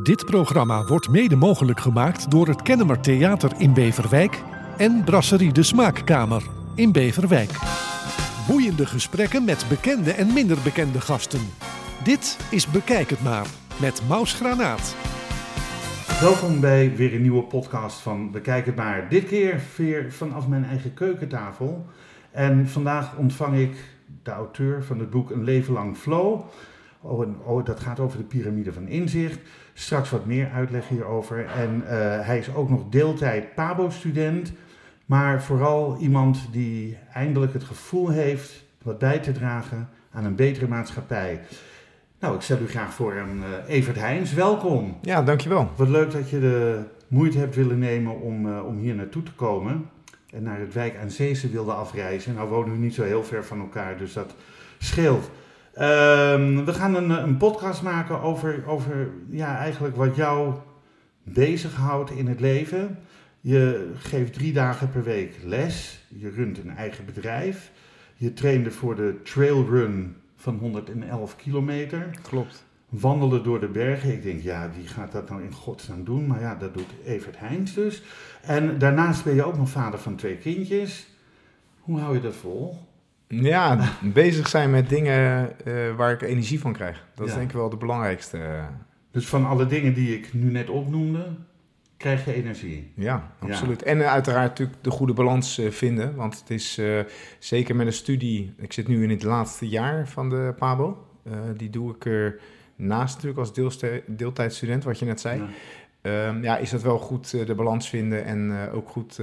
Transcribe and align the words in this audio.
Dit 0.00 0.24
programma 0.24 0.84
wordt 0.84 1.08
mede 1.08 1.36
mogelijk 1.36 1.80
gemaakt 1.80 2.30
door 2.30 2.48
het 2.48 2.62
Kennemer 2.62 3.00
Theater 3.00 3.52
in 3.58 3.74
Beverwijk 3.74 4.42
en 4.76 5.04
Brasserie 5.04 5.52
de 5.52 5.62
Smaakkamer 5.62 6.42
in 6.74 6.92
Beverwijk. 6.92 7.50
Boeiende 8.46 8.86
gesprekken 8.86 9.44
met 9.44 9.66
bekende 9.68 10.12
en 10.12 10.32
minder 10.32 10.58
bekende 10.64 11.00
gasten. 11.00 11.40
Dit 12.04 12.38
is 12.50 12.66
Bekijk 12.66 13.10
het 13.10 13.22
maar 13.22 13.46
met 13.80 14.02
Maus 14.08 14.32
Granaat. 14.32 14.96
Welkom 16.20 16.60
bij 16.60 16.96
weer 16.96 17.14
een 17.14 17.22
nieuwe 17.22 17.42
podcast 17.42 18.00
van 18.00 18.30
Bekijk 18.30 18.66
het 18.66 18.76
maar. 18.76 19.08
Dit 19.08 19.24
keer 19.24 19.60
weer 19.76 20.12
vanaf 20.12 20.48
mijn 20.48 20.64
eigen 20.64 20.94
keukentafel. 20.94 21.86
En 22.30 22.68
vandaag 22.68 23.16
ontvang 23.16 23.56
ik 23.56 23.76
de 24.22 24.30
auteur 24.30 24.84
van 24.84 24.98
het 24.98 25.10
boek 25.10 25.30
Een 25.30 25.44
leven 25.44 25.72
lang 25.72 25.96
flow. 25.96 26.40
Oh, 27.00 27.48
oh, 27.48 27.64
dat 27.64 27.80
gaat 27.80 28.00
over 28.00 28.18
de 28.18 28.24
piramide 28.24 28.72
van 28.72 28.88
inzicht. 28.88 29.38
Straks 29.74 30.10
wat 30.10 30.26
meer 30.26 30.50
uitleg 30.54 30.88
hierover. 30.88 31.46
En 31.46 31.82
eh, 31.86 32.26
hij 32.26 32.38
is 32.38 32.54
ook 32.54 32.68
nog 32.68 32.88
deeltijd 32.88 33.54
Pabo-student. 33.54 34.52
Maar 35.06 35.42
vooral 35.42 35.96
iemand 36.00 36.48
die 36.50 36.98
eindelijk 37.12 37.52
het 37.52 37.64
gevoel 37.64 38.08
heeft 38.08 38.64
wat 38.82 38.98
bij 38.98 39.18
te 39.18 39.32
dragen 39.32 39.88
aan 40.12 40.24
een 40.24 40.34
betere 40.34 40.68
maatschappij. 40.68 41.40
Nou, 42.20 42.34
ik 42.34 42.40
stel 42.40 42.58
u 42.58 42.68
graag 42.68 42.94
voor 42.94 43.20
aan 43.20 43.42
eh, 43.44 43.74
Evert 43.74 43.96
Heijns. 43.96 44.32
Welkom. 44.32 44.98
Ja, 45.00 45.22
dankjewel. 45.22 45.70
Wat 45.76 45.88
leuk 45.88 46.10
dat 46.10 46.30
je 46.30 46.40
de 46.40 46.82
moeite 47.08 47.38
hebt 47.38 47.54
willen 47.54 47.78
nemen 47.78 48.20
om, 48.20 48.46
uh, 48.46 48.66
om 48.66 48.78
hier 48.78 48.94
naartoe 48.94 49.22
te 49.22 49.32
komen. 49.32 49.90
En 50.30 50.42
naar 50.42 50.60
het 50.60 50.72
wijk 50.72 50.96
aan 50.96 51.10
Zeese 51.10 51.50
wilde 51.50 51.72
afreizen. 51.72 52.34
Nou 52.34 52.48
wonen 52.48 52.72
we 52.72 52.78
niet 52.78 52.94
zo 52.94 53.02
heel 53.02 53.24
ver 53.24 53.44
van 53.44 53.60
elkaar, 53.60 53.96
dus 53.98 54.12
dat 54.12 54.34
scheelt. 54.78 55.30
Um, 55.74 56.64
we 56.64 56.74
gaan 56.74 56.94
een, 56.94 57.10
een 57.10 57.36
podcast 57.36 57.82
maken 57.82 58.20
over, 58.20 58.66
over 58.66 59.10
ja, 59.28 59.56
eigenlijk 59.56 59.96
wat 59.96 60.16
jou 60.16 60.54
bezighoudt 61.22 62.10
in 62.10 62.26
het 62.26 62.40
leven. 62.40 62.98
Je 63.40 63.92
geeft 63.96 64.32
drie 64.32 64.52
dagen 64.52 64.90
per 64.90 65.02
week 65.02 65.36
les. 65.44 66.04
Je 66.08 66.30
runt 66.30 66.58
een 66.58 66.76
eigen 66.76 67.04
bedrijf. 67.04 67.70
Je 68.16 68.32
trainde 68.32 68.70
voor 68.70 68.94
de 68.94 69.20
trailrun 69.22 70.16
van 70.36 70.56
111 70.56 71.36
kilometer. 71.36 72.10
Klopt. 72.22 72.64
Wandelen 72.88 73.42
door 73.42 73.60
de 73.60 73.68
bergen. 73.68 74.12
Ik 74.12 74.22
denk, 74.22 74.42
ja, 74.42 74.70
wie 74.76 74.88
gaat 74.88 75.12
dat 75.12 75.28
nou 75.28 75.42
in 75.42 75.52
godsnaam 75.52 76.04
doen? 76.04 76.26
Maar 76.26 76.40
ja, 76.40 76.54
dat 76.54 76.74
doet 76.74 76.94
Evert 77.04 77.38
Heijns 77.38 77.74
dus. 77.74 78.02
En 78.42 78.78
daarnaast 78.78 79.24
ben 79.24 79.34
je 79.34 79.44
ook 79.44 79.56
nog 79.56 79.68
vader 79.68 79.98
van 79.98 80.16
twee 80.16 80.36
kindjes. 80.36 81.06
Hoe 81.80 81.98
hou 81.98 82.14
je 82.14 82.20
dat 82.20 82.34
vol? 82.34 82.78
Ja, 83.40 83.92
bezig 84.02 84.48
zijn 84.48 84.70
met 84.70 84.88
dingen 84.88 85.52
uh, 85.64 85.94
waar 85.96 86.12
ik 86.12 86.22
energie 86.22 86.60
van 86.60 86.72
krijg. 86.72 87.06
Dat 87.14 87.26
is 87.26 87.34
denk 87.34 87.50
ik 87.50 87.56
wel 87.56 87.68
de 87.68 87.76
belangrijkste. 87.76 88.38
Dus 89.10 89.26
van 89.26 89.46
alle 89.46 89.66
dingen 89.66 89.94
die 89.94 90.16
ik 90.16 90.32
nu 90.32 90.50
net 90.50 90.70
opnoemde, 90.70 91.26
krijg 91.96 92.24
je 92.24 92.34
energie. 92.34 92.92
Ja, 92.96 93.32
absoluut. 93.38 93.80
Ja. 93.80 93.86
En 93.86 93.98
uh, 93.98 94.12
uiteraard 94.12 94.48
natuurlijk 94.48 94.82
de 94.82 94.90
goede 94.90 95.12
balans 95.12 95.58
uh, 95.58 95.70
vinden. 95.70 96.14
Want 96.14 96.38
het 96.38 96.50
is 96.50 96.80
zeker 97.38 97.76
met 97.76 97.86
een 97.86 97.92
studie... 97.92 98.54
Ik 98.58 98.72
zit 98.72 98.88
nu 98.88 99.02
in 99.02 99.10
het 99.10 99.22
laatste 99.22 99.68
jaar 99.68 100.08
van 100.08 100.30
de 100.30 100.54
PABO. 100.58 101.06
die 101.56 101.70
doe 101.70 101.94
ik 101.94 102.04
er 102.04 102.40
naast 102.76 103.14
natuurlijk 103.14 103.40
als 103.40 103.78
deeltijdstudent, 104.06 104.84
wat 104.84 104.98
je 104.98 105.04
net 105.04 105.20
zei. 105.20 105.42
Ja, 106.02 106.28
um, 106.28 106.42
ja 106.42 106.56
is 106.56 106.70
dat 106.70 106.82
wel 106.82 106.98
goed 106.98 107.46
de 107.46 107.54
balans 107.54 107.88
vinden 107.88 108.24
en 108.24 108.70
ook 108.72 108.88
goed 108.88 109.20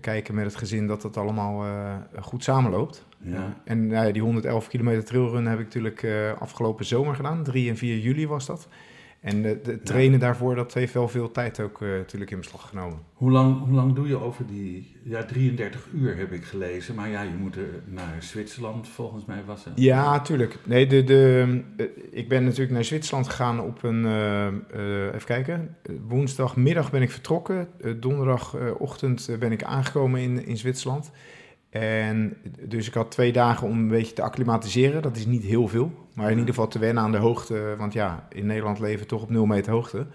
kijken 0.00 0.34
met 0.34 0.44
het 0.44 0.56
gezin 0.56 0.86
dat 0.86 1.02
het 1.02 1.16
allemaal 1.16 1.66
uh, 1.66 1.94
goed 2.20 2.44
samenloopt. 2.44 3.06
Ja. 3.18 3.56
En 3.64 3.78
uh, 3.78 4.12
die 4.12 4.22
111 4.22 4.68
kilometer 4.68 5.04
trailrun 5.04 5.46
heb 5.46 5.58
ik 5.58 5.64
natuurlijk 5.64 6.02
uh, 6.02 6.32
afgelopen 6.40 6.84
zomer 6.84 7.14
gedaan. 7.14 7.42
3 7.42 7.68
en 7.68 7.76
4 7.76 7.98
juli 7.98 8.26
was 8.26 8.46
dat. 8.46 8.68
En 9.24 9.42
de, 9.42 9.60
de 9.62 9.82
trainen 9.82 10.18
ja. 10.18 10.24
daarvoor, 10.24 10.54
dat 10.54 10.74
heeft 10.74 10.92
wel 10.92 11.08
veel 11.08 11.30
tijd 11.30 11.60
ook 11.60 11.80
natuurlijk 11.80 12.30
in 12.30 12.38
beslag 12.38 12.68
genomen. 12.68 12.98
Hoe 13.12 13.30
lang, 13.30 13.58
hoe 13.58 13.74
lang 13.74 13.94
doe 13.94 14.08
je 14.08 14.20
over 14.20 14.46
die... 14.46 14.96
Ja, 15.04 15.24
33 15.24 15.88
uur 15.94 16.16
heb 16.16 16.32
ik 16.32 16.44
gelezen. 16.44 16.94
Maar 16.94 17.08
ja, 17.08 17.22
je 17.22 17.36
moet 17.40 17.56
er 17.56 17.68
naar 17.84 18.16
Zwitserland, 18.18 18.88
volgens 18.88 19.24
mij 19.24 19.42
was 19.46 19.64
het. 19.64 19.72
Ja, 19.76 20.20
tuurlijk. 20.20 20.58
Nee, 20.64 20.86
de, 20.86 21.04
de, 21.04 21.60
ik 22.10 22.28
ben 22.28 22.44
natuurlijk 22.44 22.72
naar 22.72 22.84
Zwitserland 22.84 23.28
gegaan 23.28 23.60
op 23.60 23.82
een... 23.82 24.06
even 25.14 25.24
kijken. 25.24 25.76
Woensdagmiddag 26.08 26.90
ben 26.90 27.02
ik 27.02 27.10
vertrokken. 27.10 27.68
donderdagochtend 28.00 29.30
ben 29.38 29.52
ik 29.52 29.62
aangekomen 29.62 30.20
in, 30.20 30.46
in 30.46 30.56
Zwitserland. 30.56 31.10
En 31.80 32.36
dus 32.60 32.86
ik 32.86 32.94
had 32.94 33.10
twee 33.10 33.32
dagen 33.32 33.66
om 33.66 33.78
een 33.78 33.88
beetje 33.88 34.12
te 34.12 34.22
acclimatiseren. 34.22 35.02
Dat 35.02 35.16
is 35.16 35.26
niet 35.26 35.42
heel 35.42 35.68
veel, 35.68 35.92
maar 36.12 36.30
in 36.30 36.38
ieder 36.38 36.54
geval 36.54 36.68
te 36.68 36.78
wennen 36.78 37.02
aan 37.02 37.12
de 37.12 37.18
hoogte. 37.18 37.74
Want 37.78 37.92
ja, 37.92 38.28
in 38.32 38.46
Nederland 38.46 38.78
leven 38.78 39.00
we 39.00 39.06
toch 39.06 39.22
op 39.22 39.30
0 39.30 39.46
meter 39.46 39.72
hoogte. 39.72 40.06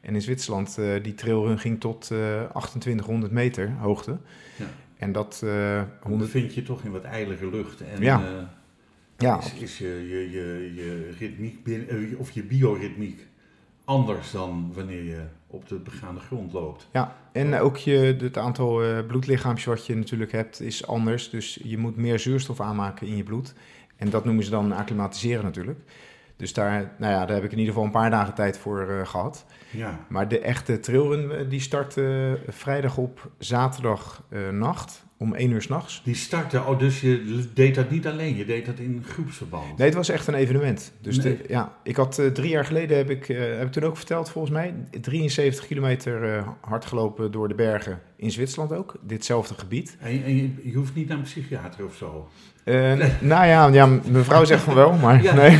En 0.00 0.14
in 0.14 0.22
Zwitserland, 0.22 0.76
uh, 0.78 1.02
die 1.02 1.14
trailrun 1.14 1.58
ging 1.58 1.80
tot 1.80 2.10
uh, 2.12 2.18
2800 2.18 3.32
meter 3.32 3.72
hoogte. 3.78 4.18
Ja. 4.56 4.66
En 4.96 5.12
dat... 5.12 5.40
Uh, 5.44 5.82
100... 6.02 6.30
vind 6.30 6.54
je 6.54 6.62
toch 6.62 6.84
in 6.84 6.90
wat 6.90 7.04
ijlige 7.04 7.50
lucht. 7.50 7.80
En, 7.80 8.02
ja. 8.02 8.48
ja. 9.18 9.38
Is, 9.38 9.54
is 9.54 9.78
je, 9.78 10.08
je, 10.08 10.30
je, 10.30 10.72
je 10.74 11.14
ritmiek 11.18 11.64
binnen, 11.64 12.18
of 12.18 12.30
je 12.30 12.42
bioritmiek 12.42 13.26
anders 13.84 14.30
dan 14.30 14.72
wanneer 14.74 15.02
je 15.02 15.22
op 15.46 15.68
de 15.68 15.78
begaande 15.78 16.20
grond 16.20 16.52
loopt. 16.52 16.88
Ja, 16.92 17.16
en 17.32 17.58
ook 17.58 17.76
je, 17.76 18.16
het 18.18 18.38
aantal 18.38 18.84
uh, 18.84 19.06
bloedlichaampjes 19.06 19.66
wat 19.66 19.86
je 19.86 19.96
natuurlijk 19.96 20.32
hebt 20.32 20.60
is 20.60 20.86
anders. 20.86 21.30
Dus 21.30 21.60
je 21.62 21.78
moet 21.78 21.96
meer 21.96 22.18
zuurstof 22.18 22.60
aanmaken 22.60 23.06
in 23.06 23.16
je 23.16 23.22
bloed. 23.22 23.54
En 23.96 24.10
dat 24.10 24.24
noemen 24.24 24.44
ze 24.44 24.50
dan 24.50 24.72
acclimatiseren 24.72 25.44
natuurlijk. 25.44 25.80
Dus 26.36 26.52
daar, 26.52 26.94
nou 26.98 27.12
ja, 27.12 27.26
daar 27.26 27.34
heb 27.34 27.44
ik 27.44 27.52
in 27.52 27.58
ieder 27.58 27.72
geval 27.72 27.86
een 27.86 27.94
paar 27.94 28.10
dagen 28.10 28.34
tijd 28.34 28.58
voor 28.58 28.90
uh, 28.90 29.06
gehad. 29.06 29.46
Ja. 29.70 30.06
Maar 30.08 30.28
de 30.28 30.40
echte 30.40 30.80
trailrun 30.80 31.48
die 31.48 31.60
start 31.60 31.96
uh, 31.96 32.32
vrijdag 32.46 32.96
op 32.96 33.30
zaterdag 33.38 34.22
nacht 34.50 35.05
om 35.18 35.34
1 35.34 35.50
uur 35.50 35.62
s'nachts. 35.62 36.00
Die 36.04 36.14
startte, 36.14 36.62
oh, 36.62 36.78
dus 36.78 37.00
je 37.00 37.44
deed 37.54 37.74
dat 37.74 37.90
niet 37.90 38.06
alleen, 38.06 38.36
je 38.36 38.44
deed 38.44 38.66
dat 38.66 38.78
in 38.78 39.04
groepsverband? 39.08 39.78
Nee, 39.78 39.86
het 39.86 39.96
was 39.96 40.08
echt 40.08 40.26
een 40.26 40.34
evenement. 40.34 40.92
Dus 41.00 41.16
nee. 41.16 41.36
de, 41.36 41.44
ja, 41.48 41.76
ik 41.82 41.96
had 41.96 42.18
uh, 42.18 42.26
drie 42.26 42.50
jaar 42.50 42.64
geleden, 42.64 42.96
heb 42.96 43.10
ik, 43.10 43.28
uh, 43.28 43.38
heb 43.38 43.66
ik 43.66 43.72
toen 43.72 43.82
ook 43.82 43.96
verteld 43.96 44.30
volgens 44.30 44.52
mij, 44.52 44.74
73 45.00 45.66
kilometer 45.66 46.36
uh, 46.36 46.48
hard 46.60 46.84
gelopen 46.84 47.30
door 47.30 47.48
de 47.48 47.54
bergen 47.54 48.00
in 48.16 48.30
Zwitserland 48.30 48.72
ook, 48.72 48.94
ditzelfde 49.02 49.54
gebied. 49.54 49.96
En, 50.00 50.24
en 50.24 50.36
je, 50.36 50.50
je, 50.62 50.76
hoeft 50.76 50.94
niet 50.94 51.08
naar 51.08 51.16
een 51.16 51.22
psychiater 51.22 51.84
of 51.84 51.96
zo? 51.96 52.28
Nee. 52.64 52.96
Nou 53.20 53.46
ja, 53.46 53.66
ja, 53.66 53.86
mevrouw 53.86 54.44
zegt 54.44 54.62
van 54.62 54.74
wel, 54.74 54.92
maar 54.92 55.22
ja. 55.22 55.34
nee. 55.34 55.58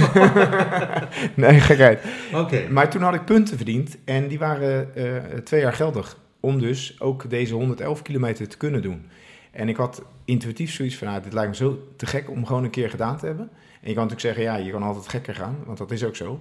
nee, 1.50 1.60
gekheid. 1.60 2.04
Okay. 2.34 2.66
Maar 2.68 2.90
toen 2.90 3.02
had 3.02 3.14
ik 3.14 3.24
punten 3.24 3.56
verdiend 3.56 3.96
en 4.04 4.28
die 4.28 4.38
waren 4.38 4.90
twee 5.44 5.60
jaar 5.60 5.72
geldig. 5.72 6.18
Om 6.40 6.60
dus 6.60 7.00
ook 7.00 7.30
deze 7.30 7.54
111 7.54 8.02
kilometer 8.02 8.48
te 8.48 8.56
kunnen 8.56 8.82
doen. 8.82 9.06
En 9.56 9.68
ik 9.68 9.76
had 9.76 10.02
intuïtief 10.24 10.72
zoiets 10.72 10.96
van, 10.96 11.08
nou, 11.08 11.22
dit 11.22 11.32
lijkt 11.32 11.50
me 11.50 11.56
zo 11.56 11.88
te 11.96 12.06
gek 12.06 12.30
om 12.30 12.46
gewoon 12.46 12.64
een 12.64 12.70
keer 12.70 12.90
gedaan 12.90 13.18
te 13.18 13.26
hebben. 13.26 13.48
En 13.80 13.88
je 13.88 13.94
kan 13.94 14.06
natuurlijk 14.06 14.20
zeggen, 14.20 14.42
ja, 14.42 14.56
je 14.56 14.70
kan 14.70 14.82
altijd 14.82 15.08
gekker 15.08 15.34
gaan, 15.34 15.56
want 15.64 15.78
dat 15.78 15.90
is 15.90 16.04
ook 16.04 16.16
zo. 16.16 16.40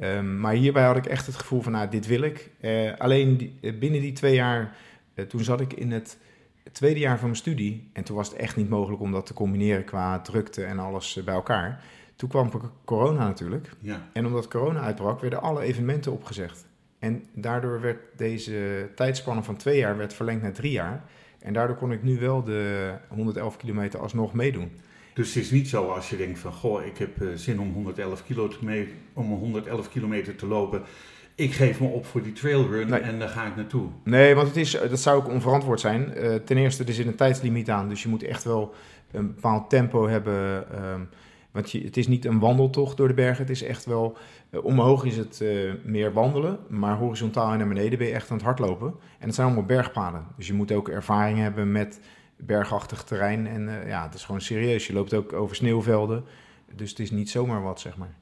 Um, 0.00 0.40
maar 0.40 0.52
hierbij 0.52 0.84
had 0.84 0.96
ik 0.96 1.06
echt 1.06 1.26
het 1.26 1.34
gevoel 1.34 1.62
van, 1.62 1.72
nou, 1.72 1.88
dit 1.88 2.06
wil 2.06 2.22
ik. 2.22 2.50
Uh, 2.60 2.92
alleen 2.98 3.36
die, 3.36 3.74
binnen 3.74 4.00
die 4.00 4.12
twee 4.12 4.34
jaar, 4.34 4.76
uh, 5.14 5.24
toen 5.24 5.40
zat 5.40 5.60
ik 5.60 5.72
in 5.72 5.92
het 5.92 6.18
tweede 6.72 7.00
jaar 7.00 7.18
van 7.18 7.26
mijn 7.26 7.36
studie. 7.36 7.90
En 7.92 8.04
toen 8.04 8.16
was 8.16 8.28
het 8.28 8.36
echt 8.36 8.56
niet 8.56 8.68
mogelijk 8.68 9.02
om 9.02 9.12
dat 9.12 9.26
te 9.26 9.34
combineren 9.34 9.84
qua 9.84 10.20
drukte 10.20 10.64
en 10.64 10.78
alles 10.78 11.20
bij 11.24 11.34
elkaar. 11.34 11.84
Toen 12.16 12.28
kwam 12.28 12.50
corona 12.84 13.26
natuurlijk. 13.26 13.70
Ja. 13.80 14.08
En 14.12 14.26
omdat 14.26 14.48
corona 14.48 14.80
uitbrak, 14.80 15.20
werden 15.20 15.42
alle 15.42 15.62
evenementen 15.62 16.12
opgezegd. 16.12 16.66
En 16.98 17.24
daardoor 17.34 17.80
werd 17.80 17.98
deze 18.16 18.88
tijdspanne 18.94 19.42
van 19.42 19.56
twee 19.56 19.78
jaar 19.78 19.96
werd 19.96 20.14
verlengd 20.14 20.42
naar 20.42 20.52
drie 20.52 20.72
jaar. 20.72 21.04
En 21.42 21.52
daardoor 21.52 21.76
kon 21.76 21.92
ik 21.92 22.02
nu 22.02 22.18
wel 22.18 22.42
de 22.42 22.92
111 23.08 23.56
kilometer 23.56 24.00
alsnog 24.00 24.32
meedoen. 24.32 24.70
Dus 25.14 25.34
het 25.34 25.44
is 25.44 25.50
niet 25.50 25.68
zo 25.68 25.88
als 25.88 26.10
je 26.10 26.16
denkt 26.16 26.38
van, 26.38 26.52
goh, 26.52 26.84
ik 26.84 26.98
heb 26.98 27.20
uh, 27.20 27.28
zin 27.34 27.60
om 27.60 27.72
111, 27.72 28.24
kilometer, 28.24 28.92
om 29.12 29.30
111 29.30 29.88
kilometer 29.88 30.36
te 30.36 30.46
lopen. 30.46 30.82
Ik 31.34 31.52
geef 31.52 31.80
me 31.80 31.86
op 31.86 32.06
voor 32.06 32.22
die 32.22 32.32
trailrun 32.32 32.88
nee. 32.88 33.00
en 33.00 33.18
daar 33.18 33.28
ga 33.28 33.46
ik 33.46 33.56
naartoe. 33.56 33.88
Nee, 34.04 34.34
want 34.34 34.48
het 34.48 34.56
is, 34.56 34.70
dat 34.70 35.00
zou 35.00 35.16
ook 35.16 35.28
onverantwoord 35.28 35.80
zijn. 35.80 36.12
Uh, 36.16 36.34
ten 36.34 36.56
eerste, 36.56 36.84
er 36.84 36.92
zit 36.92 37.06
een 37.06 37.14
tijdslimiet 37.14 37.70
aan, 37.70 37.88
dus 37.88 38.02
je 38.02 38.08
moet 38.08 38.22
echt 38.22 38.44
wel 38.44 38.74
een 39.10 39.34
bepaald 39.34 39.70
tempo 39.70 40.08
hebben. 40.08 40.66
Um, 40.84 41.08
want 41.50 41.70
je, 41.70 41.80
het 41.84 41.96
is 41.96 42.06
niet 42.06 42.24
een 42.24 42.38
wandeltocht 42.38 42.96
door 42.96 43.08
de 43.08 43.14
bergen. 43.14 43.42
Het 43.42 43.50
is 43.50 43.62
echt 43.62 43.84
wel. 43.84 44.16
Uh, 44.52 44.64
omhoog 44.64 45.04
is 45.04 45.16
het 45.16 45.40
uh, 45.42 45.72
meer 45.84 46.12
wandelen. 46.12 46.58
Maar 46.68 46.96
horizontaal 46.96 47.52
en 47.52 47.58
naar 47.58 47.68
beneden 47.68 47.98
ben 47.98 48.06
je 48.06 48.14
echt 48.14 48.30
aan 48.30 48.36
het 48.36 48.46
hardlopen. 48.46 48.94
En 49.18 49.26
het 49.26 49.34
zijn 49.34 49.46
allemaal 49.46 49.66
bergpaden. 49.66 50.26
Dus 50.36 50.46
je 50.46 50.52
moet 50.52 50.72
ook 50.72 50.88
ervaring 50.88 51.38
hebben 51.38 51.72
met 51.72 52.00
bergachtig 52.36 53.02
terrein. 53.04 53.46
En 53.46 53.68
uh, 53.68 53.88
ja, 53.88 54.02
het 54.04 54.14
is 54.14 54.24
gewoon 54.24 54.40
serieus. 54.40 54.86
Je 54.86 54.92
loopt 54.92 55.14
ook 55.14 55.32
over 55.32 55.56
sneeuwvelden. 55.56 56.24
Dus 56.74 56.90
het 56.90 56.98
is 56.98 57.10
niet 57.10 57.30
zomaar 57.30 57.62
wat, 57.62 57.80
zeg 57.80 57.96
maar. 57.96 58.14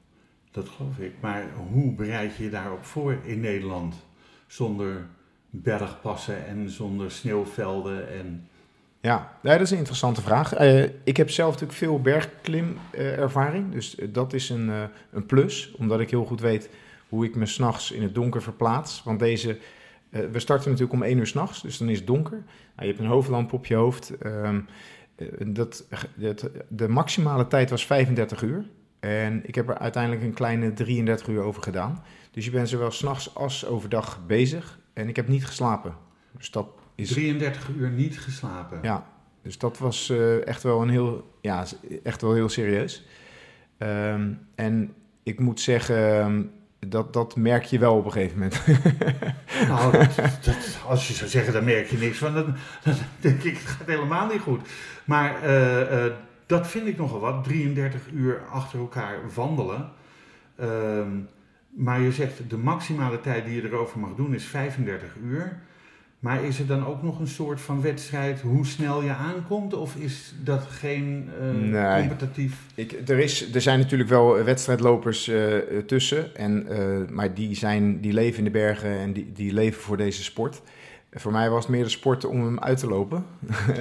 Dat 0.51 0.69
geloof 0.69 0.97
ik. 0.97 1.13
Maar 1.19 1.45
hoe 1.71 1.93
bereid 1.93 2.35
je 2.35 2.43
je 2.43 2.49
daarop 2.49 2.85
voor 2.85 3.17
in 3.23 3.39
Nederland? 3.39 3.95
Zonder 4.47 5.07
bergpassen 5.49 6.45
en 6.45 6.69
zonder 6.69 7.11
sneeuwvelden 7.11 8.09
en 8.13 8.47
ja, 9.01 9.37
dat 9.41 9.61
is 9.61 9.71
een 9.71 9.77
interessante 9.77 10.21
vraag. 10.21 10.59
Uh, 10.59 10.83
ik 11.03 11.17
heb 11.17 11.29
zelf 11.29 11.51
natuurlijk 11.51 11.77
veel 11.77 12.01
bergklimervaring, 12.01 13.71
dus 13.71 13.97
dat 14.09 14.33
is 14.33 14.49
een, 14.49 14.67
uh, 14.67 14.83
een 15.11 15.25
plus, 15.25 15.73
omdat 15.77 15.99
ik 15.99 16.09
heel 16.09 16.25
goed 16.25 16.41
weet 16.41 16.69
hoe 17.11 17.25
ik 17.25 17.35
me 17.35 17.45
s'nachts 17.45 17.91
in 17.91 18.01
het 18.01 18.15
donker 18.15 18.41
verplaats. 18.41 19.03
Want 19.03 19.19
deze, 19.19 19.57
eh, 20.09 20.21
we 20.31 20.39
starten 20.39 20.69
natuurlijk 20.71 21.01
om 21.01 21.03
1 21.03 21.17
uur 21.17 21.27
s'nachts, 21.27 21.61
dus 21.61 21.77
dan 21.77 21.89
is 21.89 21.97
het 21.97 22.07
donker. 22.07 22.37
Nou, 22.37 22.45
je 22.75 22.85
hebt 22.85 22.99
een 22.99 23.05
hoofdlamp 23.05 23.53
op 23.53 23.65
je 23.65 23.75
hoofd. 23.75 24.17
Ehm, 24.17 24.59
eh, 25.15 25.27
dat, 25.45 25.87
dat, 26.15 26.49
de 26.67 26.87
maximale 26.87 27.47
tijd 27.47 27.69
was 27.69 27.85
35 27.85 28.41
uur. 28.41 28.65
En 28.99 29.47
ik 29.47 29.55
heb 29.55 29.69
er 29.69 29.77
uiteindelijk 29.77 30.23
een 30.23 30.33
kleine 30.33 30.73
33 30.73 31.27
uur 31.27 31.41
over 31.41 31.63
gedaan. 31.63 32.03
Dus 32.31 32.45
je 32.45 32.51
bent 32.51 32.69
zowel 32.69 32.91
s'nachts 32.91 33.35
als 33.35 33.65
overdag 33.65 34.25
bezig. 34.25 34.79
En 34.93 35.07
ik 35.07 35.15
heb 35.15 35.27
niet 35.27 35.45
geslapen. 35.45 35.95
Dus 36.37 36.51
dat 36.51 36.67
is... 37.01 37.13
33 37.13 37.69
uur 37.77 37.89
niet 37.89 38.19
geslapen. 38.19 38.79
Ja, 38.81 39.05
dus 39.41 39.57
dat 39.57 39.77
was 39.77 40.09
eh, 40.09 40.47
echt 40.47 40.63
wel 40.63 40.81
een 40.81 40.89
heel, 40.89 41.37
ja, 41.41 41.65
echt 42.03 42.21
wel 42.21 42.33
heel 42.33 42.49
serieus. 42.49 43.05
Ehm, 43.77 44.33
en 44.55 44.93
ik 45.23 45.39
moet 45.39 45.59
zeggen, 45.59 46.19
ehm, 46.19 46.41
dat, 46.87 47.13
dat 47.13 47.35
merk 47.35 47.63
je 47.63 47.79
wel 47.79 47.97
op 47.97 48.05
een 48.05 48.11
gegeven 48.11 48.37
moment. 48.37 48.61
nou, 49.67 49.91
dat, 49.91 50.15
dat, 50.43 50.79
als 50.87 51.07
je 51.07 51.13
zou 51.13 51.29
zeggen, 51.29 51.53
dan 51.53 51.63
merk 51.63 51.87
je 51.87 51.97
niks 51.97 52.17
van. 52.17 52.33
Dan, 52.33 52.55
dan 52.83 52.93
denk 53.19 53.43
ik, 53.43 53.57
het 53.57 53.67
gaat 53.67 53.87
helemaal 53.87 54.27
niet 54.27 54.41
goed. 54.41 54.67
Maar 55.05 55.43
uh, 55.43 56.05
uh, 56.05 56.13
dat 56.45 56.67
vind 56.67 56.87
ik 56.87 56.97
nogal 56.97 57.19
wat. 57.19 57.43
33 57.43 58.01
uur 58.13 58.41
achter 58.51 58.79
elkaar 58.79 59.19
wandelen. 59.35 59.91
Ehm, 60.55 61.09
maar 61.69 62.01
je 62.01 62.11
zegt, 62.11 62.49
de 62.49 62.57
maximale 62.57 63.21
tijd 63.21 63.45
die 63.45 63.55
je 63.55 63.67
erover 63.67 63.99
mag 63.99 64.15
doen 64.15 64.33
is 64.33 64.45
35 64.45 65.15
uur. 65.23 65.61
Maar 66.21 66.43
is 66.43 66.59
er 66.59 66.67
dan 66.67 66.85
ook 66.85 67.03
nog 67.03 67.19
een 67.19 67.27
soort 67.27 67.61
van 67.61 67.81
wedstrijd 67.81 68.41
hoe 68.41 68.65
snel 68.65 69.01
je 69.01 69.13
aankomt? 69.13 69.73
Of 69.73 69.95
is 69.95 70.33
dat 70.43 70.63
geen 70.69 71.29
uh, 71.41 71.71
nee, 71.71 72.07
competitief? 72.07 72.65
Ik, 72.75 73.09
er, 73.09 73.19
is, 73.19 73.53
er 73.53 73.61
zijn 73.61 73.79
natuurlijk 73.79 74.09
wel 74.09 74.43
wedstrijdlopers 74.43 75.27
uh, 75.27 75.57
tussen. 75.85 76.35
En, 76.35 76.67
uh, 76.69 77.09
maar 77.09 77.33
die, 77.33 77.55
zijn, 77.55 78.01
die 78.01 78.13
leven 78.13 78.37
in 78.37 78.43
de 78.43 78.49
bergen 78.49 78.89
en 78.89 79.13
die, 79.13 79.31
die 79.33 79.53
leven 79.53 79.81
voor 79.81 79.97
deze 79.97 80.23
sport. 80.23 80.61
Voor 81.11 81.31
mij 81.31 81.49
was 81.49 81.63
het 81.63 81.71
meer 81.71 81.83
de 81.83 81.89
sport 81.89 82.25
om 82.25 82.43
hem 82.43 82.59
uit 82.59 82.77
te 82.77 82.87
lopen. 82.87 83.25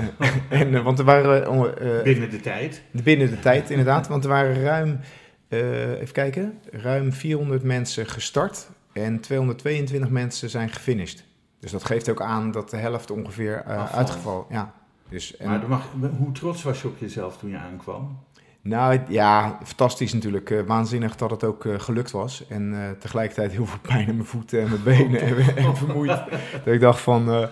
en, 0.49 0.83
want 0.83 0.99
er 0.99 1.05
waren... 1.05 1.75
binnen 2.05 2.31
de 2.31 2.41
tijd? 2.41 2.83
Binnen 2.91 3.31
de 3.31 3.39
tijd, 3.39 3.71
inderdaad. 3.71 4.09
Want 4.09 4.25
er 4.25 4.31
waren 4.31 4.63
ruim, 4.63 5.01
even 5.49 6.13
kijken, 6.13 6.59
ruim 6.71 7.13
400 7.13 7.63
mensen 7.63 8.07
gestart. 8.07 8.69
En 8.93 9.21
222 9.21 10.11
mensen 10.11 10.51
zijn 10.51 10.71
gefinished. 10.71 11.29
Dus 11.61 11.71
dat 11.71 11.85
geeft 11.85 12.09
ook 12.09 12.23
aan 12.23 12.51
dat 12.51 12.71
de 12.71 12.77
helft 12.77 13.11
ongeveer 13.11 13.65
uh, 13.69 13.95
uitgevallen. 13.95 14.45
Ja. 14.49 14.73
Dus, 15.09 15.37
en, 15.37 15.49
maar 15.49 15.69
mag, 15.69 15.89
hoe 16.19 16.33
trots 16.33 16.63
was 16.63 16.83
je 16.83 16.89
op 16.89 16.99
jezelf 16.99 17.37
toen 17.37 17.51
je 17.51 17.59
aankwam? 17.59 18.19
Nou 18.63 19.01
ja, 19.09 19.59
fantastisch 19.65 20.13
natuurlijk. 20.13 20.51
Uh, 20.51 20.63
waanzinnig 20.67 21.17
dat 21.17 21.31
het 21.31 21.45
ook 21.45 21.65
uh, 21.65 21.81
gelukt 21.81 22.11
was. 22.11 22.47
En 22.49 22.73
uh, 22.73 22.91
tegelijkertijd 22.91 23.53
heel 23.53 23.67
veel 23.67 23.79
pijn 23.79 24.09
in 24.09 24.15
mijn 24.15 24.29
voeten 24.29 24.61
en 24.61 24.69
mijn 24.69 24.83
benen 24.83 25.21
en, 25.37 25.57
en 25.57 25.77
vermoeid. 25.77 26.23
dat 26.65 26.75
ik 26.75 26.81
dacht 26.81 27.01
van, 27.01 27.49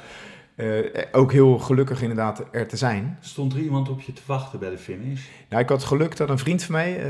ook 1.13 1.33
heel 1.33 1.59
gelukkig 1.59 2.03
inderdaad 2.03 2.45
er 2.51 2.69
te 2.69 2.77
zijn. 2.77 3.19
Stond 3.21 3.53
er 3.53 3.59
iemand 3.59 3.89
op 3.89 4.01
je 4.01 4.13
te 4.13 4.23
wachten 4.27 4.59
bij 4.59 4.71
de 4.71 4.79
finish? 4.79 5.27
Nou, 5.49 5.63
ik 5.63 5.69
had 5.69 5.85
geluk 5.85 6.17
dat 6.17 6.29
een 6.29 6.39
vriend 6.39 6.63
van 6.63 6.75
mij, 6.75 7.01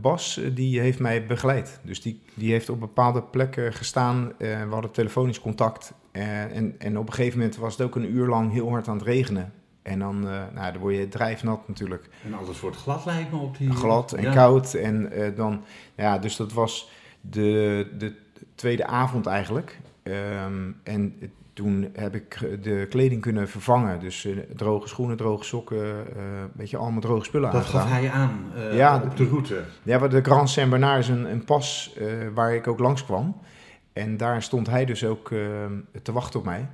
Bas, 0.00 0.40
die 0.54 0.80
heeft 0.80 0.98
mij 0.98 1.26
begeleid. 1.26 1.80
Dus 1.82 2.02
die, 2.02 2.20
die 2.34 2.50
heeft 2.50 2.68
op 2.68 2.80
bepaalde 2.80 3.22
plekken 3.22 3.72
gestaan. 3.72 4.32
we 4.38 4.66
hadden 4.70 4.90
telefonisch 4.90 5.40
contact. 5.40 5.92
en, 6.12 6.74
en 6.78 6.98
op 6.98 7.06
een 7.06 7.14
gegeven 7.14 7.38
moment 7.38 7.56
was 7.56 7.72
het 7.76 7.86
ook 7.86 7.96
een 7.96 8.14
uur 8.14 8.26
lang 8.26 8.52
heel 8.52 8.68
hard 8.68 8.88
aan 8.88 8.96
het 8.96 9.06
regenen. 9.06 9.52
En 9.82 9.98
dan, 9.98 10.16
uh, 10.16 10.42
nou, 10.54 10.72
dan 10.72 10.80
word 10.80 10.96
je 10.96 11.08
drijfnat 11.08 11.68
natuurlijk. 11.68 12.08
En 12.24 12.34
alles 12.34 12.60
wordt 12.60 12.76
glad 12.76 13.04
lijkt 13.04 13.32
me 13.32 13.38
op 13.38 13.56
die... 13.58 13.70
Glad 13.70 14.12
en 14.12 14.22
ja. 14.22 14.32
koud. 14.32 14.74
En 14.74 15.18
uh, 15.18 15.36
dan, 15.36 15.64
ja, 15.94 16.18
dus 16.18 16.36
dat 16.36 16.52
was 16.52 16.90
de, 17.20 17.86
de 17.98 18.14
tweede 18.54 18.86
avond 18.86 19.26
eigenlijk. 19.26 19.80
Um, 20.02 20.80
en 20.82 21.14
toen 21.52 21.88
heb 21.92 22.14
ik 22.14 22.38
de 22.62 22.86
kleding 22.88 23.20
kunnen 23.20 23.48
vervangen. 23.48 24.00
Dus 24.00 24.24
uh, 24.24 24.38
droge 24.56 24.88
schoenen, 24.88 25.16
droge 25.16 25.44
sokken, 25.44 26.06
weet 26.54 26.70
je, 26.70 26.76
allemaal 26.76 27.00
droge 27.00 27.24
spullen 27.24 27.50
Dat 27.50 27.60
aangedaan. 27.60 27.82
gaf 27.82 27.90
hij 27.90 28.10
aan 28.10 28.44
ja, 28.72 29.02
op 29.04 29.16
de 29.16 29.24
route? 29.24 29.62
Ja, 29.82 30.08
de 30.08 30.22
Grand 30.22 30.50
Saint-Bernard 30.50 30.98
is 30.98 31.08
een, 31.08 31.30
een 31.30 31.44
pas 31.44 31.96
waar 32.34 32.54
ik 32.54 32.66
ook 32.66 32.78
langs 32.78 33.04
kwam. 33.04 33.36
En 33.92 34.16
daar 34.16 34.42
stond 34.42 34.66
hij 34.66 34.84
dus 34.84 35.04
ook 35.04 35.28
te 36.02 36.12
wachten 36.12 36.38
op 36.38 36.44
mij. 36.44 36.68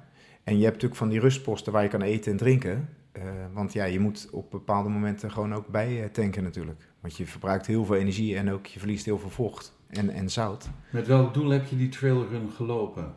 En 0.44 0.56
je 0.56 0.62
hebt 0.62 0.74
natuurlijk 0.74 1.00
van 1.00 1.08
die 1.08 1.20
rustposten 1.20 1.72
waar 1.72 1.82
je 1.82 1.88
kan 1.88 2.02
eten 2.02 2.32
en 2.32 2.38
drinken. 2.38 2.88
Uh, 3.12 3.22
want 3.52 3.72
ja, 3.72 3.84
je 3.84 4.00
moet 4.00 4.28
op 4.32 4.50
bepaalde 4.50 4.88
momenten 4.88 5.30
gewoon 5.30 5.54
ook 5.54 5.66
bij 5.66 6.00
uh, 6.00 6.04
tanken 6.04 6.42
natuurlijk. 6.42 6.80
Want 7.00 7.16
je 7.16 7.26
verbruikt 7.26 7.66
heel 7.66 7.84
veel 7.84 7.94
energie 7.94 8.36
en 8.36 8.52
ook 8.52 8.66
je 8.66 8.78
verliest 8.78 9.04
heel 9.04 9.18
veel 9.18 9.30
vocht 9.30 9.76
en, 9.88 10.10
en 10.10 10.30
zout. 10.30 10.68
Met 10.90 11.06
welk 11.06 11.34
doel 11.34 11.50
heb 11.50 11.66
je 11.66 11.76
die 11.76 11.88
trailrun 11.88 12.50
gelopen? 12.56 13.14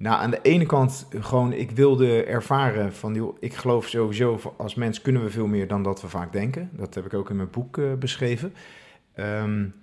Nou, 0.00 0.22
aan 0.22 0.30
de 0.30 0.40
ene 0.42 0.66
kant 0.66 1.06
gewoon, 1.20 1.52
ik 1.52 1.70
wilde 1.70 2.24
ervaren 2.24 2.92
van, 2.92 3.14
joh, 3.14 3.36
ik 3.40 3.54
geloof 3.54 3.88
sowieso, 3.88 4.54
als 4.56 4.74
mens 4.74 5.02
kunnen 5.02 5.22
we 5.22 5.30
veel 5.30 5.46
meer 5.46 5.68
dan 5.68 5.82
dat 5.82 6.00
we 6.00 6.08
vaak 6.08 6.32
denken. 6.32 6.70
Dat 6.72 6.94
heb 6.94 7.04
ik 7.04 7.14
ook 7.14 7.30
in 7.30 7.36
mijn 7.36 7.50
boek 7.50 7.76
uh, 7.76 7.92
beschreven. 7.94 8.54
Um, 9.16 9.74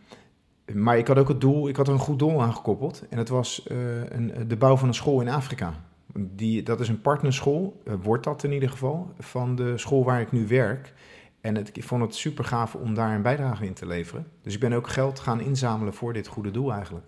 maar 0.73 0.97
ik 0.97 1.07
had 1.07 1.17
ook 1.17 1.27
het 1.27 1.41
doel, 1.41 1.67
ik 1.67 1.75
had 1.75 1.87
er 1.87 1.93
een 1.93 1.99
goed 1.99 2.19
doel 2.19 2.41
aan 2.41 2.53
gekoppeld. 2.53 3.03
En 3.09 3.17
dat 3.17 3.29
was 3.29 3.65
een, 4.09 4.33
de 4.47 4.57
bouw 4.57 4.77
van 4.77 4.87
een 4.87 4.93
school 4.93 5.21
in 5.21 5.29
Afrika. 5.29 5.73
Die, 6.13 6.63
dat 6.63 6.79
is 6.79 6.89
een 6.89 7.01
partnerschool, 7.01 7.81
uh, 7.83 7.93
wordt 8.01 8.23
dat 8.23 8.43
in 8.43 8.51
ieder 8.51 8.69
geval, 8.69 9.13
van 9.19 9.55
de 9.55 9.77
school 9.77 10.03
waar 10.03 10.21
ik 10.21 10.31
nu 10.31 10.47
werk. 10.47 10.93
En 11.41 11.55
het, 11.55 11.77
ik 11.77 11.83
vond 11.83 12.01
het 12.01 12.15
super 12.15 12.43
gaaf 12.43 12.75
om 12.75 12.93
daar 12.93 13.15
een 13.15 13.21
bijdrage 13.21 13.65
in 13.65 13.73
te 13.73 13.85
leveren. 13.85 14.27
Dus 14.41 14.53
ik 14.53 14.59
ben 14.59 14.73
ook 14.73 14.87
geld 14.87 15.19
gaan 15.19 15.41
inzamelen 15.41 15.93
voor 15.93 16.13
dit 16.13 16.27
goede 16.27 16.51
doel 16.51 16.73
eigenlijk. 16.73 17.05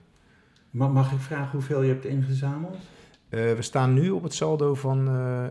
Mag 0.70 1.12
ik 1.12 1.20
vragen 1.20 1.52
hoeveel 1.52 1.82
je 1.82 1.90
hebt 1.90 2.06
ingezameld? 2.06 2.78
Uh, 3.30 3.54
we 3.54 3.62
staan 3.62 3.94
nu 3.94 4.10
op 4.10 4.24
het 4.24 4.34
saldo 4.34 4.76
van 4.76 5.10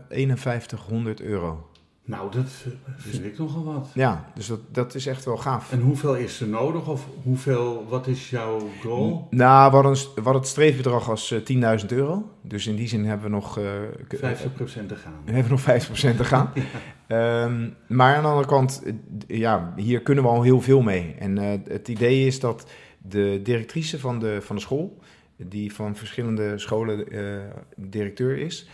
uh, 0.09 0.35
5100 0.35 1.21
euro. 1.21 1.69
Nou, 2.09 2.31
dat 2.31 2.65
vind 2.97 3.25
ik 3.25 3.37
nogal 3.37 3.63
wat. 3.63 3.89
Ja, 3.93 4.31
dus 4.35 4.47
dat, 4.47 4.59
dat 4.71 4.95
is 4.95 5.05
echt 5.05 5.25
wel 5.25 5.37
gaaf. 5.37 5.71
En 5.71 5.79
hoeveel 5.79 6.15
is 6.15 6.41
er 6.41 6.47
nodig? 6.47 6.87
Of 6.87 7.05
hoeveel, 7.23 7.85
wat 7.89 8.07
is 8.07 8.29
jouw 8.29 8.69
goal? 8.81 9.27
Nou, 9.29 9.69
we 9.69 9.75
hadden, 9.75 9.93
we 9.93 10.21
hadden 10.21 10.41
het 10.41 10.47
streefbedrag 10.47 11.09
als 11.09 11.31
uh, 11.31 11.79
10.000 11.81 11.85
euro. 11.87 12.29
Dus 12.41 12.67
in 12.67 12.75
die 12.75 12.87
zin 12.87 13.05
hebben 13.05 13.25
we 13.29 13.35
nog... 13.35 13.59
Uh, 13.59 13.65
50% 13.65 14.17
te 14.87 14.95
gaan. 14.95 15.13
We 15.25 15.31
hebben 15.31 15.51
nog 15.51 15.61
50% 15.61 16.15
te 16.17 16.23
gaan. 16.23 16.51
ja. 17.07 17.43
um, 17.43 17.75
maar 17.87 18.15
aan 18.15 18.21
de 18.21 18.27
andere 18.27 18.47
kant, 18.47 18.83
ja, 19.27 19.73
hier 19.75 20.01
kunnen 20.01 20.23
we 20.23 20.29
al 20.29 20.41
heel 20.41 20.61
veel 20.61 20.81
mee. 20.81 21.15
En 21.19 21.37
uh, 21.37 21.49
het 21.67 21.87
idee 21.87 22.25
is 22.25 22.39
dat 22.39 22.69
de 23.01 23.39
directrice 23.43 23.99
van 23.99 24.19
de, 24.19 24.37
van 24.41 24.55
de 24.55 24.61
school, 24.61 24.99
die 25.47 25.73
van 25.73 25.95
verschillende 25.95 26.57
scholen 26.57 27.05
directeur 27.75 28.37
is, 28.37 28.69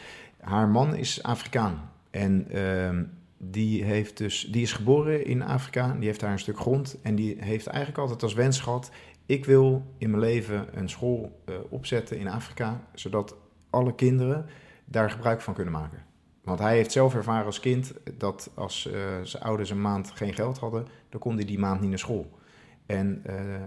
haar 0.45 0.69
man 0.69 0.95
is 0.95 1.23
Afrikaan. 1.23 1.89
En 2.09 2.47
uh, 2.51 2.99
die, 3.37 3.83
heeft 3.83 4.17
dus, 4.17 4.47
die 4.51 4.61
is 4.61 4.73
geboren 4.73 5.25
in 5.25 5.41
Afrika, 5.41 5.93
die 5.93 6.05
heeft 6.05 6.19
daar 6.19 6.31
een 6.31 6.39
stuk 6.39 6.59
grond 6.59 6.97
en 7.01 7.15
die 7.15 7.35
heeft 7.39 7.67
eigenlijk 7.67 7.97
altijd 7.97 8.23
als 8.23 8.33
wens 8.33 8.59
gehad: 8.59 8.91
ik 9.25 9.45
wil 9.45 9.85
in 9.97 10.09
mijn 10.09 10.21
leven 10.21 10.67
een 10.77 10.89
school 10.89 11.41
uh, 11.49 11.55
opzetten 11.69 12.17
in 12.17 12.27
Afrika, 12.27 12.87
zodat 12.93 13.35
alle 13.69 13.95
kinderen 13.95 14.45
daar 14.85 15.09
gebruik 15.09 15.41
van 15.41 15.53
kunnen 15.53 15.73
maken. 15.73 16.03
Want 16.43 16.59
hij 16.59 16.75
heeft 16.75 16.91
zelf 16.91 17.15
ervaren 17.15 17.45
als 17.45 17.59
kind 17.59 17.93
dat 18.17 18.51
als 18.53 18.87
uh, 18.87 18.93
zijn 19.23 19.43
ouders 19.43 19.69
een 19.69 19.81
maand 19.81 20.11
geen 20.11 20.33
geld 20.33 20.57
hadden, 20.57 20.87
dan 21.09 21.19
kon 21.19 21.35
hij 21.35 21.45
die 21.45 21.59
maand 21.59 21.81
niet 21.81 21.89
naar 21.89 21.99
school. 21.99 22.39
En 22.85 23.23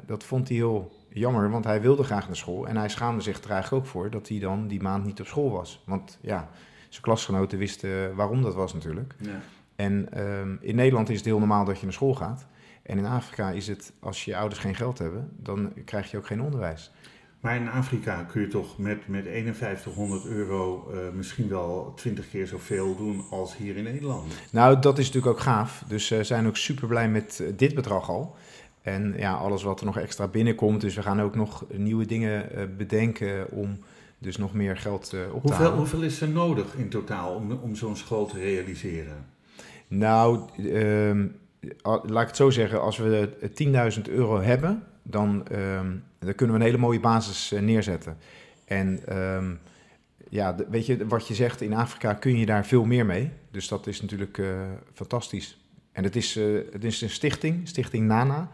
dat 0.06 0.24
vond 0.24 0.48
hij 0.48 0.56
heel 0.56 0.92
jammer, 1.18 1.50
want 1.50 1.64
hij 1.64 1.80
wilde 1.80 2.04
graag 2.04 2.26
naar 2.26 2.36
school. 2.36 2.68
En 2.68 2.76
hij 2.76 2.88
schaamde 2.88 3.22
zich 3.22 3.42
er 3.44 3.50
eigenlijk 3.50 3.84
ook 3.84 3.90
voor 3.90 4.10
dat 4.10 4.28
hij 4.28 4.38
dan 4.38 4.68
die 4.68 4.82
maand 4.82 5.04
niet 5.04 5.20
op 5.20 5.26
school 5.26 5.50
was. 5.50 5.82
Want 5.86 6.18
ja, 6.20 6.48
zijn 6.88 7.02
klasgenoten 7.02 7.58
wisten 7.58 8.14
waarom 8.14 8.42
dat 8.42 8.54
was 8.54 8.74
natuurlijk. 8.74 9.14
Ja. 9.18 9.40
En 9.76 10.20
um, 10.22 10.58
in 10.60 10.76
Nederland 10.76 11.08
is 11.08 11.16
het 11.16 11.24
heel 11.24 11.38
normaal 11.38 11.64
dat 11.64 11.78
je 11.78 11.84
naar 11.84 11.94
school 11.94 12.14
gaat. 12.14 12.46
En 12.82 12.98
in 12.98 13.06
Afrika 13.06 13.50
is 13.50 13.66
het, 13.66 13.92
als 14.00 14.24
je 14.24 14.36
ouders 14.36 14.60
geen 14.60 14.74
geld 14.74 14.98
hebben, 14.98 15.30
dan 15.36 15.72
krijg 15.84 16.10
je 16.10 16.16
ook 16.16 16.26
geen 16.26 16.42
onderwijs. 16.42 16.92
Maar 17.40 17.56
in 17.56 17.68
Afrika 17.68 18.22
kun 18.22 18.40
je 18.40 18.48
toch 18.48 18.78
met, 18.78 19.08
met 19.08 19.24
5100 19.24 20.26
euro 20.26 20.90
uh, 20.92 20.98
misschien 21.12 21.48
wel 21.48 21.92
20 21.96 22.28
keer 22.30 22.46
zoveel 22.46 22.96
doen 22.96 23.24
als 23.30 23.56
hier 23.56 23.76
in 23.76 23.84
Nederland? 23.84 24.32
Nou, 24.50 24.78
dat 24.78 24.98
is 24.98 25.06
natuurlijk 25.06 25.36
ook 25.36 25.42
gaaf. 25.42 25.82
Dus 25.86 26.06
ze 26.06 26.18
uh, 26.18 26.24
zijn 26.24 26.46
ook 26.46 26.56
super 26.56 26.88
blij 26.88 27.08
met 27.08 27.38
uh, 27.42 27.48
dit 27.56 27.74
bedrag 27.74 28.08
al. 28.08 28.36
En 28.92 29.14
ja, 29.16 29.34
alles 29.34 29.62
wat 29.62 29.80
er 29.80 29.86
nog 29.86 29.98
extra 29.98 30.28
binnenkomt. 30.28 30.80
Dus 30.80 30.94
we 30.94 31.02
gaan 31.02 31.20
ook 31.20 31.34
nog 31.34 31.64
nieuwe 31.72 32.06
dingen 32.06 32.48
bedenken 32.76 33.50
om 33.50 33.78
dus 34.18 34.36
nog 34.36 34.54
meer 34.54 34.76
geld 34.76 35.14
op 35.14 35.30
hoeveel, 35.32 35.50
te 35.50 35.56
halen. 35.56 35.76
Hoeveel 35.76 36.02
is 36.02 36.20
er 36.20 36.28
nodig 36.28 36.74
in 36.76 36.88
totaal 36.88 37.34
om, 37.34 37.52
om 37.52 37.74
zo'n 37.74 37.96
school 37.96 38.26
te 38.26 38.38
realiseren? 38.38 39.26
Nou, 39.88 40.40
um, 40.58 41.36
laat 41.82 42.22
ik 42.22 42.26
het 42.26 42.36
zo 42.36 42.50
zeggen, 42.50 42.80
als 42.80 42.96
we 42.96 43.28
10.000 43.96 44.02
euro 44.10 44.40
hebben, 44.40 44.82
dan, 45.02 45.46
um, 45.52 46.04
dan 46.18 46.34
kunnen 46.34 46.56
we 46.56 46.60
een 46.60 46.66
hele 46.66 46.78
mooie 46.78 47.00
basis 47.00 47.52
uh, 47.52 47.60
neerzetten. 47.60 48.16
En 48.64 49.16
um, 49.18 49.58
ja, 50.28 50.56
weet 50.70 50.86
je, 50.86 51.06
wat 51.06 51.28
je 51.28 51.34
zegt, 51.34 51.60
in 51.60 51.74
Afrika 51.74 52.14
kun 52.14 52.36
je 52.36 52.46
daar 52.46 52.66
veel 52.66 52.84
meer 52.84 53.06
mee. 53.06 53.30
Dus 53.50 53.68
dat 53.68 53.86
is 53.86 54.00
natuurlijk 54.00 54.38
uh, 54.38 54.60
fantastisch. 54.92 55.58
En 55.92 56.04
het 56.04 56.16
is, 56.16 56.36
uh, 56.36 56.60
het 56.72 56.84
is 56.84 57.00
een 57.00 57.10
stichting, 57.10 57.68
Stichting 57.68 58.06
Nana. 58.06 58.50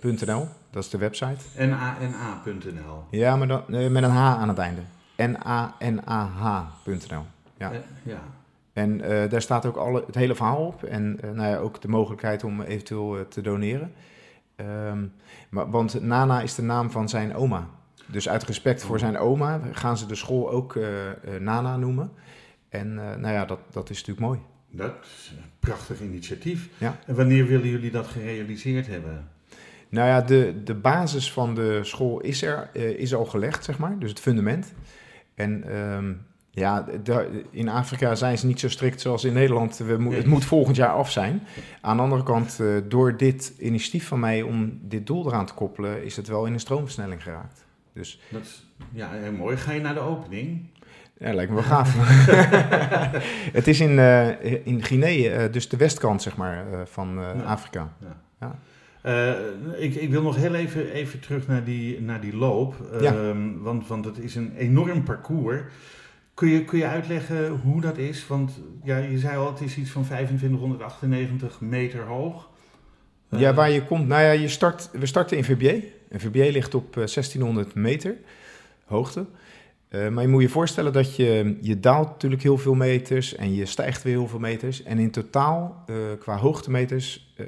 .nl, 0.00 0.48
dat 0.70 0.84
is 0.84 0.90
de 0.90 0.98
website. 0.98 1.66
nana.nl. 1.66 3.04
Ja, 3.10 3.36
maar 3.36 3.48
dan, 3.48 3.62
eh, 3.68 3.88
met 3.90 4.02
een 4.02 4.10
H 4.10 4.16
aan 4.16 4.48
het 4.48 4.58
einde. 4.58 4.80
N-A-N-A-H.nl. 5.16 7.24
Ja. 7.56 7.72
Eh, 7.72 7.78
ja. 8.02 8.20
En 8.72 9.00
eh, 9.00 9.30
daar 9.30 9.42
staat 9.42 9.66
ook 9.66 9.76
alle, 9.76 10.02
het 10.06 10.14
hele 10.14 10.34
verhaal 10.34 10.66
op. 10.66 10.84
En 10.84 11.18
eh, 11.20 11.30
nou 11.30 11.48
ja, 11.48 11.56
ook 11.56 11.80
de 11.80 11.88
mogelijkheid 11.88 12.44
om 12.44 12.62
eventueel 12.62 13.18
eh, 13.18 13.24
te 13.24 13.40
doneren. 13.40 13.92
Ehm, 14.56 15.04
maar, 15.48 15.70
want 15.70 16.02
Nana 16.02 16.40
is 16.40 16.54
de 16.54 16.62
naam 16.62 16.90
van 16.90 17.08
zijn 17.08 17.34
oma. 17.34 17.66
Dus 18.06 18.28
uit 18.28 18.42
respect 18.42 18.84
voor 18.84 18.98
zijn 18.98 19.18
oma 19.18 19.60
gaan 19.72 19.98
ze 19.98 20.06
de 20.06 20.14
school 20.14 20.50
ook 20.50 20.76
eh, 20.76 21.10
eh, 21.10 21.16
Nana 21.40 21.76
noemen. 21.76 22.10
En 22.68 22.98
eh, 22.98 23.16
nou 23.16 23.34
ja, 23.34 23.44
dat, 23.44 23.58
dat 23.70 23.90
is 23.90 23.98
natuurlijk 24.04 24.26
mooi. 24.26 24.40
Dat 24.70 24.94
is 25.02 25.32
een 25.36 25.44
prachtig 25.60 26.00
initiatief. 26.00 26.68
Ja. 26.78 26.96
En 27.06 27.14
wanneer 27.14 27.46
willen 27.46 27.68
jullie 27.68 27.90
dat 27.90 28.06
gerealiseerd 28.06 28.86
hebben? 28.86 29.28
Nou 29.88 30.08
ja, 30.08 30.20
de, 30.20 30.54
de 30.64 30.74
basis 30.74 31.32
van 31.32 31.54
de 31.54 31.78
school 31.82 32.20
is 32.20 32.42
er, 32.42 32.70
eh, 32.72 32.88
is 32.88 33.14
al 33.14 33.24
gelegd, 33.24 33.64
zeg 33.64 33.78
maar. 33.78 33.98
Dus 33.98 34.10
het 34.10 34.20
fundament. 34.20 34.72
En 35.34 35.64
ehm, 35.70 36.12
ja, 36.50 36.86
in 37.50 37.68
Afrika 37.68 38.14
zijn 38.14 38.38
ze 38.38 38.46
niet 38.46 38.60
zo 38.60 38.68
strikt 38.68 39.00
zoals 39.00 39.24
in 39.24 39.32
Nederland. 39.32 39.76
We 39.78 39.96
mo- 39.98 40.10
het 40.12 40.26
moet 40.26 40.44
volgend 40.44 40.76
jaar 40.76 40.92
af 40.92 41.10
zijn. 41.10 41.42
Aan 41.80 41.96
de 41.96 42.02
andere 42.02 42.22
kant, 42.22 42.60
eh, 42.60 42.66
door 42.88 43.16
dit 43.16 43.52
initiatief 43.58 44.06
van 44.08 44.20
mij 44.20 44.42
om 44.42 44.78
dit 44.82 45.06
doel 45.06 45.26
eraan 45.26 45.46
te 45.46 45.54
koppelen, 45.54 46.04
is 46.04 46.16
het 46.16 46.28
wel 46.28 46.46
in 46.46 46.52
een 46.52 46.60
stroomversnelling 46.60 47.22
geraakt. 47.22 47.64
Dus 47.92 48.20
Dat 48.30 48.42
is, 48.42 48.66
ja, 48.92 49.10
heel 49.10 49.32
mooi. 49.32 49.56
Ga 49.56 49.72
je 49.72 49.80
naar 49.80 49.94
de 49.94 50.00
opening? 50.00 50.60
ja, 51.18 51.34
lijkt 51.34 51.50
me 51.50 51.56
wel 51.56 51.64
gaaf. 51.66 51.94
het 53.58 53.68
is 53.68 53.80
in, 53.80 53.98
eh, 53.98 54.66
in 54.66 54.82
Guinea, 54.82 55.48
dus 55.48 55.68
de 55.68 55.76
westkant 55.76 56.22
zeg 56.22 56.36
maar, 56.36 56.64
van 56.84 57.18
eh, 57.18 57.24
Ja. 57.36 57.42
Afrika. 57.42 57.92
Eh, 59.04 59.32
ik, 59.76 59.94
ik 59.94 60.10
wil 60.10 60.22
nog 60.22 60.36
heel 60.36 60.54
even, 60.54 60.90
even 60.90 61.20
terug 61.20 61.46
naar 61.46 61.64
die, 61.64 62.00
naar 62.00 62.20
die 62.20 62.36
loop. 62.36 62.74
Ja. 63.00 63.12
Ehm, 63.14 63.58
want, 63.58 63.86
want 63.86 64.04
het 64.04 64.18
is 64.18 64.34
een 64.34 64.52
enorm 64.56 65.02
parcours. 65.02 65.60
Kun 66.34 66.48
je, 66.48 66.64
kun 66.64 66.78
je 66.78 66.86
uitleggen 66.86 67.48
hoe 67.48 67.80
dat 67.80 67.98
is? 67.98 68.26
Want 68.26 68.60
ja, 68.82 68.96
je 68.96 69.18
zei 69.18 69.36
al, 69.36 69.46
het 69.52 69.60
is 69.60 69.76
iets 69.76 69.90
van 69.90 70.04
2598 70.04 71.60
meter 71.60 72.02
hoog. 72.02 72.50
Eh, 73.28 73.40
Ja, 73.40 73.54
waar 73.54 73.70
je 73.70 73.84
komt, 73.84 74.08
nou 74.08 74.22
ja, 74.22 74.30
je 74.30 74.48
start, 74.48 74.90
we 74.92 75.06
starten 75.06 75.36
in 75.36 75.44
Verbier. 75.44 75.84
En 76.08 76.20
Verbier 76.20 76.52
ligt 76.52 76.74
op 76.74 76.86
eh, 76.88 76.94
1600 76.94 77.74
meter 77.74 78.16
hoogte. 78.84 79.26
Eh, 79.88 80.08
maar 80.08 80.22
je 80.22 80.28
moet 80.28 80.42
je 80.42 80.48
voorstellen 80.48 80.92
dat 80.92 81.16
je, 81.16 81.58
je 81.60 81.80
daalt 81.80 82.08
natuurlijk 82.08 82.42
heel 82.42 82.58
veel 82.58 82.74
meters 82.74 83.34
en 83.34 83.54
je 83.54 83.66
stijgt 83.66 84.02
weer 84.02 84.12
heel 84.12 84.28
veel 84.28 84.38
meters. 84.38 84.82
En 84.82 84.98
in 84.98 85.10
totaal, 85.10 85.82
eh, 85.86 85.94
qua 86.18 86.36
hoogtemeters, 86.36 87.32
eh, 87.36 87.46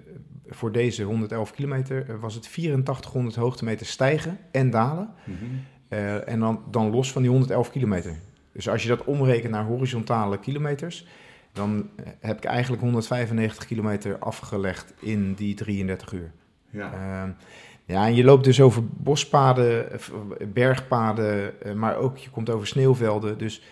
voor 0.49 0.73
deze 0.73 1.03
111 1.03 1.53
kilometer, 1.53 2.11
eh, 2.11 2.17
was 2.21 2.35
het 2.35 2.47
8400 2.47 3.37
hoogtemeters 3.37 3.91
stijgen 3.91 4.39
en 4.51 4.71
dalen. 4.71 5.11
mhm. 5.25 5.37
Eh, 5.89 6.29
en 6.29 6.41
dan, 6.41 6.63
dan 6.71 6.91
los 6.91 7.13
van 7.13 7.23
die 7.23 7.31
111 7.31 7.71
kilometer. 7.71 8.17
Dus 8.53 8.69
als 8.69 8.83
je 8.83 8.89
dat 8.89 9.05
omrekent 9.05 9.53
naar 9.53 9.65
horizontale 9.65 10.39
kilometers, 10.39 11.07
dan 11.53 11.91
eh, 11.97 12.07
heb 12.21 12.37
ik 12.37 12.45
eigenlijk 12.45 12.83
195 12.83 13.67
kilometer 13.67 14.19
afgelegd 14.19 14.95
in 15.01 15.35
die 15.35 15.55
33 15.55 16.13
uur. 16.13 16.31
Ja. 16.71 16.93
Ehm, 16.93 17.31
ja, 17.85 18.07
en 18.07 18.15
je 18.15 18.25
loopt 18.25 18.45
dus 18.45 18.61
over 18.61 18.83
bospaden, 18.87 19.89
bergpaden, 20.53 21.53
maar 21.75 21.97
ook 21.97 22.19
je 22.19 22.31
komt 22.31 22.51
over 22.51 22.67
sneeuwvelden. 22.67 23.39
Dus 23.39 23.63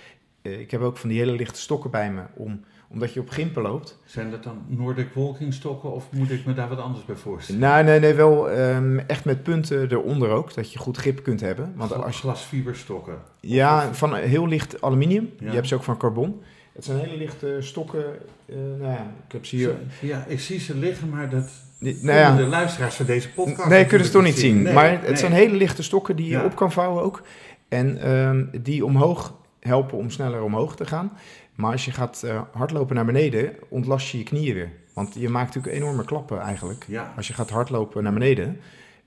ik 0.43 0.71
heb 0.71 0.81
ook 0.81 0.97
van 0.97 1.09
die 1.09 1.19
hele 1.19 1.33
lichte 1.33 1.61
stokken 1.61 1.91
bij 1.91 2.13
me, 2.13 2.23
om, 2.35 2.65
omdat 2.95 3.13
je 3.13 3.21
op 3.21 3.31
gimpen 3.31 3.63
loopt. 3.63 3.99
Zijn 4.05 4.31
dat 4.31 4.43
dan 4.43 4.59
Nordic 4.67 5.09
walking 5.15 5.55
stokken 5.55 5.93
of 5.93 6.05
moet 6.13 6.31
ik 6.31 6.45
me 6.47 6.55
daar 6.55 6.69
wat 6.69 6.79
anders 6.79 7.05
bij 7.05 7.17
voorstellen? 7.17 7.61
Nee, 7.61 7.83
nee, 7.83 8.01
nee, 8.01 8.15
wel 8.15 8.51
ehm, 8.51 8.99
echt 8.99 9.25
met 9.25 9.43
punten 9.43 9.91
eronder 9.91 10.31
ook, 10.31 10.55
dat 10.55 10.73
je 10.73 10.79
goed 10.79 10.97
grip 10.97 11.23
kunt 11.23 11.41
hebben. 11.41 11.73
Want 11.77 11.93
als 11.93 12.15
je, 12.17 12.21
Glasfiberstokken. 12.21 13.15
ja, 13.41 13.95
van 13.95 14.15
heel 14.15 14.49
licht 14.49 14.81
aluminium. 14.81 15.31
Ja. 15.39 15.49
Je 15.49 15.55
hebt 15.55 15.69
ze 15.69 15.75
ook 15.75 15.83
van 15.83 15.97
carbon. 15.97 16.43
Het 16.73 16.85
zijn 16.85 16.99
hele 16.99 17.17
lichte 17.17 17.57
stokken. 17.61 18.05
eh, 18.47 18.57
nou 18.57 18.91
ja, 18.93 19.07
ik 19.27 19.33
heb 19.33 19.47
ze 19.47 19.57
hier. 19.57 19.75
Ja, 20.01 20.25
ik 20.29 20.41
zie 20.41 20.61
ze 20.61 20.77
liggen, 20.77 21.09
maar 21.09 21.31
dat 21.31 21.51
Die- 21.79 21.99
nou 22.03 22.19
ja, 22.19 22.37
de 22.37 22.43
luisteraars 22.47 22.95
van 22.95 23.07
deze 23.07 23.31
podcast 23.33 23.69
Nee, 23.69 23.87
kunnen 23.87 24.07
ze 24.07 24.13
toch 24.13 24.23
niet 24.23 24.39
zien. 24.39 24.63
Nee, 24.63 24.73
maar 24.73 24.91
het 24.91 25.03
nee. 25.03 25.17
zijn 25.17 25.33
hele 25.33 25.57
lichte 25.57 25.83
stokken 25.83 26.17
die 26.17 26.27
je 26.27 26.33
Ja. 26.33 26.45
op 26.45 26.57
kan 26.57 26.73
vouwen 26.73 27.03
ook. 27.03 27.23
En 27.69 27.99
ehm, 27.99 28.45
die 28.63 28.85
omhoog 28.85 29.35
helpen 29.61 29.99
om 29.99 30.11
sneller 30.11 30.43
omhoog 30.43 30.77
te 30.77 30.87
gaan. 30.87 31.13
Maar 31.55 31.73
als 31.73 31.85
je 31.85 31.91
gaat 31.91 32.23
eh, 32.23 32.43
hardlopen 32.53 32.95
naar 32.95 33.05
beneden, 33.05 33.57
ontlast 33.69 34.11
je 34.11 34.19
je 34.19 34.25
knieën 34.25 34.55
weer. 34.55 34.73
Want 34.95 35.15
je 35.15 35.29
maakt 35.29 35.55
natuurlijk 35.55 35.83
enorme 35.83 36.05
klappen 36.05 36.41
eigenlijk. 36.41 36.85
Ja, 36.89 37.13
Als 37.17 37.27
je 37.27 37.35
gaat 37.35 37.51
hardlopen 37.51 38.03
naar 38.03 38.13
beneden. 38.13 38.61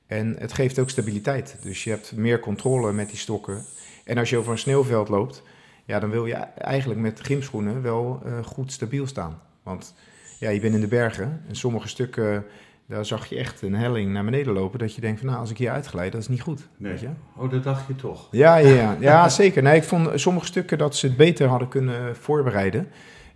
En 0.07 0.35
het 0.39 0.53
geeft 0.53 0.79
ook 0.79 0.89
stabiliteit. 0.89 1.57
Dus 1.61 1.83
je 1.83 1.89
hebt 1.89 2.15
meer 2.15 2.39
controle 2.39 2.91
met 2.91 3.09
die 3.09 3.17
stokken. 3.17 3.65
En 4.03 4.17
als 4.17 4.29
je 4.29 4.37
over 4.37 4.51
een 4.51 4.57
sneeuwveld 4.57 5.09
loopt, 5.09 5.43
ja, 5.85 5.99
dan 5.99 6.09
wil 6.09 6.25
je 6.25 6.33
eigenlijk 6.33 6.99
met 6.99 7.19
gymschoenen 7.21 7.81
wel 7.81 8.21
eh, 8.25 8.43
goed 8.43 8.71
stabiel 8.71 9.07
staan. 9.07 9.41
Want 9.63 9.93
ja, 10.39 10.49
je 10.49 10.59
bent 10.59 10.73
in 10.73 10.81
de 10.81 10.87
bergen 10.87 11.43
en 11.47 11.55
sommige 11.55 11.87
stukken, 11.87 12.45
daar 12.87 13.05
zag 13.05 13.25
je 13.25 13.35
echt 13.35 13.61
een 13.61 13.75
helling 13.75 14.11
naar 14.11 14.25
beneden 14.25 14.53
lopen. 14.53 14.79
Dat 14.79 14.95
je 14.95 15.01
denkt 15.01 15.19
van 15.19 15.27
nou, 15.27 15.39
als 15.39 15.49
ik 15.49 15.57
hier 15.57 15.71
uitglijd, 15.71 16.11
dat 16.11 16.21
is 16.21 16.27
niet 16.27 16.41
goed. 16.41 16.67
nee. 16.77 16.91
Weet 16.91 17.01
je? 17.01 17.09
Oh, 17.35 17.51
dat 17.51 17.63
dacht 17.63 17.87
je 17.87 17.95
toch? 17.95 18.27
Ja, 18.31 18.55
ja, 18.55 18.97
ja. 18.99 19.29
zeker. 19.29 19.63
Nee, 19.63 19.75
ik 19.75 19.83
vond 19.83 20.19
sommige 20.19 20.45
stukken 20.45 20.77
dat 20.77 20.95
ze 20.95 21.07
het 21.07 21.17
beter 21.17 21.47
hadden 21.47 21.67
kunnen 21.67 22.15
voorbereiden. 22.15 22.87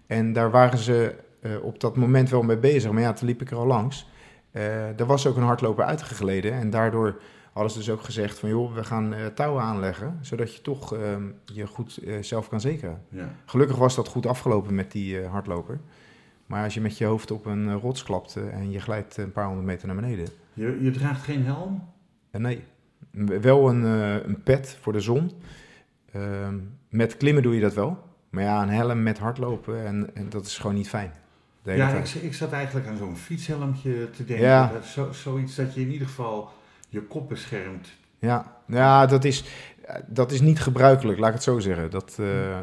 En 0.08 0.34
daar 0.34 0.52
waren 0.52 0.80
ze 0.80 1.16
eh, 1.42 1.52
op 1.64 1.80
dat 1.80 1.96
moment 1.96 2.30
wel 2.30 2.42
mee 2.42 2.58
bezig. 2.58 2.92
Maar 2.92 3.02
ja, 3.02 3.14
toen 3.14 3.28
liep 3.28 3.42
ik 3.42 3.52
er 3.52 3.58
al 3.58 3.66
langs. 3.66 4.10
Eh 4.52 5.00
er 5.00 5.06
was 5.06 5.28
ook 5.28 5.36
een 5.36 5.44
hardloper 5.44 5.86
uitgegleden. 5.86 6.54
En 6.54 6.70
daardoor 6.70 7.22
hadden 7.54 7.72
ze 7.72 7.78
dus 7.78 7.90
ook 7.90 8.02
gezegd 8.02 8.40
van... 8.40 8.50
joh, 8.50 8.76
we 8.76 8.84
gaan 8.84 9.14
eh, 9.14 9.26
touwen 9.26 9.64
aanleggen... 9.64 10.18
zodat 10.22 10.56
je 10.56 10.62
toch 10.62 10.96
ehm, 10.96 11.24
je 11.46 11.68
goed 11.68 12.00
zelf 12.22 12.50
kan 12.50 12.62
zekeren. 12.62 13.02
Ja. 13.10 13.30
Gelukkig 13.46 13.78
was 13.78 13.96
dat 13.96 14.08
goed 14.08 14.26
afgelopen 14.26 14.76
met 14.76 14.92
die 14.92 15.26
hardloper. 15.26 15.80
Maar 16.52 16.64
als 16.64 16.74
je 16.74 16.82
met 16.82 16.98
je 16.98 17.06
hoofd 17.06 17.32
op 17.32 17.46
een 17.46 17.70
eh, 17.70 17.76
rots 17.82 18.04
klapt... 18.04 18.36
eh, 18.36 18.54
en 18.54 18.72
je 18.72 18.80
glijdt 18.80 19.18
een 19.18 19.32
paar 19.32 19.46
honderd 19.46 19.66
meter 19.68 19.88
naar 19.88 19.96
beneden... 19.96 20.28
Je, 20.54 20.78
je 20.82 20.92
draagt 20.92 21.24
geen 21.24 21.46
helm? 21.46 21.90
Eh, 22.32 22.42
nee, 22.42 22.64
wel 23.42 23.70
een, 23.70 23.84
een 24.30 24.44
pet 24.44 24.78
voor 24.82 24.94
de 24.94 25.00
zon. 25.00 25.32
Ehm, 26.12 26.58
met 26.90 27.18
klimmen 27.18 27.44
doe 27.44 27.56
je 27.56 27.62
dat 27.62 27.74
wel. 27.74 28.04
Maar 28.30 28.44
ja, 28.44 28.62
een 28.62 28.70
helm 28.70 29.04
met 29.04 29.20
hardlopen, 29.20 29.86
en, 29.86 30.16
en 30.16 30.30
dat 30.30 30.46
is 30.46 30.58
gewoon 30.58 30.76
niet 30.76 30.90
fijn. 30.90 31.12
Ja, 31.64 31.90
ik, 31.90 32.08
ik 32.08 32.34
zat 32.34 32.52
eigenlijk 32.52 32.88
aan 32.88 32.98
zo'n 32.98 33.18
fietshelmtje 33.18 34.10
te 34.10 34.26
denken. 34.26 34.46
Ja. 34.46 34.72
Dat, 34.74 34.86
zo, 34.86 35.12
zoiets 35.12 35.56
dat 35.56 35.74
je 35.74 35.82
in 35.82 35.92
ieder 35.92 36.08
geval 36.08 36.52
je 36.90 37.02
kop 37.02 37.30
beschermt. 37.30 37.90
ja. 38.20 38.58
ja 38.68 39.06
dat, 39.06 39.24
is, 39.24 39.44
dat 40.08 40.32
is 40.32 40.42
niet 40.42 40.60
gebruikelijk, 40.60 41.20
laat 41.20 41.28
ik 41.28 41.36
het 41.36 41.44
zo 41.44 41.60
zeggen. 41.60 41.92
Dat, 41.92 42.20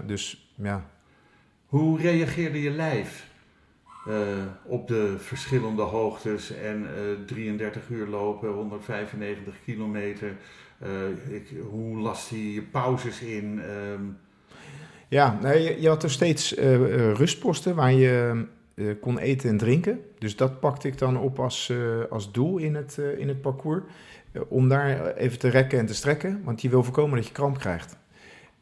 dus 0.07 0.53
ja, 0.57 0.85
Hoe 1.67 2.01
reageerde 2.01 2.63
je 2.63 2.71
lijf 2.71 3.28
eh, 4.09 4.15
op 4.65 4.89
de 4.89 5.15
verschillende 5.19 5.83
hoogtes 5.83 6.55
en 6.55 6.87
eh 6.87 7.27
33 7.27 7.89
uur 7.89 8.07
lopen, 8.07 8.49
195 8.49 9.55
kilometer? 9.65 10.37
Eh, 10.79 10.91
hoe 11.71 11.99
las 11.99 12.29
hij 12.29 12.39
je 12.39 12.63
pauzes 12.63 13.21
in? 13.21 13.61
Ehm, 13.61 14.03
ja 15.09 15.39
nee, 15.43 15.81
je, 15.81 15.89
had 15.89 16.03
er 16.03 16.11
steeds 16.11 16.55
eh, 16.55 16.75
eh, 16.75 17.15
rustposten 17.15 17.75
waar 17.75 17.93
je 17.93 18.45
eh, 18.75 18.87
kon 19.01 19.19
eten 19.19 19.51
en 19.51 19.57
drinken. 19.59 20.01
Dus 20.19 20.37
dat 20.37 20.61
pakte 20.61 20.89
ik 20.89 20.99
dan 20.99 21.19
op 21.19 21.41
als, 21.41 21.69
eh, 21.71 21.79
als 22.11 22.33
doel 22.33 22.59
in 22.59 22.75
het, 22.75 22.99
eh, 22.99 23.19
in 23.19 23.29
het 23.29 23.41
parcours. 23.41 23.83
Eh, 24.33 24.43
om 24.49 24.69
daar 24.69 25.15
even 25.15 25.39
te 25.39 25.49
rekken 25.49 25.79
en 25.79 25.87
te 25.87 25.95
strekken, 25.95 26.41
want 26.45 26.63
je 26.63 26.69
wil 26.69 26.85
voorkomen 26.85 27.17
dat 27.17 27.27
je 27.27 27.33
kramp 27.33 27.59
krijgt. 27.59 27.97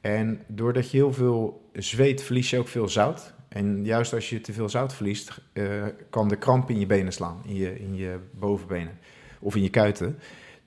En 0.01 0.41
doordat 0.47 0.91
je 0.91 0.97
heel 0.97 1.13
veel 1.13 1.71
zweet, 1.73 2.23
verlies 2.23 2.51
je 2.51 2.59
ook 2.59 2.69
veel 2.69 2.89
zout. 2.89 3.35
En 3.49 3.85
juist 3.85 4.13
als 4.13 4.31
je 4.31 4.41
te 4.41 4.53
veel 4.53 4.69
zout 4.69 4.95
verliest, 4.95 5.41
eh, 5.53 5.65
kan 6.11 6.29
de 6.29 6.37
kramp 6.37 6.71
in 6.71 6.79
je 6.79 6.87
benen 6.87 7.13
slaan, 7.13 7.41
in 7.45 7.55
je, 7.55 7.79
in 7.79 7.97
je 7.97 8.19
bovenbenen 8.31 8.99
of 9.41 9.57
in 9.57 9.63
je 9.63 9.71
kuiten. 9.71 10.19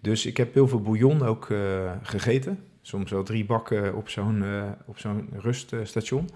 Dus 0.02 0.26
ik 0.26 0.38
heb 0.38 0.54
heel 0.54 0.68
veel 0.68 0.82
bouillon 0.82 1.22
ook 1.24 1.50
eh, 1.50 1.92
gegeten. 2.02 2.64
Soms 2.82 3.12
wel 3.12 3.24
drie 3.24 3.46
bakken 3.46 3.96
op 3.96 4.10
zo'n 4.10 4.44
eh, 4.44 4.64
op 4.86 5.00
zo'n 5.00 5.30
ruststation. 5.32 6.30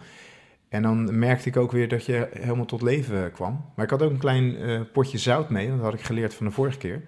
En 0.69 0.81
dan 0.81 1.19
merkte 1.19 1.49
ik 1.49 1.57
ook 1.57 1.71
weer 1.71 1.87
dat 1.87 2.05
je 2.05 2.29
helemaal 2.31 2.65
tot 2.65 2.81
leven 2.81 3.31
kwam. 3.31 3.65
Maar 3.75 3.85
ik 3.85 3.91
had 3.91 4.01
ook 4.01 4.11
een 4.11 4.17
klein 4.17 4.57
potje 4.91 5.17
zout 5.17 5.49
mee, 5.49 5.69
dat 5.69 5.79
had 5.79 5.93
ik 5.93 6.01
geleerd 6.01 6.33
van 6.33 6.45
de 6.45 6.51
vorige 6.51 6.77
keer. 6.77 7.01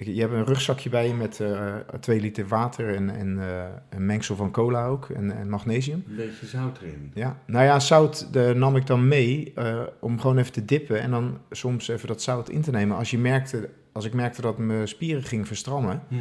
Je 0.00 0.20
hebt 0.20 0.32
een 0.32 0.44
rugzakje 0.44 0.88
bij 0.88 1.06
je 1.08 1.14
met 1.14 1.40
eh 1.40 1.74
twee 2.00 2.20
liter 2.20 2.48
water 2.48 2.94
en, 2.94 3.10
en 3.10 3.38
eh, 3.38 3.64
een 3.90 4.06
mengsel 4.06 4.36
van 4.36 4.50
cola 4.50 4.86
ook 4.86 5.08
en, 5.08 5.36
en 5.36 5.48
magnesium. 5.48 6.04
een 6.08 6.16
beetje 6.16 6.46
zout 6.46 6.78
erin. 6.82 7.10
Ja, 7.14 7.38
nou 7.46 7.64
ja, 7.64 7.80
zout 7.80 8.32
de 8.32 8.52
nam 8.56 8.76
ik 8.76 8.86
dan 8.86 9.08
mee 9.08 9.52
eh, 9.54 9.80
om 10.00 10.20
gewoon 10.20 10.38
even 10.38 10.52
te 10.52 10.64
dippen 10.64 11.00
en 11.00 11.10
dan 11.10 11.38
soms 11.50 11.88
even 11.88 12.08
dat 12.08 12.22
zout 12.22 12.48
in 12.48 12.60
te 12.62 12.70
nemen. 12.70 12.96
Als, 12.96 13.10
je 13.10 13.18
merkte, 13.18 13.68
als 13.92 14.04
ik 14.04 14.12
merkte 14.14 14.40
dat 14.40 14.58
mijn 14.58 14.88
spieren 14.88 15.22
gingen 15.22 15.46
verstrammen, 15.46 16.02
Hm. 16.08 16.14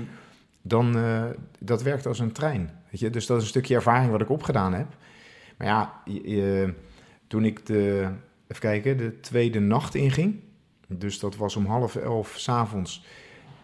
dan 0.61 0.97
dat 1.59 1.83
werkt 1.83 2.05
als 2.05 2.19
een 2.19 2.31
trein. 2.31 2.69
Weet 2.91 2.99
je? 2.99 3.09
Dus 3.09 3.25
dat 3.25 3.37
is 3.37 3.43
een 3.43 3.49
stukje 3.49 3.75
ervaring 3.75 4.11
wat 4.11 4.21
ik 4.21 4.29
opgedaan 4.29 4.73
heb. 4.73 4.87
Maar 5.57 5.67
ja, 5.67 5.93
je, 6.05 6.73
toen 7.27 7.45
ik 7.45 7.65
de, 7.65 8.07
even 8.47 8.61
kijken, 8.61 8.97
de 8.97 9.19
tweede 9.19 9.59
nacht 9.59 9.95
inging, 9.95 10.39
dus 10.87 11.19
dat 11.19 11.35
was 11.35 11.55
om 11.55 11.65
half 11.65 11.95
elf 11.95 12.33
s'avonds, 12.37 13.05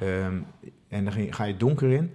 Ehm, 0.04 0.38
en 0.88 1.04
dan 1.04 1.14
ga 1.34 1.44
je 1.44 1.58
donker 1.58 1.92
in. 1.92 2.12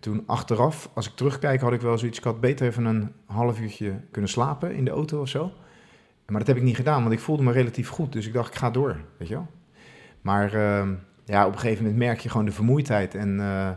Toen 0.00 0.22
achteraf, 0.26 0.90
als 0.94 1.08
ik 1.08 1.14
terugkijk, 1.14 1.60
had 1.60 1.72
ik 1.72 1.80
wel 1.80 1.98
zoiets. 1.98 2.18
Ik 2.18 2.24
had 2.24 2.40
beter 2.40 2.66
even 2.66 2.84
een 2.84 3.12
half 3.26 3.60
uurtje 3.60 4.00
kunnen 4.10 4.30
slapen 4.30 4.74
in 4.74 4.84
de 4.84 4.90
auto 4.90 5.20
of 5.20 5.28
zo. 5.28 5.52
Maar 6.26 6.38
dat 6.38 6.48
heb 6.48 6.56
ik 6.56 6.62
niet 6.62 6.76
gedaan, 6.76 7.02
want 7.02 7.14
ik 7.14 7.20
voelde 7.20 7.42
me 7.42 7.52
relatief 7.52 7.88
goed. 7.88 8.12
Dus 8.12 8.26
ik 8.26 8.32
dacht, 8.32 8.52
ik 8.52 8.58
ga 8.58 8.70
door, 8.70 9.00
weet 9.16 9.28
je 9.28 9.34
wel. 9.34 9.48
Maar 10.20 10.54
ehm, 10.54 10.94
ja, 11.24 11.46
op 11.46 11.52
een 11.52 11.58
gegeven 11.58 11.82
moment 11.82 12.02
merk 12.02 12.20
je 12.20 12.28
gewoon 12.28 12.46
de 12.46 12.52
vermoeidheid. 12.52 13.14
En 13.14 13.40
eh, 13.40 13.70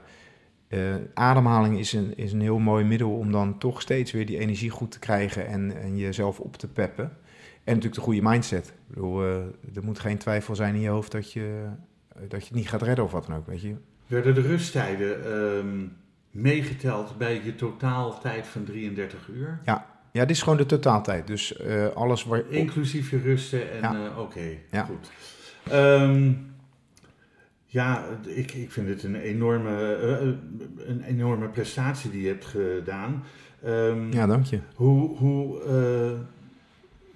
eh, 0.68 1.02
ademhaling 1.14 1.80
is 1.80 1.94
een, 1.94 2.18
is 2.18 2.34
een 2.34 2.42
heel 2.42 2.60
mooi 2.60 2.84
middel 2.84 3.18
om 3.18 3.32
dan 3.32 3.58
toch 3.58 3.82
steeds 3.82 4.12
weer 4.12 4.26
die 4.26 4.38
energie 4.38 4.70
goed 4.70 4.92
te 4.92 5.00
krijgen 5.00 5.48
en, 5.48 5.82
en 5.82 5.98
jezelf 5.98 6.40
op 6.40 6.58
te 6.58 6.68
peppen. 6.68 7.04
En 7.64 7.74
natuurlijk 7.74 7.96
de 7.96 8.02
goede 8.02 8.22
mindset. 8.22 8.68
Ik 8.68 8.74
bedoel, 8.88 9.24
eh, 9.24 9.36
er 9.76 9.84
moet 9.84 10.00
geen 10.00 10.18
twijfel 10.18 10.56
zijn 10.56 10.76
in 10.76 10.82
je 10.82 10.90
hoofd 10.90 11.12
dat 11.12 11.32
je, 11.32 11.66
dat 12.20 12.42
je 12.42 12.48
het 12.48 12.56
niet 12.56 12.70
gaat 12.70 12.82
redden 12.82 13.06
of 13.06 13.12
wat 13.12 13.26
dan 13.28 13.36
ook, 13.36 13.48
weet 13.48 13.62
je. 13.62 13.76
Werden 14.08 14.36
de 14.36 14.42
rusttijden 14.42 15.26
ehm, 15.26 15.86
meegeteld 16.32 17.18
bij 17.18 17.42
je 17.44 17.56
totaaltijd 17.56 18.48
van 18.48 18.64
33 18.64 19.28
uur? 19.34 19.60
Ja, 19.66 19.86
ja, 20.12 20.22
dit 20.26 20.30
is 20.36 20.42
gewoon 20.42 20.58
de 20.58 20.66
totaaltijd. 20.66 21.28
Dus 21.28 21.60
uh, 21.62 21.88
alles 21.88 22.24
waar... 22.24 22.44
Inclusief 22.50 23.10
je 23.12 23.18
rusten 23.20 23.72
en 23.72 23.82
Ja. 23.82 23.94
eh, 24.06 24.20
oké, 24.20 24.58
Ja. 24.72 24.84
goed. 24.84 25.12
Ehm, 25.70 26.32
ja, 27.66 28.06
ik, 28.26 28.52
ik 28.54 28.72
vind 28.72 28.88
het 28.90 29.04
een 29.04 29.16
enorme, 29.16 29.96
eh, 29.96 30.14
eh, 30.22 30.28
een 30.78 31.02
enorme 31.04 31.48
prestatie 31.48 32.12
die 32.12 32.22
je 32.22 32.28
hebt 32.28 32.46
gedaan. 32.46 33.24
Ehm, 33.64 34.12
Ja, 34.12 34.28
dank 34.28 34.46
je. 34.46 34.60
Hoe, 34.76 35.18
hoe, 35.18 35.62
eh, 35.64 36.20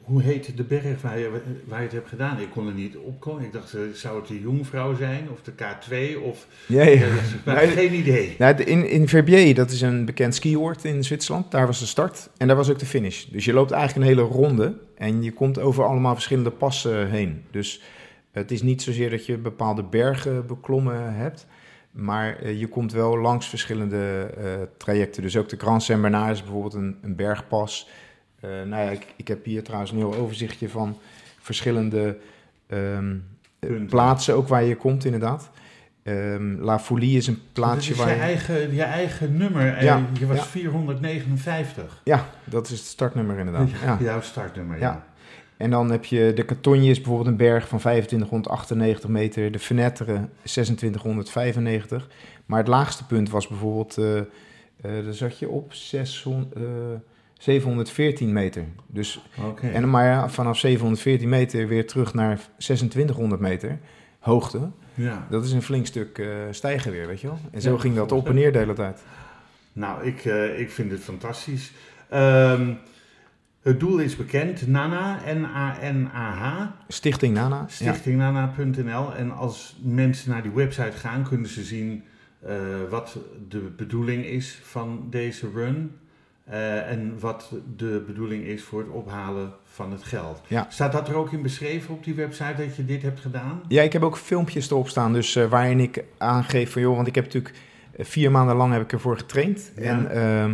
hoe 0.07 0.21
heet 0.21 0.57
de 0.57 0.63
berg 0.63 1.01
waar 1.01 1.19
je, 1.19 1.29
waar 1.65 1.79
je 1.79 1.83
het 1.83 1.93
hebt 1.93 2.07
gedaan? 2.07 2.39
Ik 2.39 2.49
kon 2.49 2.67
er 2.67 2.73
niet 2.73 2.97
opkomen. 2.97 3.43
Ik 3.43 3.53
dacht, 3.53 3.73
eh, 3.73 3.81
zou 3.93 4.19
het 4.19 4.27
de 4.27 4.39
Jongvrouw 4.39 4.95
zijn 4.95 5.27
of 5.31 5.41
de 5.41 5.51
K2 5.51 6.21
of... 6.21 6.47
Ja, 6.67 7.07
maar 7.45 7.57
geen 7.57 7.93
idee. 7.93 8.35
Nou, 8.37 8.63
in, 8.63 8.89
in 8.89 9.07
Verbier, 9.07 9.55
dat 9.55 9.71
is 9.71 9.81
een 9.81 10.05
bekend 10.05 10.35
skioord 10.35 10.83
in 10.83 11.03
Zwitserland. 11.03 11.51
Daar 11.51 11.65
was 11.65 11.79
de 11.79 11.85
start 11.85 12.29
en 12.37 12.47
daar 12.47 12.55
was 12.55 12.69
ook 12.69 12.79
de 12.79 12.85
finish. 12.85 13.25
Dus 13.25 13.45
je 13.45 13.53
loopt 13.53 13.71
eigenlijk 13.71 14.09
een 14.09 14.15
hele 14.15 14.29
ronde 14.29 14.77
en 14.95 15.23
je 15.23 15.33
komt 15.33 15.59
over 15.59 15.83
allemaal 15.83 16.13
verschillende 16.13 16.51
passen 16.51 17.09
heen. 17.09 17.43
Dus 17.51 17.81
het 18.31 18.51
is 18.51 18.61
niet 18.61 18.81
zozeer 18.81 19.09
dat 19.09 19.25
je 19.25 19.37
bepaalde 19.37 19.83
bergen 19.83 20.47
beklommen 20.47 21.13
hebt, 21.15 21.47
maar 21.91 22.39
eh, 22.39 22.59
je 22.59 22.67
komt 22.67 22.91
wel 22.91 23.17
langs 23.17 23.47
verschillende 23.47 24.29
eh, 24.37 24.53
trajecten. 24.77 25.21
Dus 25.21 25.37
ook 25.37 25.49
de 25.49 25.57
Grand 25.57 25.83
Saint-Bernard 25.83 26.31
is 26.31 26.43
bijvoorbeeld 26.43 26.73
een, 26.73 26.97
een 27.01 27.15
bergpas. 27.15 27.89
Eh, 28.39 28.49
nou 28.49 28.83
ja, 28.83 28.89
ik, 28.89 29.07
ik 29.15 29.27
heb 29.27 29.45
hier 29.45 29.63
trouwens 29.63 29.91
een 29.91 29.97
heel 29.97 30.15
overzichtje 30.15 30.69
van 30.69 30.97
verschillende 31.39 32.17
ehm, 32.67 33.15
eh, 33.59 33.69
plaatsen, 33.89 34.35
ook 34.35 34.47
waar 34.47 34.63
je 34.63 34.75
komt 34.75 35.05
inderdaad. 35.05 35.49
Ehm, 36.03 36.55
La 36.59 36.79
Folie 36.79 37.17
is 37.17 37.27
een 37.27 37.41
plaatsje 37.53 37.91
is 37.91 37.97
waar 37.97 38.09
je 38.09 38.15
je... 38.15 38.21
eigen, 38.21 38.75
je 38.75 38.83
eigen 38.83 39.37
nummer. 39.37 39.83
Ja, 39.83 40.05
je 40.19 40.25
was 40.25 40.37
ja. 40.37 40.43
459. 40.43 42.01
Ja, 42.03 42.29
dat 42.43 42.69
is 42.69 42.79
het 42.79 42.87
startnummer 42.87 43.37
inderdaad. 43.37 43.69
Ja. 43.83 43.97
Jouw 44.09 44.21
startnummer, 44.21 44.79
Ja. 44.79 45.05
En 45.57 45.69
dan 45.69 45.91
heb 45.91 46.05
je 46.05 46.31
de 46.35 46.45
Catonje 46.45 46.89
is 46.89 46.97
bijvoorbeeld 46.97 47.27
een 47.27 47.37
berg 47.37 47.67
van 47.67 47.79
2598 47.79 49.09
meter. 49.09 49.51
De 49.51 49.59
Fenêtre 49.59 50.05
2695. 50.43 52.07
Maar 52.45 52.59
het 52.59 52.67
laagste 52.67 53.05
punt 53.05 53.29
was 53.29 53.47
bijvoorbeeld, 53.47 53.97
eh 53.97 54.17
eh 54.17 54.25
daar 54.81 55.13
zat 55.13 55.39
je 55.39 55.49
op 55.49 55.73
600, 55.73 56.53
eh, 56.53 56.63
714 57.39 58.33
meter. 58.33 58.65
Dus, 58.87 59.21
en 59.61 59.89
maar 59.89 60.05
ja, 60.05 60.29
vanaf 60.29 60.57
714 60.57 61.29
meter 61.29 61.67
weer 61.67 61.87
terug 61.87 62.13
naar 62.13 62.39
2600 62.57 63.41
meter 63.41 63.79
hoogte. 64.19 64.69
Ja. 64.93 65.27
Dat 65.29 65.45
is 65.45 65.51
een 65.51 65.61
flink 65.61 65.85
stuk 65.85 66.17
eh, 66.17 66.27
stijgen 66.51 66.91
weer, 66.91 67.07
weet 67.07 67.21
je 67.21 67.27
wel. 67.27 67.39
En 67.51 67.61
zo 67.61 67.71
Ja, 67.71 67.79
ging 67.79 67.95
dat 67.95 68.11
op 68.11 68.27
en 68.27 68.35
neer 68.35 68.51
de 68.51 68.57
hele 68.57 68.73
tijd. 68.73 69.03
Nou, 69.73 70.05
ik, 70.05 70.25
eh, 70.25 70.59
ik 70.59 70.71
vind 70.71 70.91
het 70.91 71.01
fantastisch. 71.01 71.71
Ehm, 72.09 72.73
het 73.61 73.79
doel 73.79 73.97
is 73.97 74.15
bekend. 74.15 74.67
Nana, 74.67 75.19
N-A-N-A-H. 75.33 76.65
Stichting 76.87 77.33
Nana. 77.33 77.65
Stichtingnana.nl. 77.67 79.15
En 79.15 79.31
als 79.31 79.77
mensen 79.83 80.29
naar 80.31 80.41
die 80.41 80.51
website 80.51 80.97
gaan, 80.97 81.23
kunnen 81.23 81.49
ze 81.49 81.63
zien 81.63 82.03
eh, 82.39 82.55
wat 82.89 83.17
de 83.49 83.59
bedoeling 83.59 84.25
is 84.25 84.59
van 84.63 85.07
deze 85.09 85.49
run. 85.53 85.91
Eh, 86.49 86.91
en 86.91 87.19
wat 87.19 87.51
de 87.75 88.03
bedoeling 88.07 88.43
is 88.43 88.63
voor 88.63 88.79
het 88.79 88.89
ophalen 88.89 89.53
van 89.77 89.91
het 89.91 90.03
geld. 90.03 90.41
Ja. 90.47 90.67
Staat 90.69 90.91
dat 90.91 91.07
er 91.07 91.15
ook 91.15 91.31
in 91.31 91.41
beschreven 91.41 91.93
op 91.93 92.03
die 92.03 92.13
website 92.13 92.53
dat 92.57 92.75
je 92.75 92.85
dit 92.85 93.01
hebt 93.01 93.19
gedaan? 93.19 93.61
Ja, 93.67 93.81
ik 93.81 93.93
heb 93.93 94.03
ook 94.03 94.17
filmpjes 94.17 94.69
erop 94.69 94.89
staan, 94.89 95.13
dus 95.13 95.35
eh, 95.35 95.49
waarin 95.49 95.79
ik 95.79 96.03
aangeef 96.17 96.71
van 96.71 96.81
joh, 96.81 96.95
want 96.95 97.07
ik 97.07 97.15
heb 97.15 97.23
natuurlijk 97.23 97.55
eh, 97.91 98.05
vier 98.05 98.31
maanden 98.31 98.55
lang 98.55 98.73
heb 98.73 98.81
ik 98.81 98.91
ervoor 98.91 99.17
getraind. 99.17 99.71
Ja. 99.75 99.83
En 99.83 100.11
ehm, 100.11 100.53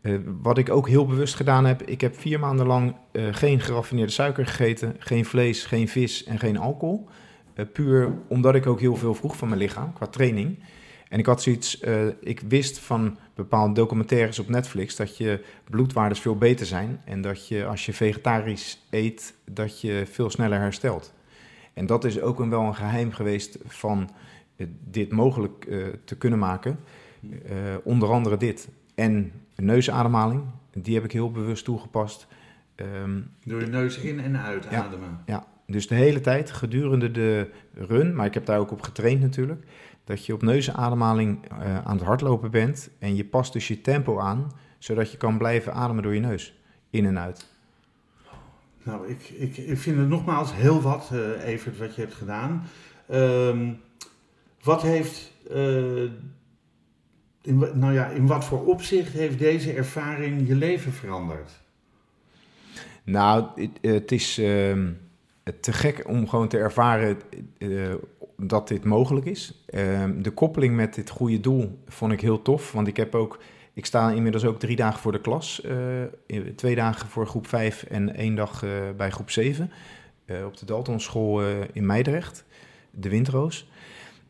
eh, 0.00 0.20
wat 0.42 0.58
ik 0.58 0.70
ook 0.70 0.88
heel 0.88 1.06
bewust 1.06 1.34
gedaan 1.34 1.66
heb, 1.66 1.82
ik 1.82 2.00
heb 2.00 2.18
vier 2.18 2.40
maanden 2.40 2.66
lang 2.66 2.94
geen 3.30 3.60
geraffineerde 3.60 4.12
suiker 4.12 4.46
gegeten, 4.46 4.96
geen 4.98 5.24
vlees, 5.24 5.64
geen 5.64 5.88
vis 5.88 6.24
en 6.24 6.38
geen 6.38 6.58
alcohol. 6.58 7.08
Puur 7.72 8.12
omdat 8.28 8.54
ik 8.54 8.66
ook 8.66 8.80
heel 8.80 8.96
veel 8.96 9.14
vroeg 9.14 9.36
van 9.36 9.48
mijn 9.48 9.60
lichaam 9.60 9.92
qua 9.92 10.06
training. 10.06 10.58
En 11.08 11.18
ik 11.18 11.26
had 11.26 11.42
zoiets, 11.42 11.80
eh, 11.80 12.06
ik 12.20 12.40
wist 12.48 12.78
van 12.78 13.18
bepaalde 13.34 13.74
documentaires 13.74 14.38
op 14.38 14.48
Netflix 14.48 14.96
dat 14.96 15.16
je 15.16 15.44
bloedwaardes 15.70 16.20
veel 16.20 16.36
beter 16.36 16.66
zijn. 16.66 17.00
En 17.04 17.20
dat 17.20 17.48
je 17.48 17.66
als 17.66 17.86
je 17.86 17.92
vegetarisch 17.92 18.86
eet, 18.90 19.34
dat 19.44 19.80
je 19.80 20.04
veel 20.10 20.30
sneller 20.30 20.58
herstelt. 20.58 21.14
En 21.74 21.86
dat 21.86 22.04
is 22.04 22.20
ook 22.20 22.40
een, 22.40 22.50
wel 22.50 22.62
een 22.62 22.74
geheim 22.74 23.12
geweest 23.12 23.58
van 23.66 24.10
eh, 24.56 24.66
dit 24.84 25.12
mogelijk 25.12 25.64
eh, 25.64 25.86
te 26.04 26.16
kunnen 26.16 26.38
maken. 26.38 26.78
Onder 27.82 28.10
andere 28.10 28.36
dit. 28.36 28.68
En 28.94 29.32
neusademhaling, 29.56 30.42
die 30.74 30.94
heb 30.94 31.04
ik 31.04 31.12
heel 31.12 31.30
bewust 31.30 31.64
toegepast. 31.64 32.26
Ehm, 32.74 33.20
Door 33.44 33.60
je 33.60 33.66
neus 33.66 33.98
in 33.98 34.20
en 34.20 34.36
uit 34.38 34.66
Ja. 34.70 34.84
ademen. 34.84 35.20
ja, 35.26 35.46
dus 35.66 35.86
de 35.86 35.94
hele 35.94 36.20
tijd 36.20 36.50
gedurende 36.50 37.10
de 37.10 37.50
run, 37.74 38.14
maar 38.14 38.26
ik 38.26 38.34
heb 38.34 38.46
daar 38.46 38.58
ook 38.58 38.70
op 38.70 38.82
getraind 38.82 39.20
natuurlijk, 39.20 39.64
dat 40.08 40.26
je 40.26 40.34
op 40.34 40.42
neusademhaling 40.42 41.38
eh, 41.48 41.84
aan 41.84 41.96
het 41.96 42.06
hardlopen 42.06 42.50
bent 42.50 42.90
en 42.98 43.16
je 43.16 43.24
past 43.24 43.52
dus 43.52 43.68
je 43.68 43.80
tempo 43.80 44.18
aan, 44.18 44.52
zodat 44.78 45.10
je 45.10 45.16
kan 45.16 45.38
blijven 45.38 45.74
ademen 45.74 46.02
door 46.02 46.14
je 46.14 46.20
neus, 46.20 46.54
in 46.90 47.06
en 47.06 47.18
uit. 47.18 47.46
Nou, 48.82 49.08
ik, 49.08 49.28
ik, 49.28 49.56
ik 49.56 49.78
vind 49.78 49.98
het 49.98 50.08
nogmaals 50.08 50.54
heel 50.54 50.80
wat, 50.80 51.10
eh 51.12 51.48
Evert, 51.48 51.78
wat 51.78 51.94
je 51.94 52.00
hebt 52.00 52.14
gedaan. 52.14 52.66
Ehm, 53.08 53.72
wat 54.62 54.82
heeft, 54.82 55.32
eh, 55.50 56.02
in, 57.42 57.58
nou 57.74 57.92
ja, 57.92 58.06
in 58.06 58.26
wat 58.26 58.44
voor 58.44 58.66
opzicht 58.66 59.12
heeft 59.12 59.38
deze 59.38 59.72
ervaring 59.72 60.48
je 60.48 60.54
leven 60.54 60.92
veranderd? 60.92 61.60
Nou, 63.04 63.46
het, 63.54 63.70
het 63.80 64.12
is 64.12 64.38
ehm, 64.38 64.90
te 65.60 65.72
gek 65.72 66.08
om 66.08 66.28
gewoon 66.28 66.48
te 66.48 66.58
ervaren 66.58 67.18
dat 68.42 68.68
dit 68.68 68.84
mogelijk 68.84 69.26
is. 69.26 69.64
Ehm, 69.66 70.22
de 70.22 70.30
koppeling 70.30 70.76
met 70.76 70.94
dit 70.94 71.10
goede 71.10 71.40
doel 71.40 71.78
vond 71.86 72.12
ik 72.12 72.20
heel 72.20 72.42
tof, 72.42 72.72
want 72.72 72.86
ik 72.86 72.96
heb 72.96 73.14
ook... 73.14 73.38
Ik 73.72 73.86
sta 73.86 74.10
inmiddels 74.10 74.44
ook 74.44 74.58
drie 74.58 74.76
dagen 74.76 75.00
voor 75.00 75.12
de 75.12 75.20
klas. 75.20 75.60
eh, 75.62 76.40
twee 76.56 76.74
dagen 76.74 77.08
voor 77.08 77.26
groep 77.26 77.46
5 77.46 77.82
en 77.82 78.14
één 78.14 78.34
dag 78.34 78.62
eh, 78.62 78.70
bij 78.96 79.10
groep 79.10 79.30
7. 79.30 79.70
eh, 80.24 80.44
op 80.46 80.56
de 80.56 80.66
Daltonschool 80.66 81.42
eh, 81.42 81.48
in 81.72 81.86
Meidrecht, 81.86 82.44
de 82.90 83.08
Windroos. 83.08 83.68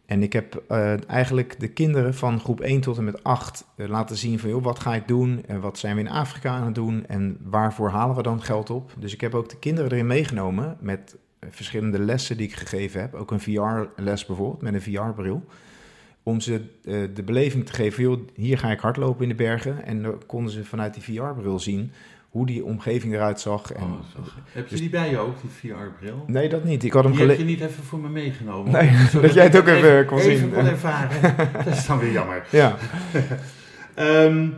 En 0.06 0.22
ik 0.22 0.32
heb 0.32 0.62
eigenlijk 1.06 1.60
de 1.60 1.68
kinderen 1.68 2.14
van 2.14 2.40
groep 2.40 2.60
1 2.60 2.80
tot 2.80 2.98
en 2.98 3.04
met 3.04 3.24
8 3.24 3.64
eh, 3.76 3.88
laten 3.88 4.16
zien 4.16 4.38
van... 4.38 4.50
Joh, 4.50 4.62
wat 4.64 4.78
ga 4.78 4.94
ik 4.94 5.08
doen 5.08 5.44
en 5.46 5.60
wat 5.60 5.78
zijn 5.78 5.94
we 5.94 6.00
in 6.00 6.08
Afrika 6.10 6.50
aan 6.50 6.64
het 6.64 6.74
doen 6.74 7.06
en 7.06 7.38
waarvoor 7.42 7.90
halen 7.90 8.16
we 8.16 8.22
dan 8.22 8.42
geld 8.42 8.70
op? 8.70 8.92
Dus 8.98 9.12
ik 9.12 9.20
heb 9.20 9.34
ook 9.34 9.48
de 9.48 9.58
kinderen 9.58 9.92
erin 9.92 10.06
meegenomen 10.06 10.76
met 10.80 11.16
verschillende 11.50 11.98
lessen 11.98 12.36
die 12.36 12.46
ik 12.46 12.54
gegeven 12.54 13.00
heb. 13.00 13.14
Ook 13.14 13.30
een 13.30 13.40
VR-les 13.40 14.26
bijvoorbeeld, 14.26 14.62
met 14.62 14.74
een 14.74 14.82
VR-bril. 14.82 15.44
Om 16.22 16.40
ze 16.40 16.60
eh, 16.84 16.94
de 17.14 17.22
beleving 17.22 17.66
te 17.66 17.72
geven, 17.72 18.02
joh, 18.02 18.18
hier 18.34 18.58
ga 18.58 18.70
ik 18.70 18.80
hardlopen 18.80 19.22
in 19.22 19.28
de 19.28 19.34
bergen. 19.34 19.84
En 19.86 20.02
dan 20.02 20.22
konden 20.26 20.52
ze 20.52 20.64
vanuit 20.64 20.94
die 20.94 21.02
VR-bril 21.02 21.58
zien 21.58 21.92
hoe 22.28 22.46
die 22.46 22.64
omgeving 22.64 23.14
eruit 23.14 23.40
zag. 23.40 23.72
En, 23.72 23.82
Oh, 23.82 23.92
zo- 24.14 24.22
heb 24.52 24.64
je 24.64 24.70
dus- 24.70 24.80
die 24.80 24.90
bij 24.90 25.10
je 25.10 25.18
ook, 25.18 25.34
die 25.40 25.50
VR-bril? 25.50 26.24
nee, 26.26 26.48
dat 26.48 26.64
niet. 26.64 26.84
Ik 26.84 26.92
had 26.92 27.04
hem 27.04 27.12
Die 27.12 27.26
heb 27.26 27.38
je 27.38 27.44
niet 27.44 27.60
even 27.60 27.84
voor 27.84 27.98
me 27.98 28.08
meegenomen? 28.08 28.72
Nee, 28.72 28.90
dat 29.22 29.34
jij 29.34 29.44
het 29.44 29.56
ook 29.56 29.66
even 29.66 30.06
kon 30.06 30.18
even 30.18 30.38
zien. 30.38 30.52
kon 30.52 30.66
ervaren. 30.66 31.36
dat 31.64 31.66
is 31.74 31.86
dan 31.86 31.98
weer 31.98 32.12
jammer. 32.12 32.46
Ja, 32.50 32.76
Ehm, 33.94 34.48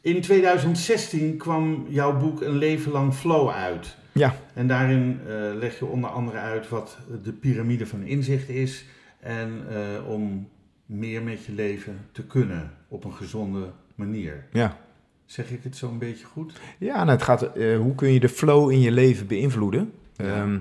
in 0.00 0.20
2016 0.20 1.36
kwam 1.36 1.86
jouw 1.88 2.16
boek 2.18 2.40
Een 2.42 2.56
leven 2.56 2.92
lang 2.92 3.14
flow 3.14 3.50
uit. 3.50 3.96
Ja. 4.12 4.34
En 4.54 4.66
daarin 4.66 5.20
eh, 5.26 5.34
leg 5.54 5.78
je 5.78 5.84
onder 5.84 6.10
andere 6.10 6.38
uit 6.38 6.68
wat 6.68 6.98
de 7.22 7.32
piramide 7.32 7.86
van 7.86 8.02
inzicht 8.02 8.48
is. 8.48 8.84
En 9.20 9.66
eh, 9.70 10.08
om 10.08 10.48
meer 10.86 11.22
met 11.22 11.44
je 11.44 11.52
leven 11.52 11.98
te 12.12 12.26
kunnen 12.26 12.70
op 12.88 13.04
een 13.04 13.12
gezonde 13.12 13.70
manier. 13.94 14.46
ja. 14.52 14.80
Zeg 15.24 15.50
ik 15.50 15.62
het 15.62 15.76
zo 15.76 15.88
een 15.88 15.98
beetje 15.98 16.26
goed? 16.26 16.60
Ja, 16.78 16.96
nou, 16.96 17.10
het 17.10 17.22
gaat, 17.22 17.42
eh, 17.42 17.76
hoe 17.76 17.94
kun 17.94 18.12
je 18.12 18.20
de 18.20 18.28
flow 18.28 18.70
in 18.70 18.80
je 18.80 18.90
leven 18.90 19.26
beïnvloeden? 19.26 19.92
Ja. 20.16 20.24
Ehm, 20.24 20.58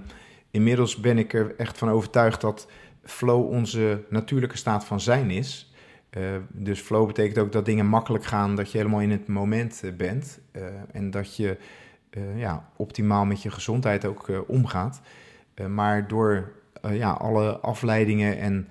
inmiddels 0.52 0.96
ben 0.96 1.18
ik 1.18 1.34
er 1.34 1.56
echt 1.58 1.78
van 1.78 1.90
overtuigd 1.90 2.42
dat 2.42 2.68
flow 3.04 3.50
onze 3.50 4.04
natuurlijke 4.10 4.58
staat 4.58 4.86
van 4.86 5.00
zijn 5.00 5.30
is. 5.30 5.74
Uh, 6.18 6.24
dus 6.50 6.80
flow 6.80 7.08
betekent 7.08 7.38
ook 7.38 7.52
dat 7.52 7.66
dingen 7.66 7.86
makkelijk 7.86 8.24
gaan, 8.24 8.56
dat 8.56 8.72
je 8.72 8.78
helemaal 8.78 9.02
in 9.02 9.12
het 9.12 9.28
moment 9.28 9.82
bent 9.98 10.40
en 10.92 11.12
dat 11.12 11.36
je 11.36 11.58
ja, 12.36 12.70
optimaal 12.76 13.26
met 13.26 13.42
je 13.42 13.52
gezondheid 13.52 14.06
ook 14.06 14.44
omgaat. 14.48 15.02
maar 15.68 16.08
door 16.08 16.52
ja, 16.90 17.12
alle 17.12 17.60
afleidingen 17.60 18.38
en 18.38 18.68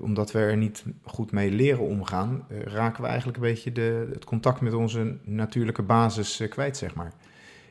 omdat 0.00 0.32
we 0.32 0.38
er 0.38 0.56
niet 0.56 0.84
goed 1.04 1.32
mee 1.32 1.50
leren 1.50 1.86
omgaan, 1.86 2.46
raken 2.64 3.02
we 3.02 3.08
eigenlijk 3.08 3.38
een 3.38 3.44
beetje 3.44 3.72
de, 3.72 4.08
het 4.12 4.24
contact 4.24 4.60
met 4.60 4.72
onze 4.72 5.16
natuurlijke 5.24 5.82
basis 5.82 6.42
kwijt, 6.48 6.76
zeg 6.76 6.94
maar. 6.94 7.12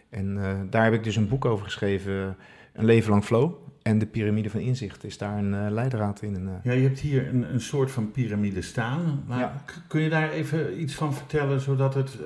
En 0.10 0.40
daar 0.70 0.84
heb 0.84 0.94
ik 0.94 1.04
dus 1.04 1.16
een 1.16 1.28
boek 1.28 1.46
over 1.46 1.66
geschreven, 1.66 2.38
Een 2.74 2.86
leven 2.86 3.12
lang 3.12 3.24
flow. 3.24 3.54
En 3.82 4.00
de 4.00 4.06
piramide 4.06 4.50
van 4.50 4.60
inzicht 4.60 5.04
is 5.04 5.18
daar 5.18 5.38
een 5.38 5.74
leidraad 5.74 6.22
in. 6.22 6.50
Ja, 6.64 6.72
je 6.72 6.82
hebt 6.82 7.00
hier 7.00 7.28
een, 7.28 7.54
een 7.54 7.62
soort 7.62 7.92
van 7.92 8.12
piramide 8.12 8.62
staan. 8.62 9.24
Maar 9.28 9.64
kun 9.88 10.02
je 10.02 10.10
daar 10.10 10.32
even 10.32 10.82
iets 10.82 10.94
van 10.94 11.14
vertellen, 11.14 11.60
zodat 11.60 11.94
het 11.94 12.18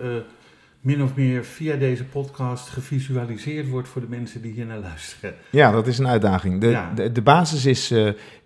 min 0.85 1.03
of 1.03 1.15
meer 1.15 1.45
via 1.45 1.75
deze 1.75 2.05
podcast 2.05 2.69
gevisualiseerd 2.69 3.69
wordt 3.69 3.87
voor 3.87 4.01
de 4.01 4.07
mensen 4.07 4.41
die 4.41 4.51
hier 4.51 4.65
naar 4.65 4.79
luisteren? 4.79 5.35
Ja, 5.51 5.71
dat 5.71 5.87
is 5.87 5.97
een 5.97 6.07
uitdaging. 6.07 6.61
De, 6.61 6.87
de, 6.95 7.11
de, 7.11 7.21
basis 7.21 7.65
is, 7.65 7.91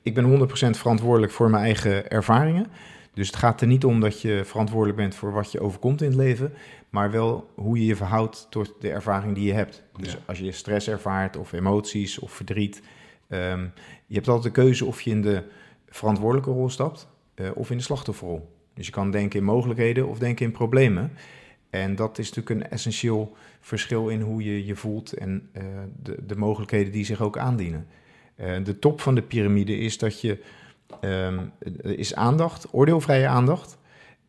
ik 0.02 0.14
ben 0.14 0.48
100% 0.48 0.52
verantwoordelijk 0.78 1.32
voor 1.32 1.50
mijn 1.50 1.64
eigen 1.64 2.10
ervaringen. 2.10 2.68
Dus 3.14 3.28
het 3.28 3.36
gaat 3.36 3.62
er 3.62 3.68
niet 3.68 3.86
om 3.86 4.00
dat 4.00 4.22
je 4.22 4.42
verantwoordelijk 4.46 4.98
bent 4.98 5.16
voor 5.16 5.32
wat 5.32 5.52
je 5.52 5.60
overkomt 5.60 6.02
in 6.02 6.08
het 6.08 6.18
leven, 6.18 6.54
maar 6.90 7.12
wel 7.12 7.50
hoe 7.56 7.78
je 7.78 7.86
je 7.86 7.96
verhoudt 7.96 8.48
tot 8.50 8.76
de 8.80 8.90
ervaring 8.90 9.36
die 9.36 9.46
je 9.46 9.54
hebt. 9.54 9.84
Dus 10.00 10.18
als 10.26 10.40
je 10.40 10.52
stress 10.52 10.88
ervaart 10.88 11.38
of 11.38 11.54
emoties 11.54 12.20
of 12.20 12.32
verdriet, 12.32 12.82
Ehm, 13.30 13.68
je 14.08 14.16
hebt 14.16 14.28
altijd 14.28 14.56
de 14.56 14.62
keuze 14.62 14.86
of 14.86 15.02
je 15.02 15.10
in 15.10 15.22
de 15.22 15.44
verantwoordelijke 15.90 16.52
rol 16.52 16.70
stapt 16.70 17.08
uh, 17.36 17.50
of 17.54 17.72
in 17.72 17.78
de 17.78 17.84
slachtofferrol. 17.84 18.56
Dus 18.74 18.86
je 18.86 18.92
kan 18.92 19.12
denken 19.12 19.40
in 19.40 19.46
mogelijkheden 19.46 20.08
of 20.08 20.20
denken 20.20 20.46
in 20.46 20.52
problemen. 20.52 21.12
En 21.70 21.96
dat 21.96 22.18
is 22.18 22.30
natuurlijk 22.34 22.62
een 22.66 22.72
essentieel 22.72 23.36
verschil 23.60 24.08
in 24.08 24.22
hoe 24.22 24.44
je 24.44 24.66
je 24.66 24.76
voelt 24.76 25.14
en 25.14 25.50
uh, 25.54 25.64
de, 26.04 26.18
de, 26.26 26.36
mogelijkheden 26.36 26.92
die 26.92 27.06
zich 27.06 27.22
ook 27.22 27.38
aandienen. 27.38 27.88
Uh, 28.36 28.64
de 28.64 28.80
top 28.80 29.02
van 29.02 29.16
de 29.16 29.22
piramide 29.22 29.78
is 29.78 29.98
dat 29.98 30.22
je 30.22 30.44
um, 31.02 31.52
is 31.82 32.16
aandacht, 32.16 32.68
oordeelvrije 32.72 33.28
aandacht. 33.28 33.78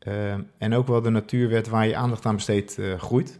Uh, 0.08 0.34
en 0.58 0.74
ook 0.74 0.86
wel 0.86 1.02
de 1.02 1.10
natuurwet 1.10 1.68
waar 1.68 1.86
je 1.86 1.96
aandacht 1.96 2.26
aan 2.26 2.34
besteedt 2.34 2.78
groeit. 2.96 3.38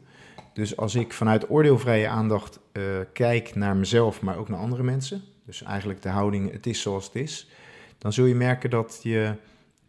Dus 0.52 0.76
als 0.76 0.94
ik 0.94 1.12
vanuit 1.12 1.50
oordeelvrije 1.50 2.08
aandacht 2.08 2.60
kijk 3.12 3.54
naar 3.54 3.76
mezelf, 3.76 4.20
maar 4.20 4.36
ook 4.36 4.48
naar 4.48 4.58
andere 4.58 4.82
mensen, 4.82 5.22
dus 5.46 5.62
eigenlijk 5.62 6.02
de 6.02 6.08
houding, 6.08 6.52
het 6.52 6.66
is 6.66 6.80
zoals 6.80 7.04
het 7.04 7.14
is. 7.14 7.48
Dan 7.98 8.12
zul 8.12 8.24
je 8.24 8.34
merken 8.34 8.70
dat, 8.70 9.00
je, 9.02 9.34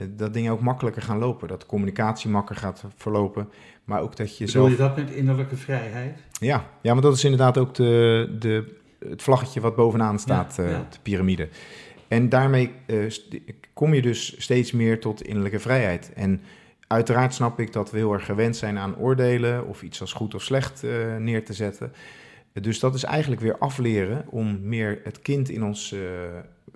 dat 0.10 0.34
dingen 0.34 0.52
ook 0.52 0.62
makkelijker 0.62 1.02
gaan 1.02 1.18
lopen. 1.18 1.48
Dat 1.48 1.62
de 1.62 1.68
communicatie 1.68 2.30
makkelijker 2.30 2.68
gaat 2.68 2.84
verlopen. 2.96 3.50
Maar 3.84 4.02
ook 4.02 4.16
dat 4.16 4.38
je 4.38 4.46
Bedoel 4.46 4.68
je 4.68 4.76
dat 4.76 4.96
met 4.96 5.12
innerlijke 5.12 5.58
vrijheid? 5.58 6.20
Ja, 6.40 6.66
ja 6.82 6.94
maar 6.94 7.02
dat 7.02 7.16
is 7.16 7.24
inderdaad 7.24 7.58
ook 7.58 7.76
de, 7.76 8.36
de, 8.40 8.80
het 9.10 9.22
vlaggetje 9.22 9.62
wat 9.62 9.76
bovenaan 9.76 10.20
staat, 10.20 10.56
ja, 10.58 10.64
eh, 10.64 10.80
de 10.90 11.00
piramide. 11.02 11.50
En 12.08 12.30
daarmee 12.30 12.72
uh, 12.88 13.12
kom 13.74 13.94
je 13.94 14.02
dus 14.02 14.42
steeds 14.42 14.72
meer 14.72 15.00
tot 15.00 15.22
innerlijke 15.22 15.60
vrijheid. 15.60 16.14
En 16.14 16.42
uiteraard 16.88 17.34
snap 17.34 17.60
ik 17.60 17.74
dat 17.74 17.92
we 17.92 17.98
heel 17.98 18.14
erg 18.14 18.26
gewend 18.26 18.56
zijn 18.56 18.78
aan 18.78 18.98
oordelen 18.98 19.68
of 19.68 19.82
iets 19.84 20.02
als 20.02 20.14
goed 20.14 20.36
of 20.36 20.44
slecht 20.44 20.84
uh, 20.84 21.18
neer 21.18 21.46
te 21.46 21.54
zetten. 21.54 21.94
Dus 22.54 22.80
dat 22.80 22.96
is 22.96 23.04
eigenlijk 23.04 23.42
weer 23.42 23.58
afleren 23.58 24.26
om 24.30 24.60
meer 24.62 25.00
het 25.04 25.22
kind 25.22 25.50
in 25.50 25.64
ons 25.64 25.96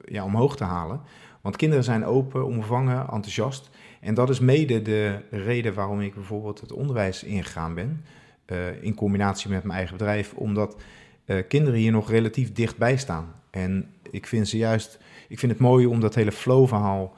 ja, 0.06 0.24
omhoog 0.24 0.56
te 0.56 0.64
halen. 0.64 1.02
Want 1.46 1.58
kinderen 1.58 1.84
zijn 1.84 2.06
open, 2.06 2.46
omvangen, 2.46 3.00
enthousiast. 3.00 3.70
En 4.00 4.14
dat 4.14 4.30
is 4.30 4.40
mede 4.40 4.82
de 4.82 5.22
reden 5.30 5.74
waarom 5.74 6.02
ik 6.02 6.14
bijvoorbeeld 6.14 6.60
het 6.60 6.72
onderwijs 6.72 7.24
ingegaan 7.24 7.74
ben. 7.74 8.06
Uh, 8.48 8.84
in 8.84 8.96
combinatie 8.96 9.50
met 9.50 9.64
mijn 9.64 9.78
eigen 9.78 9.98
bedrijf. 9.98 10.34
Omdat 10.34 10.82
uh, 11.26 11.38
kinderen 11.48 11.80
hier 11.80 11.92
nog 11.92 12.10
relatief 12.10 12.54
dichtbij 12.54 12.98
staan. 12.98 13.34
En 13.50 13.90
ik 14.12 14.28
vind 14.28 14.48
ze 14.48 14.58
juist. 14.58 15.00
Ik 15.28 15.40
vind 15.40 15.52
het 15.52 15.62
mooi 15.62 15.86
om 15.86 16.00
dat 16.00 16.16
hele 16.16 16.32
flow-verhaal 16.32 17.14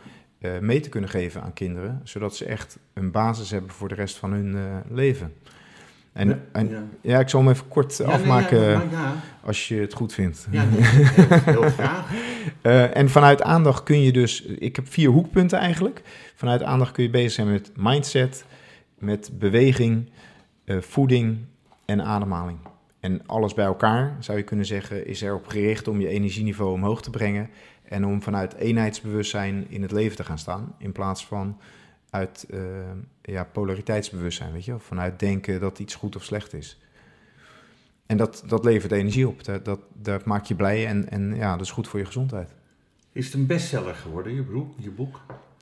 mee 0.62 0.80
te 0.80 0.90
kunnen 0.90 1.10
geven 1.10 1.42
aan 1.42 1.54
kinderen. 1.54 2.02
Zodat 2.04 2.36
ze 2.36 2.46
echt 2.46 2.80
een 2.94 3.12
basis 3.12 3.52
hebben 3.52 3.72
voor 3.72 3.88
de 3.88 3.96
rest 3.96 4.18
van 4.18 4.32
hun 4.32 4.84
leven. 4.90 5.34
En, 6.18 6.42
en 6.52 6.90
ja. 7.02 7.20
ik 7.20 7.30
zal 7.30 7.40
hem 7.40 7.50
even 7.50 7.68
kort 7.68 8.04
afmaken 8.04 8.82
als 9.44 9.68
je 9.68 9.76
het 9.76 9.94
goed 9.94 10.14
vindt. 10.14 10.48
Ja, 10.52 10.64
heel, 10.66 11.62
graag. 11.62 12.12
uh, 12.62 12.96
en 13.02 13.10
vanuit 13.10 13.42
aandacht 13.42 13.84
kun 13.84 14.02
je 14.02 14.12
dus, 14.12 14.42
ik 14.42 14.76
heb 14.76 14.92
vier 14.92 15.10
hoekpunten 15.10 15.60
eigenlijk. 15.60 16.02
Vanuit 16.36 16.64
aandacht 16.64 16.92
kun 16.92 17.04
je 17.04 17.10
bezig 17.10 17.32
zijn 17.32 17.52
met 17.52 17.72
mindset, 17.76 18.46
met 19.00 19.30
beweging, 19.34 20.10
uh, 20.66 20.82
voeding 20.82 21.38
en 21.86 22.04
ademhaling. 22.04 22.58
En 23.00 23.22
alles 23.26 23.54
bij 23.54 23.66
elkaar, 23.66 24.16
zou 24.20 24.38
je 24.38 24.44
kunnen 24.44 24.66
zeggen, 24.66 25.08
is 25.08 25.22
erop 25.22 25.48
gericht 25.48 25.88
om 25.88 26.02
je 26.02 26.08
energieniveau 26.08 26.74
omhoog 26.74 27.02
te 27.02 27.10
brengen. 27.10 27.50
En 27.84 28.06
om 28.06 28.22
vanuit 28.22 28.56
eenheidsbewustzijn 28.56 29.66
in 29.70 29.82
het 29.82 29.92
leven 29.92 30.16
te 30.16 30.24
gaan 30.24 30.40
staan. 30.40 30.76
In 30.78 30.92
plaats 30.92 31.26
van 31.26 31.58
uit 32.10 32.46
uh, 32.50 32.60
ja, 33.22 33.44
polariteitsbewustzijn, 33.44 34.54
weet 34.54 34.66
je 34.66 34.74
of 34.74 34.84
Vanuit 34.84 35.20
denken 35.20 35.60
dat 35.60 35.80
iets 35.80 35.96
goed 35.96 36.16
of 36.16 36.24
slecht 36.24 36.54
is. 36.54 36.80
En 38.06 38.18
dat, 38.18 38.44
dat 38.48 38.66
levert 38.66 38.92
energie 38.92 39.28
op. 39.28 39.44
Dat, 39.44 39.66
dat, 39.66 39.80
dat 39.94 40.26
maakt 40.26 40.48
je 40.48 40.56
blij 40.56 40.88
en, 40.88 41.10
en 41.10 41.36
ja, 41.36 41.52
dat 41.52 41.66
is 41.66 41.72
goed 41.72 41.88
voor 41.88 42.00
je 42.00 42.06
gezondheid. 42.06 42.54
Is 43.12 43.26
het 43.26 43.34
een 43.34 43.46
bestseller 43.46 43.96
geworden, 43.96 44.34
je, 44.34 44.44
broek, 44.44 44.74
je 44.78 44.90
boek? 44.90 45.22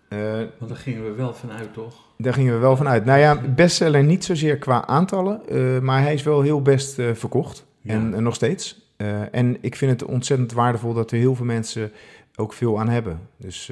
Uh, 0.09 0.33
Want 0.59 0.67
daar 0.67 0.77
gingen 0.77 1.03
we 1.03 1.11
wel 1.11 1.33
vanuit, 1.33 1.73
toch? 1.73 1.95
Daar 2.17 2.33
gingen 2.33 2.53
we 2.53 2.59
wel 2.59 2.77
vanuit. 2.77 3.05
Nou 3.05 3.19
ja, 3.19 3.41
bestseller 3.41 4.03
niet 4.03 4.23
zozeer 4.23 4.57
qua 4.57 4.85
aantallen, 4.85 5.41
uh, 5.49 5.79
maar 5.79 6.01
hij 6.01 6.13
is 6.13 6.23
wel 6.23 6.41
heel 6.41 6.61
best 6.61 6.99
uh, 6.99 7.13
verkocht. 7.13 7.65
Ja. 7.81 7.93
En, 7.93 8.13
en, 8.13 8.23
nog 8.23 8.35
steeds. 8.35 8.93
en 9.31 9.57
ik 9.61 9.75
vind 9.75 9.91
het 9.91 10.09
ontzettend 10.09 10.51
waardevol 10.51 10.93
dat 10.93 11.11
er 11.11 11.17
heel 11.17 11.35
veel 11.35 11.45
mensen 11.45 11.91
ook 12.35 12.53
veel 12.53 12.79
aan 12.79 12.89
hebben. 12.89 13.19
Dus 13.37 13.71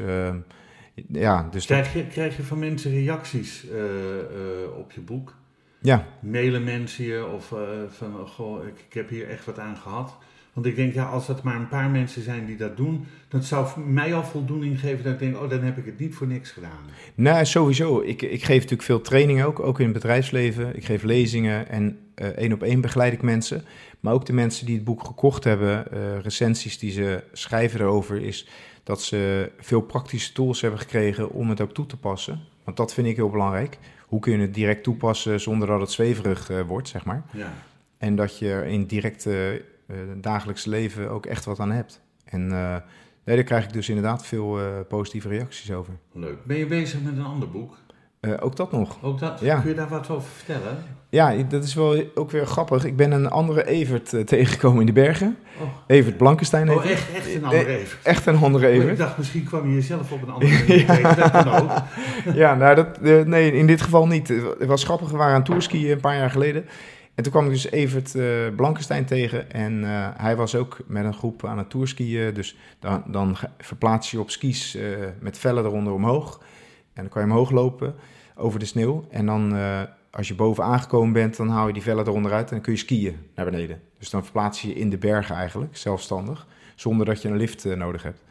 ja, 1.07 1.47
dus 1.51 1.65
krijg, 1.65 1.93
je, 1.93 2.07
krijg 2.07 2.37
je 2.37 2.43
van 2.43 2.59
mensen 2.59 2.91
reacties 2.91 3.65
uh, 3.65 3.73
uh, 3.73 4.77
op 4.77 4.91
je 4.91 5.01
boek? 5.01 5.35
Ja. 5.81 6.05
Mailen 6.19 6.63
mensen 6.63 7.05
je 7.05 7.25
of 7.25 7.51
uh, 7.51 7.59
van, 7.89 8.19
oh, 8.19 8.29
goh, 8.29 8.67
ik, 8.67 8.83
ik, 8.87 8.93
heb 8.93 9.09
hier 9.09 9.29
echt 9.29 9.45
wat 9.45 9.59
aan 9.59 9.77
gehad. 9.77 10.17
Want 10.53 10.65
ik 10.65 10.75
denk, 10.75 10.93
ja, 10.93 11.05
als 11.05 11.27
het 11.27 11.43
maar 11.43 11.55
een 11.55 11.67
paar 11.67 11.89
mensen 11.89 12.23
zijn 12.23 12.45
die 12.45 12.55
dat 12.55 12.77
doen, 12.77 13.05
dat 13.27 13.45
zou 13.45 13.79
mij 13.79 14.13
al 14.13 14.23
voldoening 14.23 14.79
geven 14.79 15.03
dat 15.03 15.13
ik 15.13 15.19
denk, 15.19 15.35
oh, 15.35 15.49
dan 15.49 15.61
heb 15.61 15.77
ik 15.77 15.85
het 15.85 15.99
niet 15.99 16.15
voor 16.15 16.27
niks 16.27 16.51
gedaan. 16.51 16.79
Nou, 17.15 17.45
sowieso. 17.45 18.01
Ik, 18.01 18.21
ik 18.21 18.43
geef 18.43 18.55
natuurlijk 18.55 18.81
veel 18.81 19.01
training 19.01 19.43
ook, 19.43 19.59
ook 19.59 19.79
in 19.79 19.85
het 19.85 19.93
bedrijfsleven. 19.93 20.75
Ik 20.75 20.85
geef 20.85 21.03
lezingen 21.03 21.69
en 21.69 21.99
één 22.15 22.53
op 22.53 22.63
één 22.63 22.81
begeleid 22.81 23.13
ik 23.13 23.21
mensen. 23.21 23.63
Maar 23.99 24.13
ook 24.13 24.25
de 24.25 24.33
mensen 24.33 24.65
die 24.65 24.75
het 24.75 24.83
boek 24.83 25.03
gekocht 25.03 25.43
hebben, 25.43 25.83
recensies 26.21 26.79
die 26.79 26.91
ze 26.91 27.23
schrijven 27.31 27.79
erover, 27.79 28.21
is 28.21 28.47
dat 28.83 29.01
ze 29.01 29.51
veel 29.59 29.81
praktische 29.81 30.33
tools 30.33 30.61
hebben 30.61 30.79
gekregen 30.79 31.29
om 31.29 31.49
het 31.49 31.61
ook 31.61 31.73
toe 31.73 31.85
te 31.85 31.97
passen. 31.97 32.39
Want 32.63 32.77
dat 32.77 32.93
vind 32.93 33.07
ik 33.07 33.15
heel 33.15 33.29
belangrijk. 33.29 33.77
Hoe 34.07 34.19
kun 34.19 34.33
je 34.33 34.39
het 34.39 34.53
direct 34.53 34.83
toepassen 34.83 35.39
zonder 35.39 35.67
dat 35.67 35.79
het 35.79 35.91
zweverig 35.91 36.49
uh, 36.49 36.61
wordt, 36.61 36.87
zeg 36.87 37.05
maar. 37.05 37.23
Ja. 37.31 37.53
En 37.97 38.15
dat 38.15 38.37
je 38.37 38.49
er 38.49 38.65
in 38.65 38.85
directe 38.85 39.65
uh, 39.87 39.97
dagelijks 40.17 40.65
leven 40.65 41.09
ook 41.09 41.25
echt 41.25 41.45
wat 41.45 41.59
aan 41.59 41.71
hebt. 41.71 42.01
En 42.25 42.47
nee, 42.47 43.35
daar 43.35 43.43
krijg 43.43 43.63
ik 43.63 43.73
dus 43.73 43.89
inderdaad 43.89 44.25
veel 44.25 44.59
positieve 44.87 45.27
reacties 45.27 45.71
over. 45.71 45.93
Leuk. 46.11 46.45
Ben 46.45 46.57
je 46.57 46.65
bezig 46.65 47.01
met 47.01 47.17
een 47.17 47.25
ander 47.25 47.51
boek? 47.51 47.77
Uh, 48.27 48.33
ook 48.39 48.55
dat 48.55 48.71
nog. 48.71 48.97
Ook 49.01 49.19
dat? 49.19 49.39
Ja. 49.39 49.59
Kun 49.59 49.69
je 49.69 49.75
daar 49.75 49.87
wat 49.87 50.09
over 50.09 50.29
vertellen? 50.29 50.77
Ja, 51.09 51.33
dat 51.49 51.63
is 51.63 51.73
wel 51.73 52.03
ook 52.15 52.31
weer 52.31 52.45
grappig. 52.45 52.85
Ik 52.85 52.95
ben 52.95 53.11
een 53.11 53.29
andere 53.29 53.65
Evert 53.67 54.13
uh, 54.13 54.23
tegengekomen 54.23 54.79
in 54.79 54.85
de 54.85 54.91
bergen. 54.91 55.37
Oh. 55.61 55.67
Evert 55.87 56.17
Blankenstein. 56.17 56.71
Oh, 56.71 56.85
echt, 56.85 57.11
echt 57.15 57.35
een 57.35 57.43
andere 57.43 57.65
Evert? 57.65 58.03
Echt 58.03 58.25
een 58.25 58.37
andere 58.37 58.67
Evert. 58.67 58.85
Oh, 58.85 58.91
ik 58.91 58.97
dacht, 58.97 59.17
misschien 59.17 59.43
kwam 59.43 59.67
je 59.67 59.73
jezelf 59.73 60.11
op 60.11 60.21
een 60.21 60.29
andere 60.33 60.65
Evert 60.65 60.99
ja. 60.99 61.13
Dat 61.13 61.31
kan 61.31 61.47
ook. 61.47 61.71
ja, 62.41 62.55
nou, 62.55 62.75
dat, 62.75 62.87
uh, 63.01 63.21
nee, 63.21 63.51
in 63.51 63.67
dit 63.67 63.81
geval 63.81 64.07
niet. 64.07 64.27
Het 64.27 64.65
was 64.65 64.83
grappig, 64.83 65.09
we 65.09 65.17
waren 65.17 65.35
aan 65.35 65.43
tourskiën 65.43 65.91
een 65.91 65.99
paar 65.99 66.17
jaar 66.17 66.31
geleden. 66.31 66.65
En 67.15 67.23
toen 67.23 67.31
kwam 67.31 67.45
ik 67.45 67.51
dus 67.51 67.71
Evert 67.71 68.15
Blankenstein 68.55 69.05
tegen. 69.05 69.51
En 69.51 69.83
hij 70.17 70.35
was 70.35 70.55
ook 70.55 70.77
met 70.87 71.05
een 71.05 71.13
groep 71.13 71.45
aan 71.45 71.57
het 71.57 71.69
tourskiën. 71.69 72.33
Dus 72.33 72.57
dan, 72.79 73.03
dan 73.07 73.37
verplaats 73.57 74.11
je 74.11 74.19
op 74.19 74.29
skis 74.29 74.77
met 75.19 75.37
vellen 75.37 75.65
eronder 75.65 75.93
omhoog. 75.93 76.39
En 76.93 77.01
dan 77.01 77.09
kan 77.09 77.21
je 77.21 77.27
omhoog 77.27 77.51
lopen 77.51 77.95
over 78.35 78.59
de 78.59 78.65
sneeuw. 78.65 79.07
En 79.09 79.25
dan, 79.25 79.55
uh, 79.55 79.81
als 80.11 80.27
je 80.27 80.35
boven 80.35 80.63
aangekomen 80.63 81.13
bent, 81.13 81.37
dan 81.37 81.49
hou 81.49 81.67
je 81.67 81.73
die 81.73 81.81
vellen 81.81 82.07
eronder 82.07 82.31
uit 82.31 82.47
en 82.47 82.53
dan 82.53 82.61
kun 82.61 82.73
je 82.73 82.79
skiën 82.79 83.17
naar 83.35 83.45
beneden. 83.45 83.81
Dus 83.99 84.09
dan 84.09 84.23
verplaats 84.23 84.61
je 84.61 84.67
je 84.67 84.73
in 84.73 84.89
de 84.89 84.97
bergen 84.97 85.35
eigenlijk, 85.35 85.77
zelfstandig, 85.77 86.47
zonder 86.75 87.05
dat 87.05 87.21
je 87.21 87.27
een 87.27 87.37
lift 87.37 87.65
uh, 87.65 87.75
nodig 87.75 88.03
hebt. 88.03 88.21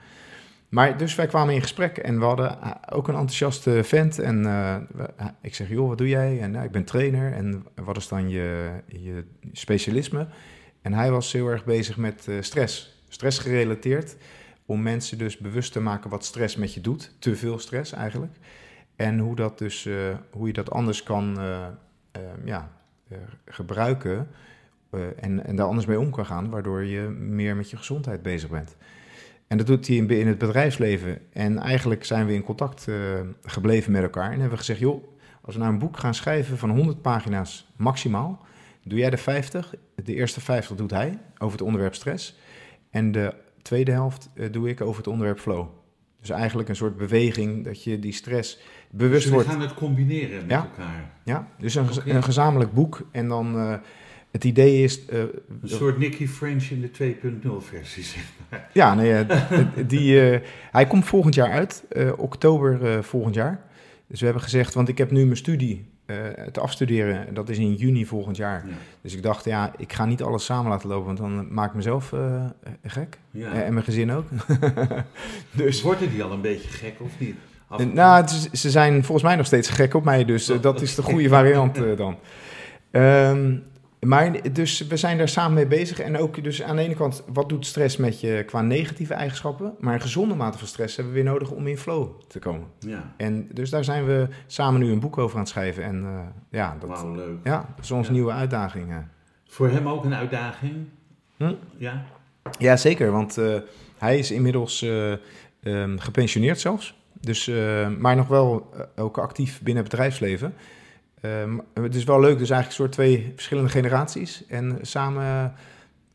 Maar 0.69 0.97
dus 0.97 1.15
wij 1.15 1.27
kwamen 1.27 1.55
in 1.55 1.63
gesprek 1.63 1.99
en 1.99 2.19
we 2.19 2.25
hadden 2.25 2.59
uh, 2.65 2.71
ook 2.91 3.09
een 3.09 3.15
enthousiaste 3.15 3.85
vent. 3.85 4.19
En 4.19 4.47
ik 5.41 5.55
zeg, 5.55 5.69
joh, 5.69 5.89
wat 5.89 5.99
doe 5.99 6.09
jij? 6.09 6.41
En 6.41 6.55
ik 6.55 6.71
ben 6.71 6.85
trainer. 6.85 7.33
En 7.33 7.67
wat 7.75 7.97
is 7.97 8.09
dan 8.09 8.29
je, 8.29 8.71
je 8.87 9.25
specialisme? 9.53 10.27
En 10.83 10.93
hij 10.93 11.11
was 11.11 11.33
heel 11.33 11.49
erg 11.49 11.65
bezig 11.65 11.97
met 11.97 12.29
stress. 12.41 13.03
Stress 13.09 13.39
gerelateerd 13.39 14.17
om 14.67 14.83
mensen 14.83 15.19
dus 15.19 15.39
bewust 15.39 15.73
te 15.73 15.81
maken 15.81 16.11
wat 16.11 16.25
stress 16.25 16.57
met 16.57 16.75
je 16.75 16.81
doet. 16.81 17.15
Te 17.19 17.37
veel 17.37 17.59
stress 17.59 17.93
eigenlijk. 17.93 18.37
En 19.03 19.19
hoe, 19.19 19.37
dat 19.37 19.59
dus, 19.59 19.87
uh, 19.87 19.95
hoe 20.31 20.47
je 20.47 20.53
dat 20.53 20.71
anders 20.71 21.03
kan 21.03 21.35
uh, 21.39 21.67
uh, 22.17 22.23
ja, 22.45 22.71
gebruiken 23.45 24.29
en, 25.17 25.45
en 25.47 25.57
daar 25.57 25.67
anders 25.67 25.87
mee 25.87 26.01
om 26.01 26.11
kan 26.11 26.27
gaan, 26.27 26.51
waardoor 26.51 26.85
je 26.85 27.01
meer 27.09 27.57
met 27.57 27.71
je 27.71 27.77
gezondheid 27.77 28.23
bezig 28.23 28.51
bent. 28.51 28.77
En 29.47 29.59
dat 29.59 29.67
doet 29.67 29.87
hij 29.87 29.97
in, 29.97 30.11
in 30.11 30.27
het 30.27 30.39
bedrijfsleven. 30.39 31.19
En 31.33 31.59
eigenlijk 31.59 32.05
zijn 32.05 32.27
we 32.27 32.33
in 32.33 32.43
contact 32.43 32.87
gebleven 33.43 33.93
met 33.93 34.03
elkaar 34.03 34.25
en 34.25 34.31
hebben 34.31 34.51
we 34.51 34.57
gezegd, 34.57 34.81
joh, 34.81 35.05
als 35.41 35.55
we 35.55 35.61
nou 35.61 35.73
een 35.73 35.79
boek 35.79 35.99
gaan 35.99 36.15
schrijven 36.15 36.59
van 36.59 36.71
100 36.71 37.03
pagina's 37.03 37.73
maximaal, 37.77 38.47
doe 38.85 38.99
jij 38.99 39.11
de 39.11 39.17
50, 39.17 39.75
de 39.95 40.15
eerste 40.15 40.41
50 40.41 40.77
doet 40.77 40.91
hij 40.91 41.19
over 41.39 41.59
het 41.59 41.67
onderwerp 41.67 41.95
stress. 41.95 42.39
En 42.91 43.13
de 43.13 43.35
tweede 43.63 43.93
helft 43.93 44.31
doe 44.51 44.69
ik 44.69 44.81
over 44.81 44.97
het 44.97 45.07
onderwerp 45.07 45.39
flow. 45.39 45.69
Dus 46.23 46.31
eigenlijk 46.31 46.69
een 46.69 46.77
soort 46.77 46.97
beweging 46.97 47.65
dat 47.65 47.85
je 47.85 47.99
die 47.99 48.13
stress 48.13 48.59
bewust 48.95 49.23
dus 49.23 49.33
wordt. 49.33 49.47
we 49.47 49.53
gaan 49.53 49.63
het 49.63 49.75
combineren 49.75 50.47
met 50.47 50.57
elkaar. 50.57 51.11
Ja, 51.25 51.49
dus 51.59 51.75
een, 51.75 51.91
okay. 51.91 52.15
een 52.15 52.23
gezamenlijk 52.23 52.73
boek. 52.73 53.09
En 53.11 53.29
dan 53.29 53.57
uh, 53.57 53.75
het 54.31 54.45
idee 54.45 54.83
is... 54.83 55.01
Uh, 55.11 55.19
een 55.21 55.29
soort 55.65 55.99
Nicky 55.99 56.27
French 56.27 56.65
in 56.65 56.81
de 56.81 57.15
2.0 57.43 57.51
versie, 57.59 58.03
zeg 58.03 58.23
maar. 58.51 58.71
Ja, 58.73 58.95
nee, 58.95 59.27
die, 59.87 60.33
uh, 60.33 60.39
hij 60.71 60.87
komt 60.87 61.05
volgend 61.05 61.35
jaar 61.35 61.51
uit, 61.51 61.85
oktober 62.17 63.05
volgend 63.05 63.35
jaar. 63.35 63.61
Dus 64.07 64.19
we 64.19 64.25
hebben 64.25 64.43
gezegd, 64.43 64.75
want 64.75 64.89
ik 64.89 64.99
heb 64.99 65.11
nu 65.11 65.25
mijn 65.25 65.37
studie 65.37 65.91
te 66.53 66.61
afstuderen. 66.61 67.35
Dat 67.35 67.49
is 67.49 67.59
in 67.59 67.75
juni 67.75 68.07
volgend 68.07 68.37
jaar. 68.37 68.65
Ja. 68.67 68.75
Dus 69.01 69.15
ik 69.15 69.23
dacht, 69.23 69.45
ja, 69.45 69.73
ik 69.77 69.93
ga 69.93 70.05
niet 70.05 70.23
alles 70.23 70.45
samen 70.45 70.71
laten 70.71 70.89
lopen, 70.89 71.07
want 71.07 71.19
dan 71.19 71.53
maak 71.55 71.69
ik 71.69 71.75
mezelf 71.75 72.13
gek. 72.85 73.19
Ja. 73.31 73.53
en 73.53 73.73
mijn 73.73 73.85
gezin 73.85 74.13
ook. 74.13 74.27
dus, 75.57 75.83
Worden 75.83 76.11
die 76.11 76.23
al 76.23 76.33
een 76.33 76.41
beetje 76.41 76.69
gek 76.69 76.95
of 77.01 77.19
niet? 77.19 77.37
Nou, 77.93 78.25
is, 78.25 78.51
ze 78.51 78.71
zijn 78.71 79.05
volgens 79.05 79.23
mij 79.23 79.37
nog 79.37 79.47
steeds 79.47 79.69
gek 79.69 79.95
op 79.95 80.05
mij, 80.05 80.25
dus 80.25 80.51
uh, 80.51 80.61
dat 80.61 80.81
is 80.81 80.95
de 80.95 81.03
goede 81.03 81.29
variant 81.39 81.79
uh, 81.79 81.97
dan. 81.97 82.17
Um, 82.91 83.71
maar 84.07 84.53
dus 84.53 84.87
we 84.87 84.97
zijn 84.97 85.19
daar 85.19 85.29
samen 85.29 85.55
mee 85.55 85.67
bezig. 85.67 86.01
En 86.01 86.19
ook 86.19 86.45
dus 86.45 86.63
aan 86.63 86.77
de 86.77 86.83
ene 86.83 86.95
kant, 86.95 87.25
wat 87.33 87.49
doet 87.49 87.67
stress 87.67 87.97
met 87.97 88.21
je 88.21 88.43
qua 88.47 88.63
negatieve 88.63 89.15
eigenschappen? 89.15 89.75
Maar 89.81 89.95
een 89.95 90.01
gezonde 90.01 90.35
mate 90.35 90.59
van 90.59 90.67
stress 90.67 90.97
hebben 90.97 91.15
we 91.15 91.23
weer 91.23 91.31
nodig 91.31 91.51
om 91.51 91.67
in 91.67 91.79
flow 91.79 92.09
te 92.29 92.39
komen. 92.39 92.67
Ja. 92.79 93.13
En 93.17 93.49
dus 93.53 93.71
daar 93.71 93.85
zijn 93.85 94.07
we 94.07 94.29
samen 94.47 94.81
nu 94.81 94.91
een 94.91 95.01
boek 95.01 95.19
over 95.19 95.35
aan 95.35 95.43
het 95.43 95.51
schrijven. 95.51 95.85
En 95.85 96.03
uh, 96.03 96.21
ja, 96.51 96.77
dat, 96.81 97.01
wow, 97.01 97.17
leuk. 97.17 97.39
Ja, 97.45 97.69
dat 97.77 97.85
is 97.85 97.91
onze 97.91 98.11
ja. 98.11 98.17
nieuwe 98.17 98.33
uitdaging. 98.33 98.93
Voor 99.47 99.69
hem 99.69 99.89
ook 99.89 100.05
een 100.05 100.15
uitdaging? 100.15 100.75
Hm? 101.37 101.55
Ja? 101.77 102.05
Ja, 102.59 102.77
zeker. 102.77 103.11
Want 103.11 103.39
hij 103.99 104.19
is 104.19 104.31
inmiddels 104.31 104.83
um, 105.63 105.99
gepensioneerd 105.99 106.61
zelfs. 106.61 107.02
Dus, 107.23 107.49
uh, 107.49 107.89
maar 107.89 108.17
nog 108.17 108.29
wel 108.29 108.71
ook 108.97 109.19
actief 109.19 109.63
binnen 109.63 109.83
het 109.83 109.93
bedrijfsleven. 109.93 110.55
Uh, 111.21 111.59
het 111.75 111.95
is 111.95 112.05
wel 112.05 112.21
leuk, 112.21 112.39
dus 112.39 112.51
eigenlijk 112.51 112.67
een 112.69 112.73
soort 112.73 112.93
twee 112.93 113.33
verschillende 113.35 113.71
generaties. 113.71 114.47
En 114.47 114.79
samen 114.81 115.55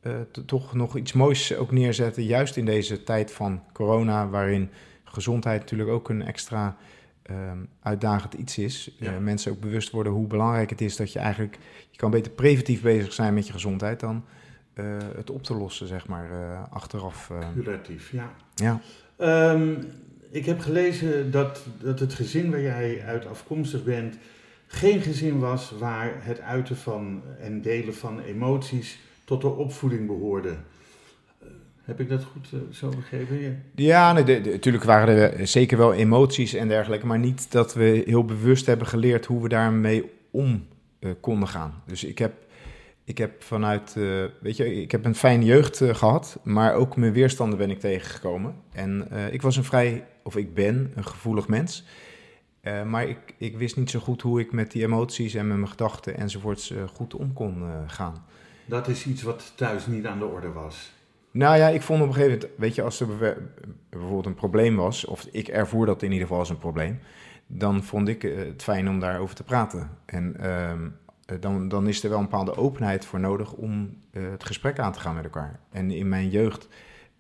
uh, 0.04 0.14
toch 0.46 0.74
nog 0.74 0.98
iets 0.98 1.14
moois 1.14 1.56
ook 1.56 1.72
neerzetten, 1.72 2.24
juist 2.24 2.58
in 2.58 2.66
deze 2.66 3.04
tijd 3.04 3.32
van 3.32 3.64
corona, 3.74 4.28
waarin 4.30 4.70
gezondheid 5.04 5.60
natuurlijk 5.60 5.90
ook 5.90 6.10
een 6.10 6.22
extra 6.22 6.78
uitdagend 7.82 8.34
iets 8.34 8.58
is. 8.58 8.96
Ja. 9.00 9.20
mensen 9.20 9.52
ook 9.52 9.60
bewust 9.60 9.92
worden 9.92 10.14
hoe 10.14 10.28
belangrijk 10.28 10.70
het 10.70 10.82
is 10.82 10.96
dat 10.96 11.14
je 11.14 11.20
eigenlijk, 11.20 11.58
je 11.90 11.98
kan 11.98 12.12
beter 12.12 12.32
preventief 12.32 12.82
bezig 12.82 13.14
zijn 13.14 13.34
met 13.34 13.48
je 13.48 13.54
gezondheid 13.54 14.00
dan 14.00 14.26
het 15.16 15.30
op 15.30 15.44
te 15.44 15.54
lossen, 15.54 15.88
zeg 15.88 16.08
maar, 16.08 16.30
achteraf. 16.70 17.32
Curatief, 17.56 18.12
ja. 18.12 18.32
Ja. 18.56 18.82
Um, 19.52 19.80
ik 20.32 20.46
heb 20.46 20.60
gelezen 20.60 21.32
dat, 21.32 21.66
dat 21.82 22.00
het 22.00 22.14
gezin 22.14 22.52
waar 22.52 22.62
jij 22.62 23.04
uit 23.06 23.26
afkomstig 23.26 23.84
bent 23.84 24.18
geen 24.68 25.02
gezin 25.02 25.40
was 25.40 25.72
waar 25.80 26.14
het 26.20 26.40
uiten 26.40 26.78
van 26.78 27.22
en 27.40 27.62
delen 27.62 27.96
van 27.96 28.20
emoties 28.20 29.00
tot 29.24 29.42
de 29.42 29.48
opvoeding 29.48 30.08
behoorde. 30.08 30.56
Heb 31.84 32.00
ik 32.00 32.10
dat 32.10 32.24
goed 32.24 32.48
uh, 32.54 32.60
zo 32.72 32.90
begrepen? 32.90 33.64
Ja, 33.76 34.14
nee, 34.14 34.42
natuurlijk 34.42 34.84
waren 34.84 35.34
er 35.38 35.48
zeker 35.48 35.78
wel 35.78 35.94
emoties 35.94 36.54
en 36.54 36.68
dergelijke, 36.68 37.06
maar 37.06 37.20
niet 37.20 37.52
dat 37.52 37.74
we 37.74 38.04
heel 38.06 38.26
bewust 38.26 38.66
hebben 38.66 38.88
geleerd 38.88 39.26
hoe 39.26 39.42
we 39.42 39.50
daarmee 39.50 40.12
om 40.32 40.68
uh, 41.00 41.12
konden 41.20 41.48
gaan. 41.48 41.84
Dus 41.86 42.04
ik 42.04 42.18
heb 42.18 42.46
ik 43.04 43.18
heb 43.18 43.44
vanuit, 43.44 43.94
weet 44.42 44.58
je, 44.58 44.82
ik 44.82 44.92
heb 44.92 45.06
een 45.06 45.16
fijne 45.16 45.46
jeugd 45.46 45.82
gehad, 45.92 46.40
maar 46.44 46.74
ook 46.74 46.96
mijn 46.96 47.14
weerstanden 47.14 47.58
ben 47.58 47.70
ik 47.70 47.80
tegengekomen. 47.80 48.56
En 48.72 49.08
ik 49.32 49.42
was 49.42 49.58
een 49.58 49.64
vrij, 49.64 50.04
of 50.28 50.36
ik 50.36 50.54
ben 50.54 50.92
een 50.96 51.06
gevoelig 51.06 51.48
mens. 51.48 51.86
maar 52.86 53.08
ik, 53.08 53.36
ik 53.38 53.58
wist 53.58 53.78
niet 53.78 53.90
zo 53.90 54.00
goed 54.00 54.22
hoe 54.22 54.40
ik 54.40 54.52
met 54.52 54.72
die 54.72 54.84
emoties 54.84 55.34
en 55.34 55.48
met 55.48 55.58
mijn 55.58 55.70
gedachten 55.70 56.18
enzovoorts 56.18 56.74
goed 56.94 57.14
om 57.14 57.34
kon 57.34 57.64
gaan. 57.88 58.26
Dat 58.66 58.88
is 58.88 59.06
iets 59.06 59.22
wat 59.22 59.54
thuis 59.56 59.88
niet 59.88 60.06
aan 60.06 60.20
de 60.20 60.26
orde 60.26 60.52
was. 60.52 60.92
Nou 61.32 61.58
ja, 61.58 61.68
ik 61.68 61.82
vond 61.82 62.02
op 62.02 62.08
een 62.08 62.14
gegeven 62.14 62.40
moment, 62.40 62.60
weet 62.60 62.76
je, 62.76 62.82
als 62.82 63.00
er 63.00 63.38
bijvoorbeeld 63.90 64.26
een 64.26 64.34
probleem 64.34 64.76
was, 64.76 65.06
of 65.06 65.28
ik 65.32 65.48
ervoer 65.48 65.86
dat 65.86 66.02
in 66.02 66.12
ieder 66.12 66.28
geval 66.28 66.40
als 66.40 66.50
een 66.50 66.58
probleem, 66.58 67.00
dan 67.48 67.84
vond 67.84 68.08
ik 68.08 68.22
het 68.22 68.64
fijn 68.64 68.90
om 68.90 69.00
daarover 69.00 69.36
te 69.36 69.44
praten. 69.44 69.90
En 70.06 70.38
ehm, 70.40 70.90
dan, 71.40 71.68
dan 71.68 71.88
is 71.88 72.04
er 72.04 72.10
wel 72.10 72.18
een 72.18 72.24
bepaalde 72.24 72.58
openheid 72.58 73.06
voor 73.06 73.20
nodig 73.20 73.54
om 73.54 73.98
het 74.12 74.44
gesprek 74.44 74.80
aan 74.80 74.92
te 74.92 75.00
gaan 75.00 75.16
met 75.16 75.24
elkaar. 75.24 75.60
En 75.72 75.92
in 75.92 76.10
mijn 76.10 76.30
jeugd 76.30 76.68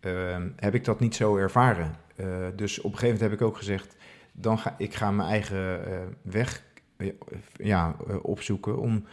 uh, 0.02 0.38
heb 0.56 0.76
ik 0.76 0.86
dat 0.86 1.00
niet 1.00 1.16
zo 1.16 1.38
ervaren. 1.38 1.96
Uh, 2.18 2.48
dus 2.56 2.78
op 2.78 2.92
een 2.92 2.98
gegeven 2.98 3.16
moment 3.16 3.32
heb 3.32 3.42
ik 3.42 3.48
ook 3.48 3.58
gezegd, 3.58 3.96
dan 4.32 4.60
ga 4.60 4.76
ik 4.78 4.94
ga 4.94 5.12
mijn 5.12 5.30
eigen 5.30 5.82
weg 6.22 6.64
ja, 7.56 7.96
opzoeken 8.22 8.80
om 8.80 9.06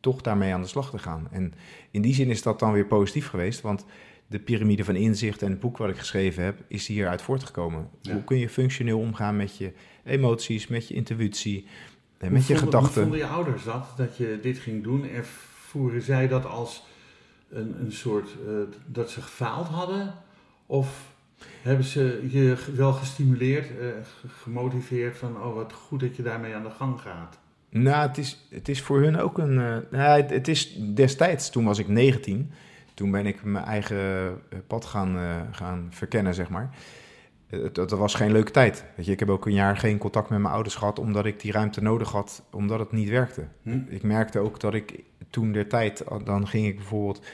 toch 0.00 0.20
daarmee 0.20 0.52
aan 0.52 0.62
de 0.62 0.68
slag 0.68 0.90
te 0.90 0.98
gaan. 0.98 1.28
En 1.30 1.54
in 1.90 2.02
die 2.02 2.14
zin 2.14 2.30
is 2.30 2.42
dat 2.42 2.58
dan 2.58 2.72
weer 2.72 2.86
positief 2.86 3.28
geweest, 3.28 3.60
want 3.60 3.84
de 4.26 4.38
piramide 4.38 4.84
van 4.84 4.96
inzicht 4.96 5.42
en 5.42 5.50
het 5.50 5.60
boek 5.60 5.76
wat 5.76 5.88
ik 5.88 5.98
geschreven 5.98 6.44
heb, 6.44 6.58
is 6.68 6.86
hieruit 6.86 7.22
voortgekomen. 7.22 7.88
Ja. 8.00 8.12
Hoe 8.12 8.24
kun 8.24 8.38
je 8.38 8.48
functioneel 8.48 8.98
omgaan 8.98 9.36
met 9.36 9.56
je 9.56 9.72
emoties, 10.04 10.66
met 10.66 10.88
je 10.88 10.94
intuïtie, 10.94 11.66
met 12.18 12.46
je 12.46 12.56
gedachten. 12.56 13.02
Hoe 13.02 13.02
vonden 13.02 13.18
je 13.18 13.34
ouders 13.34 13.64
dat, 13.64 13.86
dat 13.96 14.16
je 14.16 14.38
dit 14.42 14.58
ging 14.58 14.82
doen? 14.82 15.08
Ervoeren 15.08 16.02
zij 16.02 16.28
dat 16.28 16.46
als 16.46 16.84
een, 17.50 17.80
een 17.80 17.92
soort, 17.92 18.28
uh, 18.46 18.52
dat 18.86 19.10
ze 19.10 19.22
gefaald 19.22 19.68
hadden? 19.68 20.14
Of 20.66 21.11
hebben 21.62 21.84
ze 21.84 22.26
je 22.30 22.56
wel 22.74 22.92
gestimuleerd, 22.92 23.70
uh, 23.70 23.86
gemotiveerd 24.26 25.16
van, 25.16 25.42
oh 25.42 25.54
wat 25.54 25.72
goed 25.72 26.00
dat 26.00 26.16
je 26.16 26.22
daarmee 26.22 26.54
aan 26.54 26.62
de 26.62 26.70
gang 26.70 27.00
gaat? 27.00 27.38
Nou, 27.68 28.08
het 28.08 28.18
is, 28.18 28.46
het 28.50 28.68
is 28.68 28.82
voor 28.82 29.00
hun 29.00 29.18
ook 29.18 29.38
een, 29.38 29.52
uh, 29.52 29.76
nou, 29.90 30.20
het, 30.20 30.30
het, 30.30 30.48
is 30.48 30.78
destijds, 30.94 31.50
toen 31.50 31.64
was 31.64 31.78
ik 31.78 31.88
19, 31.88 32.50
toen 32.94 33.10
ben 33.10 33.26
ik 33.26 33.44
mijn 33.44 33.64
eigen 33.64 34.38
pad 34.66 34.84
gaan, 34.84 35.18
gaan 35.52 35.86
verkennen, 35.90 36.34
zeg 36.34 36.48
maar 36.48 36.70
dat, 37.72 37.90
was 37.90 38.14
geen 38.14 38.32
leuke 38.32 38.50
tijd. 38.50 38.84
Weet 38.96 39.06
je, 39.06 39.12
ik 39.12 39.18
heb 39.18 39.28
ook 39.28 39.46
een 39.46 39.52
jaar 39.52 39.76
geen 39.76 39.98
contact 39.98 40.28
met 40.28 40.38
mijn 40.38 40.54
ouders 40.54 40.74
gehad, 40.74 40.98
omdat 40.98 41.24
ik 41.24 41.40
die 41.40 41.52
ruimte 41.52 41.82
nodig 41.82 42.10
had, 42.10 42.42
omdat 42.50 42.78
het 42.78 42.92
niet 42.92 43.08
werkte. 43.08 43.46
Hm? 43.62 43.80
Ik 43.88 44.02
merkte 44.02 44.38
ook 44.38 44.60
dat 44.60 44.74
ik 44.74 45.02
toen 45.30 45.52
der 45.52 45.68
tijd, 45.68 46.04
dan 46.24 46.48
ging 46.48 46.66
ik 46.66 46.76
bijvoorbeeld 46.76 47.26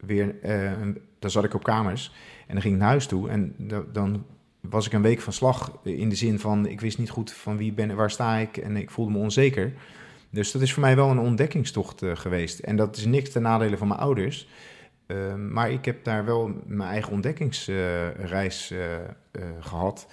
weer, 0.00 0.34
uh, 0.44 0.72
dan 1.18 1.30
zat 1.30 1.44
ik 1.44 1.54
op 1.54 1.62
kamers 1.62 2.12
en 2.48 2.54
dan 2.54 2.62
ging 2.62 2.74
ik 2.74 2.80
naar 2.80 2.88
huis 2.88 3.06
toe 3.06 3.28
en 3.28 3.54
dan 3.92 4.24
was 4.60 4.86
ik 4.86 4.92
een 4.92 5.02
week 5.02 5.20
van 5.20 5.32
slag 5.32 5.78
in 5.82 6.08
de 6.08 6.14
zin 6.14 6.38
van 6.38 6.66
ik 6.66 6.80
wist 6.80 6.98
niet 6.98 7.10
goed 7.10 7.32
van 7.32 7.56
wie 7.56 7.72
ben, 7.72 7.96
waar 7.96 8.10
sta 8.10 8.36
ik 8.36 8.56
en 8.56 8.76
ik 8.76 8.90
voelde 8.90 9.12
me 9.12 9.18
onzeker. 9.18 9.72
Dus 10.30 10.52
dat 10.52 10.62
is 10.62 10.72
voor 10.72 10.82
mij 10.82 10.96
wel 10.96 11.10
een 11.10 11.18
ontdekkingstocht 11.18 12.02
uh, 12.02 12.16
geweest. 12.16 12.58
En 12.58 12.76
dat 12.76 12.96
is 12.96 13.04
niks 13.04 13.30
ten 13.30 13.42
nadele 13.42 13.76
van 13.76 13.88
mijn 13.88 14.00
ouders. 14.00 14.48
Uh, 15.06 15.34
maar 15.34 15.70
ik 15.70 15.84
heb 15.84 16.04
daar 16.04 16.24
wel 16.24 16.62
mijn 16.66 16.90
eigen 16.90 17.12
ontdekkingsreis 17.12 18.72
uh, 18.72 18.78
uh, 18.78 19.42
gehad. 19.60 20.06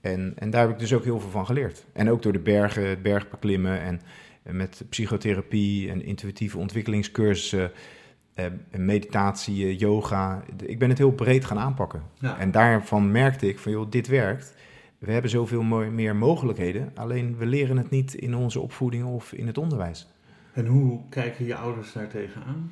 En, 0.00 0.32
en 0.36 0.50
daar 0.50 0.60
heb 0.60 0.70
ik 0.70 0.78
dus 0.78 0.92
ook 0.92 1.04
heel 1.04 1.20
veel 1.20 1.30
van 1.30 1.46
geleerd. 1.46 1.84
En 1.92 2.10
ook 2.10 2.22
door 2.22 2.32
de 2.32 2.38
bergen, 2.38 2.88
het 2.88 3.02
bergbeklimmen 3.02 3.80
en, 3.80 4.00
en 4.42 4.56
met 4.56 4.84
psychotherapie 4.88 5.90
en 5.90 6.02
intuïtieve 6.02 6.58
ontwikkelingscursussen, 6.58 7.70
meditatie, 8.76 9.76
yoga. 9.76 10.42
Ik 10.66 10.78
ben 10.78 10.88
het 10.88 10.98
heel 10.98 11.12
breed 11.12 11.44
gaan 11.44 11.58
aanpakken. 11.58 12.02
Ja. 12.18 12.38
En 12.38 12.50
daarvan 12.50 13.10
merkte 13.10 13.48
ik 13.48 13.58
van, 13.58 13.72
joh, 13.72 13.90
dit 13.90 14.06
werkt. 14.06 14.54
We 14.98 15.12
hebben 15.12 15.30
zoveel 15.30 15.62
meer 15.62 16.16
mogelijkheden, 16.16 16.90
alleen 16.94 17.36
we 17.36 17.46
leren 17.46 17.76
het 17.76 17.90
niet 17.90 18.14
in 18.14 18.34
onze 18.34 18.60
opvoeding 18.60 19.04
of 19.04 19.32
in 19.32 19.46
het 19.46 19.58
onderwijs. 19.58 20.08
En 20.52 20.66
hoe 20.66 21.00
kijken 21.08 21.44
je 21.44 21.54
ouders 21.54 21.92
daar 21.92 22.08
tegenaan? 22.08 22.70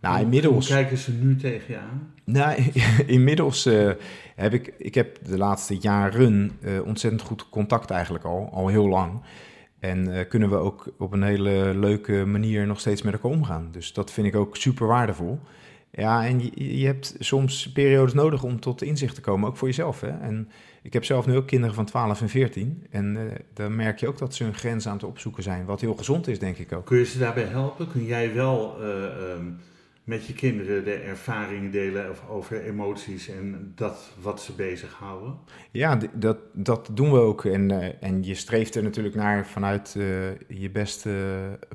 Nou, 0.00 0.20
inmiddels... 0.20 0.68
Hoe 0.68 0.76
kijken 0.76 0.98
ze 0.98 1.12
nu 1.12 1.36
tegen 1.36 1.74
je 1.74 1.80
aan? 1.80 2.12
Nou, 2.24 2.72
inmiddels 3.16 3.66
uh, 3.66 3.90
heb 4.34 4.52
ik... 4.52 4.74
Ik 4.78 4.94
heb 4.94 5.18
de 5.24 5.38
laatste 5.38 5.76
jaren 5.76 6.52
uh, 6.60 6.86
ontzettend 6.86 7.22
goed 7.22 7.48
contact 7.48 7.90
eigenlijk 7.90 8.24
al. 8.24 8.50
Al 8.52 8.68
heel 8.68 8.88
lang. 8.88 9.20
En 9.78 10.08
uh, 10.08 10.20
kunnen 10.28 10.50
we 10.50 10.56
ook 10.56 10.86
op 10.98 11.12
een 11.12 11.22
hele 11.22 11.74
leuke 11.74 12.24
manier 12.24 12.66
nog 12.66 12.80
steeds 12.80 13.02
met 13.02 13.12
elkaar 13.12 13.30
omgaan. 13.30 13.68
Dus 13.70 13.92
dat 13.92 14.12
vind 14.12 14.26
ik 14.26 14.36
ook 14.36 14.56
super 14.56 14.86
waardevol. 14.86 15.40
Ja, 15.90 16.26
en 16.26 16.40
je, 16.40 16.78
je 16.78 16.86
hebt 16.86 17.16
soms 17.18 17.72
periodes 17.72 18.14
nodig 18.14 18.42
om 18.42 18.60
tot 18.60 18.82
inzicht 18.82 19.14
te 19.14 19.20
komen, 19.20 19.48
ook 19.48 19.56
voor 19.56 19.68
jezelf. 19.68 20.00
Hè? 20.00 20.08
En 20.08 20.48
ik 20.82 20.92
heb 20.92 21.04
zelf 21.04 21.26
nu 21.26 21.36
ook 21.36 21.46
kinderen 21.46 21.74
van 21.74 21.84
12 21.84 22.20
en 22.20 22.28
14. 22.28 22.86
En 22.90 23.16
uh, 23.16 23.22
dan 23.54 23.76
merk 23.76 24.00
je 24.00 24.08
ook 24.08 24.18
dat 24.18 24.34
ze 24.34 24.44
hun 24.44 24.54
grens 24.54 24.88
aan 24.88 24.94
het 24.94 25.04
opzoeken 25.04 25.42
zijn. 25.42 25.64
Wat 25.64 25.80
heel 25.80 25.94
gezond 25.94 26.28
is, 26.28 26.38
denk 26.38 26.58
ik 26.58 26.72
ook. 26.72 26.86
Kun 26.86 26.98
je 26.98 27.04
ze 27.04 27.18
daarbij 27.18 27.44
helpen? 27.44 27.88
Kun 27.88 28.04
jij 28.04 28.34
wel 28.34 28.76
uh, 28.80 28.86
um, 29.36 29.58
met 30.06 30.26
je 30.26 30.32
kinderen 30.32 30.84
de 30.84 30.94
ervaringen 30.94 31.70
delen 31.70 32.14
over 32.28 32.64
emoties 32.64 33.28
en 33.28 33.72
dat 33.74 34.10
wat 34.20 34.42
ze 34.42 34.52
bezighouden? 34.52 35.38
Ja, 35.70 35.98
dat, 36.12 36.38
dat 36.52 36.90
doen 36.92 37.12
we 37.12 37.18
ook. 37.18 37.44
En, 37.44 37.72
uh, 37.72 38.02
en 38.02 38.22
je 38.22 38.34
streeft 38.34 38.74
er 38.74 38.82
natuurlijk 38.82 39.14
naar 39.14 39.46
vanuit 39.46 39.92
je 40.48 40.70
beste 40.72 41.10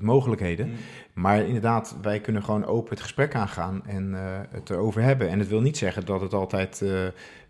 mogelijkheden. 0.01 0.67
Mm. 0.67 0.75
Maar 1.13 1.45
inderdaad, 1.45 1.97
wij 2.01 2.19
kunnen 2.19 2.43
gewoon 2.43 2.65
open 2.65 2.89
het 2.89 3.01
gesprek 3.01 3.35
aangaan 3.35 3.85
en 3.85 4.13
het 4.49 4.69
erover 4.69 5.01
hebben. 5.01 5.29
En 5.29 5.39
het 5.39 5.47
wil 5.47 5.61
niet 5.61 5.77
zeggen 5.77 6.05
dat 6.05 6.21
het 6.21 6.33
altijd 6.33 6.83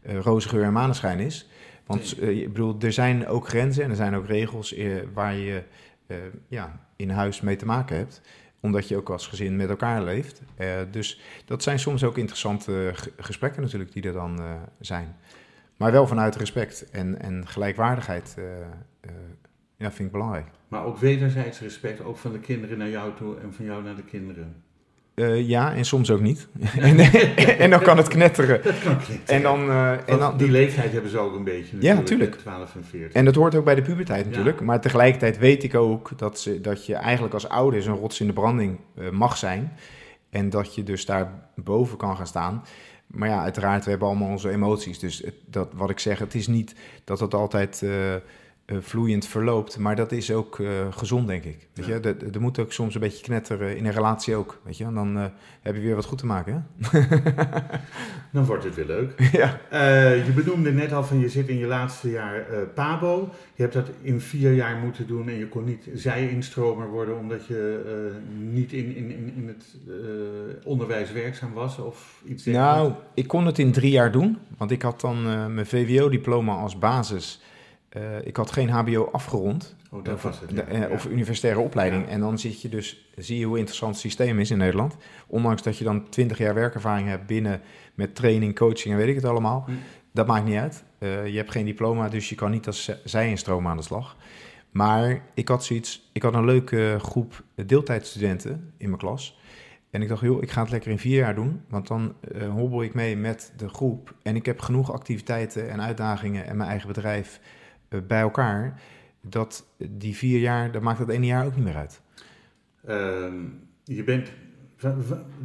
roze 0.04 0.50
geur 0.50 0.64
en 0.64 0.74
maneschijn 0.74 1.20
is. 1.20 1.50
Want 1.86 2.22
ik 2.22 2.54
bedoel, 2.54 2.76
er 2.80 2.94
zijn 2.94 3.28
ook 3.28 3.48
grenzen 3.48 3.84
en 3.84 3.90
er 3.90 3.96
zijn 3.96 4.16
ook 4.16 4.28
regels 4.28 4.76
waar 5.14 5.36
je 5.36 5.64
ja, 6.48 6.80
in 6.96 7.10
huis 7.10 7.42
mee 7.42 7.56
te 7.56 7.66
maken 7.66 7.98
hebt. 7.98 8.22
Omdat 8.62 8.88
je 8.88 8.98
ook 8.98 9.10
als 9.10 9.28
gezin 9.28 9.56
met 9.56 9.70
elkaar 9.70 10.04
leeft. 10.04 10.42
dus 10.92 11.22
dat 11.46 11.64
zijn 11.64 11.80
soms 11.80 12.04
ook 12.04 12.18
interessante 12.18 12.94
gesprekken 13.18 13.62
natuurlijk 13.62 13.94
die 13.94 14.04
er 14.04 14.14
dan 14.14 14.40
zijn. 14.80 15.16
Maar 15.78 15.92
wel 15.92 16.08
vanuit 16.08 16.36
respect 16.36 16.90
en, 16.90 17.20
en 17.22 17.48
gelijkwaardigheid 17.48 18.36
ja, 19.78 19.92
vind 19.92 20.00
ik 20.08 20.12
belangrijk. 20.12 20.48
Maar 20.68 20.86
ook 20.86 20.98
wederzijds 20.98 21.60
respect, 21.60 22.02
ook 22.02 22.18
van 22.18 22.32
de 22.32 22.40
kinderen 22.40 22.78
naar 22.78 22.90
jou 22.90 23.16
toe 23.16 23.40
en 23.40 23.54
van 23.54 23.66
jou 23.66 23.84
naar 23.84 23.96
de 23.96 24.04
kinderen. 24.04 24.64
Uh, 25.16 25.48
ja, 25.48 25.74
en 25.74 25.86
soms 25.86 26.12
ook 26.12 26.22
niet. 26.22 26.48
en, 26.78 27.00
en, 27.60 27.70
dan 27.70 27.82
kan 27.82 27.98
het 27.98 28.08
knetteren. 28.08 28.64
Dat 28.64 28.80
kan 28.80 28.98
knetteren. 28.98 29.36
En 29.36 29.42
dan, 29.42 29.70
uh, 29.70 30.10
en 30.10 30.18
dan, 30.18 30.38
die 30.38 30.52
leeftijd 30.52 30.92
hebben 30.92 31.12
ze 31.12 31.18
ook 31.18 31.36
een 31.36 31.44
beetje. 31.44 31.78
Ja, 31.80 31.94
natuurlijk. 31.94 32.36
12 32.36 32.76
en 32.76 32.84
14. 32.84 33.14
En 33.14 33.26
dat 33.26 33.36
hoort 33.36 33.56
ook 33.56 33.66
bij 33.66 33.76
de 33.76 33.82
puberteit 33.82 34.26
natuurlijk. 34.26 34.60
Ja. 34.60 34.66
Maar 34.66 34.82
tegelijkertijd 34.82 35.38
weet 35.38 35.64
ik 35.64 35.76
ook 35.76 36.18
dat, 36.18 36.40
ze, 36.40 36.62
dat 36.62 36.86
je 36.86 36.96
eigenlijk 36.96 37.34
als 37.34 37.50
ouder 37.50 37.88
een 37.88 37.96
rots 37.96 38.20
in 38.20 38.28
de 38.28 38.34
branding 38.34 38.80
uh, 39.00 39.10
mag 39.10 39.38
zijn. 39.38 39.74
En 40.30 40.50
dat 40.50 40.76
je 40.76 40.84
dus 40.84 41.06
daar 41.06 41.32
boven 41.56 41.98
kan 41.98 42.18
gaan 42.18 42.28
staan. 42.28 42.64
Maar 43.08 43.30
ja, 43.30 43.42
uiteraard, 43.42 43.84
we 43.84 43.90
hebben 43.90 44.08
allemaal 44.08 44.30
onze 44.30 44.50
emoties. 44.50 45.00
Dus 45.00 45.20
het, 45.20 45.36
dat, 45.46 45.70
wat 45.74 45.90
ik 45.90 46.00
zeg, 46.00 46.20
het 46.20 46.36
is 46.36 46.48
niet 46.48 46.76
dat 47.04 47.20
het 47.20 47.34
altijd 47.34 47.84
vloeiend 48.80 49.28
verloopt. 49.28 49.78
Maar 49.78 49.96
dat 49.96 50.12
is 50.12 50.32
ook 50.32 50.58
uh, 50.58 50.70
gezond, 50.90 51.28
denk 51.28 51.44
ik. 51.44 51.68
Weet 51.74 51.86
ja. 51.86 51.94
je, 52.02 52.30
er 52.34 52.42
moet 52.42 52.60
ook 52.60 52.72
soms 52.72 52.96
een 52.96 53.02
beetje 53.02 53.24
knetteren 53.24 53.78
in 53.78 53.86
een 53.86 53.92
relatie 53.92 54.36
ook. 54.36 54.62
Weet 54.64 54.78
je, 54.78 54.84
en 54.84 54.94
dan 54.94 55.18
uh, 55.18 55.26
heb 55.62 55.76
je 55.76 55.82
weer 55.82 55.96
wat 55.96 56.06
goed 56.06 56.18
te 56.18 56.26
maken. 56.26 56.68
Hè? 56.80 57.00
dan 58.34 58.46
wordt 58.46 58.64
het 58.64 58.76
weer 58.76 58.86
leuk. 58.86 59.14
Ja. 59.32 59.60
je 60.14 60.32
benoemde 60.36 60.72
net 60.72 60.94
al 60.94 61.04
van 61.04 61.20
je 61.20 61.30
zit 61.30 61.48
in 61.48 61.58
je 61.58 61.66
laatste 61.66 62.10
jaar 62.10 62.46
Pabo. 62.74 63.30
Je 63.56 63.62
hebt 63.62 63.74
dat 63.74 63.90
in 64.02 64.22
vier 64.22 64.54
jaar 64.54 64.76
moeten 64.78 65.08
doen 65.08 65.30
en 65.30 65.38
je 65.38 65.48
kon 65.48 65.64
niet 65.64 65.90
zij-instromer 65.94 66.90
worden 66.90 67.18
omdat 67.18 67.46
je 67.46 67.82
niet 68.52 68.74
in, 68.74 68.96
in, 68.96 69.12
in, 69.12 69.34
in 69.36 69.48
het 69.48 69.66
onderwijs 70.64 71.12
werkzaam 71.12 71.54
was 71.54 71.78
of 71.78 72.22
iets 72.26 72.46
Nou, 72.46 72.94
ik 73.14 73.28
kon 73.28 73.46
het 73.46 73.60
in 73.60 73.72
drie 73.72 73.92
jaar 73.92 74.12
doen, 74.12 74.38
want 74.58 74.72
ik 74.72 74.82
had 74.82 75.02
dan 75.02 75.24
mijn 75.54 75.66
VWO-diploma 75.66 76.56
als 76.56 76.78
basis. 76.78 77.42
Uh, 77.98 78.26
ik 78.26 78.38
had 78.38 78.52
geen 78.52 78.70
HBO 78.70 79.10
afgerond. 79.12 79.76
Oh, 79.92 80.04
dat 80.04 80.22
was 80.22 80.40
het. 80.40 80.52
Ja. 80.52 80.62
De, 80.62 80.90
of 80.90 81.06
universitaire 81.06 81.60
opleiding. 81.60 82.06
Ja. 82.06 82.10
En 82.10 82.20
dan 82.20 82.40
zit 82.40 82.62
je 82.62 82.70
dus, 82.70 83.10
zie 83.16 83.40
je 83.40 83.46
hoe 83.46 83.58
interessant 83.58 83.92
het 83.92 84.02
systeem 84.02 84.40
is 84.40 84.52
in 84.52 84.58
Nederland. 84.58 84.98
Ondanks 85.28 85.62
dat 85.62 85.78
je 85.78 85.84
dan 85.84 86.10
20 86.10 86.38
jaar 86.38 86.54
werkervaring 86.54 87.08
hebt 87.08 87.26
binnen 87.26 87.62
met 87.94 88.16
training, 88.16 88.56
coaching 88.56 88.94
en 88.94 89.00
weet 89.00 89.10
ik 89.10 89.16
het 89.16 89.26
allemaal. 89.26 89.64
Hm. 89.66 89.72
Dat 90.12 90.28
maakt 90.28 90.46
niet 90.46 90.58
uit. 90.58 90.84
Uh, 91.00 91.28
je 91.28 91.38
hebt 91.38 91.52
geen 91.52 91.66
diploma, 91.66 92.10
dus 92.10 92.30
je 92.30 92.36
kan 92.36 92.52
niet 92.52 92.68
als 92.68 92.92
zij-instroom 93.04 93.68
aan 93.68 93.78
de 93.78 93.84
slag. 93.84 94.18
Maar 94.72 95.22
ik 95.34 95.48
had 95.48 95.64
zoiets, 95.64 96.10
ik 96.14 96.22
had 96.22 96.34
een 96.34 96.46
leuke 96.46 96.98
groep 97.02 97.44
deeltijdstudenten 97.66 98.74
in 98.78 98.88
mijn 98.88 99.02
klas. 99.02 99.40
En 99.90 100.02
ik 100.02 100.08
dacht, 100.08 100.22
joh, 100.22 100.42
ik 100.42 100.52
ga 100.52 100.62
het 100.62 100.72
lekker 100.72 100.92
in 100.92 101.00
vier 101.00 101.18
jaar 101.18 101.36
doen. 101.36 101.62
Want 101.70 101.88
dan 101.88 102.16
uh, 102.36 102.50
hobbel 102.50 102.84
ik 102.84 102.94
mee 102.94 103.18
met 103.18 103.54
de 103.58 103.70
groep. 103.70 104.14
En 104.24 104.36
ik 104.36 104.46
heb 104.46 104.60
genoeg 104.60 104.94
activiteiten 104.94 105.70
en 105.70 105.82
uitdagingen 105.82 106.46
en 106.46 106.58
mijn 106.58 106.70
eigen 106.70 106.88
bedrijf 106.88 107.40
bij 108.08 108.22
elkaar, 108.22 108.82
dat 109.22 109.66
die 109.78 110.16
vier 110.16 110.40
jaar, 110.40 110.72
dat 110.72 110.82
maakt 110.82 111.00
dat 111.00 111.10
ene 111.10 111.26
jaar 111.26 111.46
ook 111.46 111.56
niet 111.56 111.66
meer 111.66 111.76
uit. 111.76 112.02
Uh, 112.90 113.34
je 113.84 114.04
bent, 114.04 114.32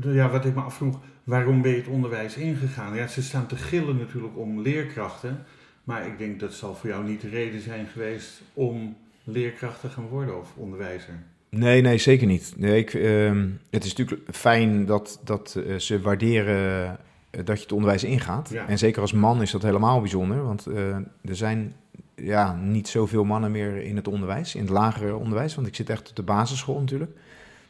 ja, 0.00 0.30
wat 0.30 0.44
ik 0.44 0.54
me 0.54 0.60
afvroeg, 0.60 1.00
waarom 1.24 1.62
ben 1.62 1.70
je 1.70 1.76
het 1.76 1.88
onderwijs 1.88 2.36
ingegaan? 2.36 2.94
Ja, 2.94 3.06
ze 3.06 3.22
staan 3.22 3.46
te 3.46 3.56
gillen 3.56 3.96
natuurlijk 3.96 4.38
om 4.38 4.60
leerkrachten, 4.60 5.44
maar 5.84 6.06
ik 6.06 6.18
denk 6.18 6.40
dat 6.40 6.52
zal 6.52 6.74
voor 6.74 6.88
jou 6.88 7.04
niet 7.04 7.20
de 7.20 7.28
reden 7.28 7.60
zijn 7.60 7.86
geweest 7.86 8.42
om 8.52 8.96
leerkracht 9.24 9.80
te 9.80 9.88
gaan 9.88 10.08
worden 10.08 10.38
of 10.38 10.52
onderwijzer. 10.56 11.14
Nee, 11.50 11.80
nee, 11.82 11.98
zeker 11.98 12.26
niet. 12.26 12.54
Nee, 12.56 12.78
ik, 12.78 12.94
uh, 12.94 13.42
het 13.70 13.84
is 13.84 13.94
natuurlijk 13.94 14.36
fijn 14.36 14.84
dat, 14.84 15.20
dat 15.24 15.62
uh, 15.66 15.78
ze 15.78 16.00
waarderen 16.00 16.98
dat 17.30 17.56
je 17.56 17.62
het 17.62 17.72
onderwijs 17.72 18.04
ingaat. 18.04 18.48
Ja. 18.50 18.68
En 18.68 18.78
zeker 18.78 19.00
als 19.00 19.12
man 19.12 19.42
is 19.42 19.50
dat 19.50 19.62
helemaal 19.62 20.00
bijzonder, 20.00 20.42
want 20.42 20.68
uh, 20.68 20.94
er 20.96 21.36
zijn 21.36 21.74
ja, 22.16 22.54
niet 22.54 22.88
zoveel 22.88 23.24
mannen 23.24 23.50
meer 23.50 23.76
in 23.76 23.96
het 23.96 24.08
onderwijs, 24.08 24.54
in 24.54 24.60
het 24.60 24.70
lagere 24.70 25.16
onderwijs, 25.16 25.54
want 25.54 25.66
ik 25.66 25.74
zit 25.74 25.90
echt 25.90 26.08
op 26.08 26.16
de 26.16 26.22
basisschool 26.22 26.80
natuurlijk. 26.80 27.18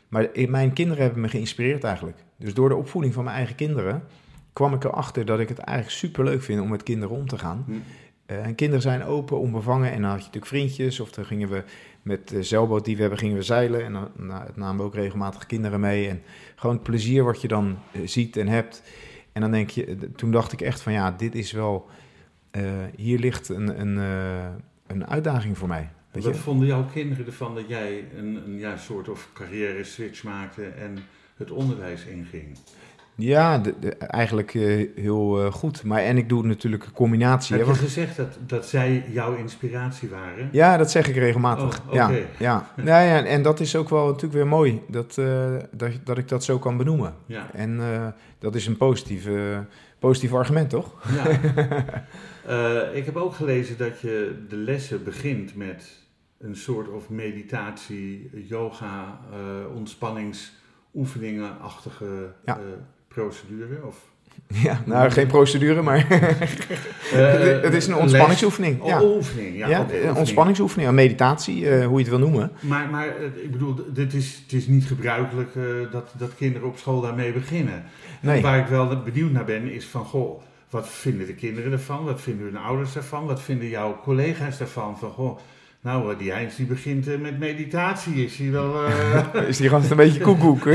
Maar 0.08 0.28
mijn 0.48 0.72
kinderen 0.72 1.02
hebben 1.02 1.20
me 1.20 1.28
geïnspireerd 1.28 1.84
eigenlijk. 1.84 2.18
Dus 2.36 2.54
door 2.54 2.68
de 2.68 2.74
opvoeding 2.76 3.14
van 3.14 3.24
mijn 3.24 3.36
eigen 3.36 3.56
kinderen 3.56 4.02
kwam 4.52 4.74
ik 4.74 4.84
erachter 4.84 5.24
dat 5.24 5.40
ik 5.40 5.48
het 5.48 5.58
eigenlijk 5.58 5.98
super 5.98 6.24
leuk 6.24 6.42
vind 6.42 6.60
om 6.60 6.68
met 6.68 6.82
kinderen 6.82 7.16
om 7.16 7.28
te 7.28 7.38
gaan. 7.38 7.64
Hm. 7.66 7.72
Uh, 8.26 8.46
en 8.46 8.54
kinderen 8.54 8.82
zijn 8.82 9.04
open, 9.04 9.38
onbevangen. 9.38 9.92
En 9.92 10.00
dan 10.00 10.10
had 10.10 10.18
je 10.18 10.24
natuurlijk 10.24 10.52
vriendjes. 10.52 11.00
Of 11.00 11.10
dan 11.10 11.24
gingen 11.24 11.48
we 11.48 11.64
met 12.02 12.28
de 12.28 12.42
zeilboot 12.42 12.84
die 12.84 12.94
we 12.94 13.00
hebben, 13.00 13.18
gingen 13.18 13.36
we 13.36 13.42
zeilen. 13.42 13.84
En 13.84 13.92
dan 13.92 14.08
nou, 14.16 14.44
het 14.44 14.56
namen 14.56 14.76
we 14.76 14.82
ook 14.82 14.94
regelmatig 14.94 15.46
kinderen 15.46 15.80
mee. 15.80 16.08
En 16.08 16.22
gewoon 16.54 16.74
het 16.74 16.84
plezier 16.84 17.24
wat 17.24 17.40
je 17.40 17.48
dan 17.48 17.78
uh, 17.92 18.06
ziet 18.06 18.36
en 18.36 18.48
hebt. 18.48 18.82
En 19.32 19.40
dan 19.40 19.50
denk 19.50 19.70
je, 19.70 20.10
toen 20.16 20.30
dacht 20.30 20.52
ik 20.52 20.60
echt 20.60 20.80
van 20.80 20.92
ja, 20.92 21.10
dit 21.10 21.34
is 21.34 21.52
wel 21.52 21.88
hier 22.96 23.18
ligt 23.18 23.48
een, 23.48 23.80
een, 23.80 23.96
uh, 23.96 24.46
een 24.86 25.06
uitdaging 25.06 25.58
voor 25.58 25.68
mij. 25.68 25.88
Wat 26.12 26.36
vonden 26.36 26.66
jouw 26.66 26.84
kinderen 26.92 27.26
ervan 27.26 27.54
dat 27.54 27.68
jij 27.68 28.04
een, 28.16 28.42
een 28.46 28.58
ja, 28.58 28.76
soort 28.76 29.08
of 29.08 29.28
carrière 29.34 29.84
switch 29.84 30.22
maakte 30.22 30.64
en 30.64 30.98
het 31.36 31.50
onderwijs 31.50 32.04
inging? 32.04 32.58
Ja, 33.18 33.58
de, 33.58 33.74
de, 33.80 33.94
eigenlijk 33.96 34.54
uh, 34.54 34.88
heel 34.96 35.50
goed. 35.50 35.84
Maar 35.84 36.00
en 36.00 36.16
ik 36.16 36.28
doe 36.28 36.46
natuurlijk 36.46 36.84
een 36.84 36.92
combinatie. 36.92 37.56
Heb 37.56 37.66
je 37.66 37.74
gezegd 37.74 38.16
dat, 38.16 38.38
dat 38.46 38.66
zij 38.66 39.04
jouw 39.08 39.34
inspiratie 39.34 40.08
waren? 40.08 40.48
Ja, 40.52 40.76
dat 40.76 40.90
zeg 40.90 41.08
ik 41.08 41.16
regelmatig. 41.16 41.80
Oh, 41.80 41.92
okay. 41.92 42.18
ja, 42.18 42.26
ja. 42.38 42.70
ja, 42.84 43.00
ja. 43.00 43.24
En 43.24 43.42
dat 43.42 43.60
is 43.60 43.76
ook 43.76 43.88
wel 43.88 44.06
natuurlijk 44.06 44.32
weer 44.32 44.46
mooi 44.46 44.82
dat, 44.88 45.14
dat, 45.70 45.90
dat 46.04 46.18
ik 46.18 46.28
dat 46.28 46.44
zo 46.44 46.58
kan 46.58 46.76
benoemen. 46.76 47.14
Ja. 47.26 47.50
En 47.52 47.80
dat 48.38 48.54
is 48.54 48.66
een 48.66 48.76
positieve, 48.76 49.64
positief 49.98 50.34
argument, 50.34 50.70
toch? 50.70 50.92
Ja. 51.14 51.24
Uh, 52.48 52.80
ik 52.92 53.04
heb 53.04 53.16
ook 53.16 53.34
gelezen 53.34 53.78
dat 53.78 54.00
je 54.00 54.44
de 54.48 54.56
lessen 54.56 55.04
begint 55.04 55.56
met 55.56 56.04
een 56.38 56.56
soort 56.56 56.88
of 56.88 57.10
meditatie, 57.10 58.30
yoga, 58.48 59.20
uh, 59.32 59.38
ontspanningsoefeningen-achtige 59.76 62.32
ja. 62.44 62.58
uh, 62.58 62.64
procedure. 63.08 63.86
Of 63.86 64.14
ja, 64.68 64.82
nou 64.84 65.10
geen 65.10 65.26
procedure, 65.26 65.82
maar 65.82 66.06
het 67.62 67.74
is 67.74 67.86
een 67.86 67.96
ontspanningsoefening. 67.96 68.86
Ja. 68.86 69.02
Oh, 69.02 69.16
oefening, 69.16 69.56
ja. 69.56 69.68
ja 69.68 69.86
een 69.90 70.14
ontspanningsoefening, 70.14 70.88
een 70.88 70.94
meditatie, 70.94 71.84
hoe 71.84 71.98
je 71.98 72.00
het 72.04 72.08
wil 72.08 72.18
noemen. 72.18 72.52
Maar, 72.60 72.90
maar 72.90 73.06
ik 73.42 73.50
bedoel, 73.50 73.74
dit 73.92 74.14
is, 74.14 74.40
het 74.42 74.52
is 74.52 74.66
niet 74.66 74.84
gebruikelijk 74.84 75.50
dat, 75.90 76.12
dat 76.18 76.34
kinderen 76.34 76.68
op 76.68 76.78
school 76.78 77.00
daarmee 77.00 77.32
beginnen. 77.32 77.84
Nee. 78.20 78.42
Waar 78.42 78.58
ik 78.58 78.66
wel 78.66 79.02
benieuwd 79.02 79.32
naar 79.32 79.44
ben, 79.44 79.72
is 79.72 79.86
van, 79.86 80.04
goh, 80.04 80.40
wat 80.70 80.88
vinden 80.88 81.26
de 81.26 81.34
kinderen 81.34 81.72
ervan? 81.72 82.04
Wat 82.04 82.20
vinden 82.20 82.46
hun 82.46 82.56
ouders 82.56 82.96
ervan? 82.96 83.26
Wat 83.26 83.42
vinden 83.42 83.68
jouw 83.68 84.00
collega's 84.02 84.60
ervan? 84.60 84.98
Van, 84.98 85.10
goh, 85.10 85.38
nou, 85.80 86.16
die 86.16 86.32
Heinz 86.32 86.56
die 86.56 86.66
begint 86.66 87.08
uh, 87.08 87.18
met 87.18 87.38
meditatie. 87.38 88.24
Is 88.24 88.36
hij 88.36 88.50
wel... 88.50 88.88
Uh... 88.88 89.34
is 89.48 89.56
die 89.56 89.68
gast 89.68 89.90
een 89.90 89.96
beetje 89.96 90.20
koekoek? 90.20 90.66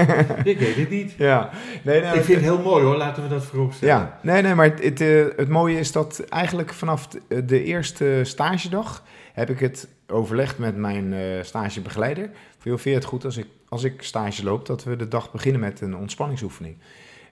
ik 0.52 0.58
weet 0.58 0.76
het 0.76 0.90
niet. 0.90 1.14
Ja. 1.18 1.50
Nee, 1.82 2.00
nou, 2.00 2.18
ik 2.18 2.24
vind 2.24 2.36
het 2.40 2.46
heel 2.46 2.62
mooi 2.62 2.84
hoor, 2.84 2.96
laten 2.96 3.22
we 3.22 3.28
dat 3.28 3.44
vooropstellen. 3.44 3.94
Ja, 3.94 4.18
nee, 4.22 4.42
nee, 4.42 4.54
maar 4.54 4.66
het, 4.66 4.82
het, 4.82 4.98
het 5.36 5.48
mooie 5.48 5.78
is 5.78 5.92
dat 5.92 6.24
eigenlijk 6.28 6.72
vanaf 6.72 7.08
de 7.44 7.64
eerste 7.64 8.20
stagedag 8.22 9.04
heb 9.32 9.50
ik 9.50 9.60
het 9.60 9.88
overlegd 10.06 10.58
met 10.58 10.76
mijn 10.76 11.14
stagebegeleider. 11.44 12.30
Voor 12.58 12.78
vind 12.78 12.82
je 12.82 12.90
het 12.90 13.04
goed 13.04 13.24
als 13.24 13.36
ik, 13.36 13.46
als 13.68 13.84
ik 13.84 14.02
stage 14.02 14.44
loop, 14.44 14.66
dat 14.66 14.84
we 14.84 14.96
de 14.96 15.08
dag 15.08 15.32
beginnen 15.32 15.60
met 15.60 15.80
een 15.80 15.96
ontspanningsoefening. 15.96 16.76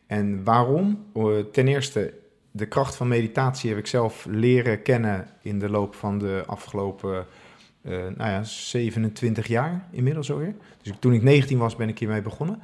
En 0.09 0.44
waarom? 0.44 1.04
Ten 1.52 1.68
eerste, 1.68 2.14
de 2.50 2.66
kracht 2.66 2.96
van 2.96 3.09
meditatie 3.09 3.70
heb 3.70 3.78
ik 3.78 3.86
zelf 3.86 4.26
leren 4.30 4.82
kennen 4.82 5.26
in 5.42 5.59
de 5.59 5.68
loop 5.68 5.94
van 5.94 6.18
de 6.18 6.42
afgelopen 6.46 7.26
uh, 7.82 7.92
nou 8.16 8.30
ja, 8.30 8.42
27 8.42 9.46
jaar 9.46 9.84
inmiddels 9.90 10.30
alweer. 10.30 10.54
Dus 10.82 10.92
toen 10.98 11.12
ik 11.12 11.22
19 11.22 11.59
was, 11.59 11.76
ben 11.76 11.88
ik 11.88 11.98
hiermee 11.98 12.22
begonnen. 12.22 12.61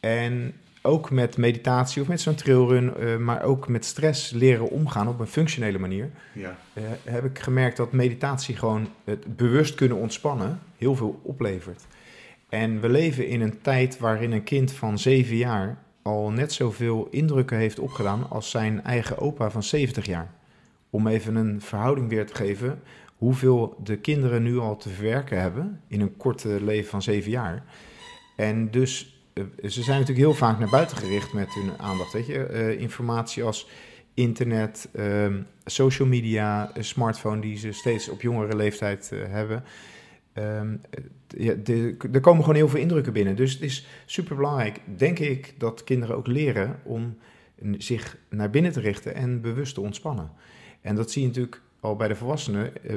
En 0.00 0.52
ook 0.82 1.10
met 1.10 1.36
meditatie 1.36 2.02
of 2.02 2.08
met 2.08 2.20
zo'n 2.20 2.34
trailrun, 2.34 2.92
uh, 3.00 3.16
maar 3.16 3.42
ook 3.42 3.68
met 3.68 3.84
stress 3.84 4.30
leren 4.30 4.70
omgaan 4.70 5.08
op 5.08 5.20
een 5.20 5.26
functionele 5.26 5.78
manier, 5.78 6.10
Ja. 6.32 6.56
uh, 6.74 6.84
heb 7.04 7.24
ik 7.24 7.38
gemerkt 7.38 7.76
dat 7.76 7.92
meditatie 7.92 8.56
gewoon 8.56 8.88
het 9.04 9.36
bewust 9.36 9.74
kunnen 9.74 9.96
ontspannen 9.96 10.58
heel 10.78 10.94
veel 10.96 11.20
oplevert. 11.22 11.82
En 12.48 12.80
we 12.80 12.88
leven 12.88 13.26
in 13.26 13.40
een 13.40 13.60
tijd 13.60 13.98
waarin 13.98 14.32
een 14.32 14.44
kind 14.44 14.72
van 14.72 14.98
zeven 14.98 15.36
jaar 15.36 15.78
al 16.02 16.30
net 16.30 16.52
zoveel 16.52 17.08
indrukken 17.10 17.56
heeft 17.56 17.78
opgedaan 17.78 18.30
als 18.30 18.50
zijn 18.50 18.84
eigen 18.84 19.18
opa 19.18 19.50
van 19.50 19.62
70 19.62 20.06
jaar. 20.06 20.30
Om 20.90 21.06
even 21.06 21.34
een 21.34 21.60
verhouding 21.60 22.08
weer 22.08 22.26
te 22.26 22.34
geven 22.34 22.82
hoeveel 23.16 23.76
de 23.82 23.96
kinderen 23.96 24.42
nu 24.42 24.58
al 24.58 24.76
te 24.76 24.88
verwerken 24.88 25.40
hebben 25.40 25.80
in 25.88 26.00
een 26.00 26.16
korte 26.16 26.64
leven 26.64 26.90
van 26.90 27.02
zeven 27.02 27.30
jaar. 27.30 27.64
En 28.36 28.70
dus, 28.70 29.22
uh, 29.34 29.44
ze 29.62 29.82
zijn 29.82 30.00
natuurlijk 30.00 30.26
heel 30.26 30.34
vaak 30.34 30.58
naar 30.58 30.70
buiten 30.70 30.96
gericht 30.96 31.32
met 31.32 31.54
hun 31.54 31.78
aandacht. 31.78 32.12
Weet 32.12 32.26
je? 32.26 32.48
Uh, 32.50 32.80
informatie 32.80 33.42
als 33.44 33.68
internet, 34.14 34.88
uh, 34.92 35.26
social 35.64 36.08
media, 36.08 36.70
een 36.74 36.84
smartphone 36.84 37.40
die 37.40 37.58
ze 37.58 37.72
steeds 37.72 38.08
op 38.08 38.22
jongere 38.22 38.56
leeftijd 38.56 39.10
uh, 39.12 39.20
hebben. 39.26 39.64
De, 40.32 41.96
er 42.12 42.20
komen 42.20 42.40
gewoon 42.40 42.56
heel 42.56 42.68
veel 42.68 42.80
indrukken 42.80 43.12
binnen. 43.12 43.36
Dus 43.36 43.52
het 43.52 43.62
is 43.62 43.86
super 44.06 44.36
belangrijk, 44.36 44.80
denk 44.96 45.18
ik, 45.18 45.54
dat 45.58 45.84
kinderen 45.84 46.16
ook 46.16 46.26
leren 46.26 46.80
om 46.84 47.16
zich 47.78 48.16
naar 48.28 48.50
binnen 48.50 48.72
te 48.72 48.80
richten 48.80 49.14
en 49.14 49.40
bewust 49.40 49.74
te 49.74 49.80
ontspannen. 49.80 50.30
En 50.80 50.94
dat 50.94 51.10
zie 51.10 51.22
je 51.22 51.28
natuurlijk 51.28 51.60
al 51.80 51.96
bij 51.96 52.08
de 52.08 52.14
volwassenen, 52.14 52.72
uh, 52.82 52.96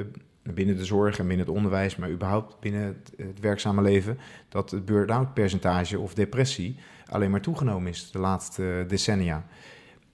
binnen 0.53 0.77
de 0.77 0.86
zorg 0.86 1.19
en 1.19 1.27
binnen 1.27 1.45
het 1.45 1.55
onderwijs, 1.55 1.95
maar 1.95 2.11
überhaupt 2.11 2.59
binnen 2.59 2.83
het, 2.83 3.11
het 3.17 3.39
werkzame 3.39 3.81
leven, 3.81 4.17
dat 4.49 4.71
het 4.71 4.86
burn-out 4.86 5.33
percentage 5.33 5.99
of 5.99 6.13
depressie 6.13 6.77
alleen 7.05 7.31
maar 7.31 7.41
toegenomen 7.41 7.91
is 7.91 8.11
de 8.11 8.19
laatste 8.19 8.86
decennia. 8.88 9.45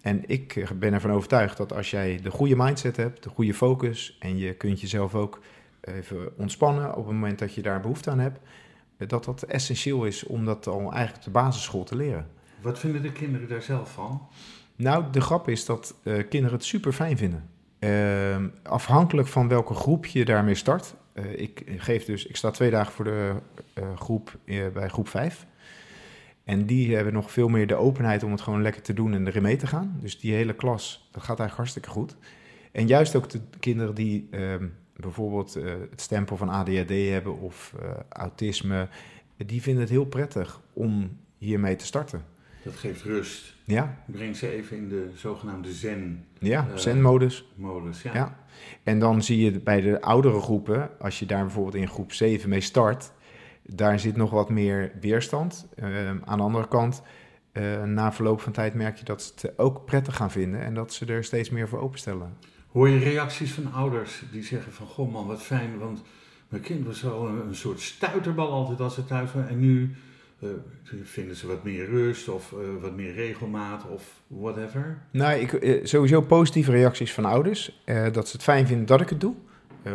En 0.01 0.23
ik 0.25 0.65
ben 0.79 0.93
ervan 0.93 1.11
overtuigd 1.11 1.57
dat 1.57 1.73
als 1.73 1.91
jij 1.91 2.19
de 2.23 2.31
goede 2.31 2.55
mindset 2.55 2.97
hebt, 2.97 3.23
de 3.23 3.29
goede 3.29 3.53
focus 3.53 4.17
en 4.19 4.37
je 4.37 4.53
kunt 4.53 4.81
jezelf 4.81 5.15
ook 5.15 5.39
even 5.81 6.37
ontspannen 6.37 6.89
op 6.95 7.05
het 7.05 7.13
moment 7.13 7.39
dat 7.39 7.53
je 7.53 7.61
daar 7.61 7.79
behoefte 7.79 8.09
aan 8.09 8.19
hebt, 8.19 8.39
dat 8.97 9.25
dat 9.25 9.43
essentieel 9.43 10.05
is 10.05 10.23
om 10.23 10.45
dat 10.45 10.67
al 10.67 10.93
eigenlijk 10.93 11.23
de 11.23 11.31
basisschool 11.31 11.83
te 11.83 11.95
leren. 11.95 12.27
Wat 12.61 12.79
vinden 12.79 13.01
de 13.01 13.11
kinderen 13.11 13.47
daar 13.47 13.61
zelf 13.61 13.91
van? 13.91 14.27
Nou, 14.75 15.03
de 15.11 15.21
grap 15.21 15.49
is 15.49 15.65
dat 15.65 15.95
uh, 16.03 16.27
kinderen 16.29 16.57
het 16.57 16.65
super 16.65 16.93
fijn 16.93 17.17
vinden. 17.17 17.49
Uh, 17.79 18.37
afhankelijk 18.63 19.27
van 19.27 19.47
welke 19.47 19.73
groep 19.73 20.05
je 20.05 20.25
daarmee 20.25 20.55
start. 20.55 20.95
Uh, 21.13 21.39
ik 21.39 21.63
geef 21.77 22.05
dus, 22.05 22.25
ik 22.25 22.35
sta 22.35 22.51
twee 22.51 22.69
dagen 22.69 22.93
voor 22.93 23.05
de 23.05 23.35
groep 23.95 24.37
bij 24.73 24.87
groep 24.87 25.07
5. 25.07 25.45
En 26.43 26.65
die 26.65 26.95
hebben 26.95 27.13
nog 27.13 27.31
veel 27.31 27.47
meer 27.47 27.67
de 27.67 27.75
openheid 27.75 28.23
om 28.23 28.31
het 28.31 28.41
gewoon 28.41 28.61
lekker 28.61 28.81
te 28.81 28.93
doen 28.93 29.13
en 29.13 29.27
erin 29.27 29.41
mee 29.41 29.55
te 29.55 29.67
gaan. 29.67 29.97
Dus 30.01 30.19
die 30.19 30.33
hele 30.33 30.53
klas, 30.53 31.09
dat 31.11 31.23
gaat 31.23 31.39
eigenlijk 31.39 31.57
hartstikke 31.57 31.89
goed. 31.89 32.15
En 32.71 32.87
juist 32.87 33.15
ook 33.15 33.29
de 33.29 33.41
kinderen 33.59 33.95
die 33.95 34.27
ehm, 34.31 34.67
bijvoorbeeld 35.01 35.57
uh, 35.57 35.73
het 35.89 36.01
stempel 36.01 36.37
van 36.37 36.49
ADHD 36.49 36.89
hebben 36.89 37.39
of 37.39 37.73
uh, 37.81 37.89
autisme, 38.09 38.87
die 39.37 39.61
vinden 39.61 39.81
het 39.81 39.91
heel 39.91 40.05
prettig 40.05 40.61
om 40.73 41.17
hiermee 41.37 41.75
te 41.75 41.85
starten. 41.85 42.23
Dat 42.63 42.75
geeft 42.75 43.01
rust. 43.01 43.55
Ja. 43.63 44.03
Breng 44.05 44.35
ze 44.35 44.49
even 44.49 44.77
in 44.77 44.89
de 44.89 45.09
zogenaamde 45.15 45.71
zen. 45.71 46.25
Ja, 46.39 46.67
uh, 46.69 46.77
zen-modus. 46.77 47.51
Modus, 47.55 48.01
ja. 48.01 48.13
ja. 48.13 48.39
En 48.83 48.99
dan 48.99 49.23
zie 49.23 49.43
je 49.43 49.59
bij 49.59 49.81
de 49.81 50.01
oudere 50.01 50.39
groepen, 50.39 50.89
als 50.99 51.19
je 51.19 51.25
daar 51.25 51.43
bijvoorbeeld 51.43 51.75
in 51.75 51.87
groep 51.87 52.13
7 52.13 52.49
mee 52.49 52.61
start, 52.61 53.11
daar 53.61 53.99
zit 53.99 54.15
nog 54.15 54.31
wat 54.31 54.49
meer 54.49 54.91
weerstand. 54.99 55.67
aan 56.25 56.37
de 56.37 56.43
andere 56.43 56.67
kant, 56.67 57.01
na 57.85 58.13
verloop 58.13 58.41
van 58.41 58.51
tijd 58.51 58.73
merk 58.73 58.97
je 58.97 59.05
dat 59.05 59.21
ze 59.21 59.31
het 59.35 59.59
ook 59.59 59.85
prettig 59.85 60.15
gaan 60.15 60.31
vinden 60.31 60.61
en 60.61 60.73
dat 60.73 60.93
ze 60.93 61.05
er 61.05 61.23
steeds 61.23 61.49
meer 61.49 61.67
voor 61.67 61.79
openstellen. 61.79 62.37
Hoor 62.71 62.89
je 62.89 62.99
reacties 62.99 63.51
van 63.51 63.73
ouders 63.73 64.21
die 64.31 64.43
zeggen 64.43 64.71
van, 64.71 64.87
goh 64.87 65.11
man, 65.11 65.27
wat 65.27 65.41
fijn, 65.41 65.77
want 65.79 66.01
mijn 66.49 66.63
kind 66.63 66.85
was 66.85 66.99
zo 66.99 67.25
een, 67.27 67.55
soort 67.55 67.79
stuiterbal 67.79 68.51
altijd 68.51 68.79
als 68.79 68.93
ze 68.93 69.05
thuis 69.05 69.31
waren. 69.33 69.49
En 69.49 69.59
nu 69.59 69.95
uh, 70.39 70.49
vinden 71.03 71.35
ze 71.35 71.47
wat 71.47 71.63
meer 71.63 71.85
rust 71.85 72.29
of 72.29 72.51
uh, 72.51 72.81
wat 72.81 72.95
meer 72.95 73.13
regelmaat 73.13 73.87
of 73.87 74.21
whatever. 74.27 74.97
Nou, 75.11 75.39
ik, 75.39 75.51
uh, 75.51 75.85
sowieso 75.85 76.21
positieve 76.21 76.71
reacties 76.71 77.13
van 77.13 77.25
ouders. 77.25 77.81
dat 78.11 78.27
ze 78.27 78.35
het 78.35 78.43
fijn 78.43 78.67
vinden 78.67 78.85
dat 78.85 79.01
ik 79.01 79.09
het 79.09 79.21
doe. 79.21 79.35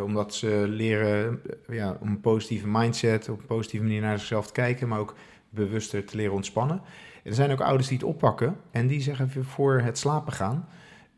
omdat 0.02 0.34
ze 0.34 0.64
leren 0.68 1.40
ja, 1.68 1.96
om 2.00 2.08
een 2.08 2.20
positieve 2.20 2.68
mindset, 2.68 3.28
op 3.28 3.38
een 3.38 3.46
positieve 3.46 3.84
manier 3.84 4.00
naar 4.00 4.18
zichzelf 4.18 4.46
te 4.46 4.52
kijken, 4.52 4.88
maar 4.88 4.98
ook 4.98 5.14
bewuster 5.50 6.04
te 6.04 6.16
leren 6.16 6.34
ontspannen. 6.34 6.80
Er 7.24 7.34
zijn 7.34 7.52
ook 7.52 7.60
ouders 7.60 7.88
die 7.88 7.98
het 7.98 8.06
oppakken 8.06 8.56
en 8.70 8.86
die 8.86 9.00
zeggen 9.00 9.30
voor 9.44 9.80
het 9.80 9.98
slapen 9.98 10.32
gaan, 10.32 10.68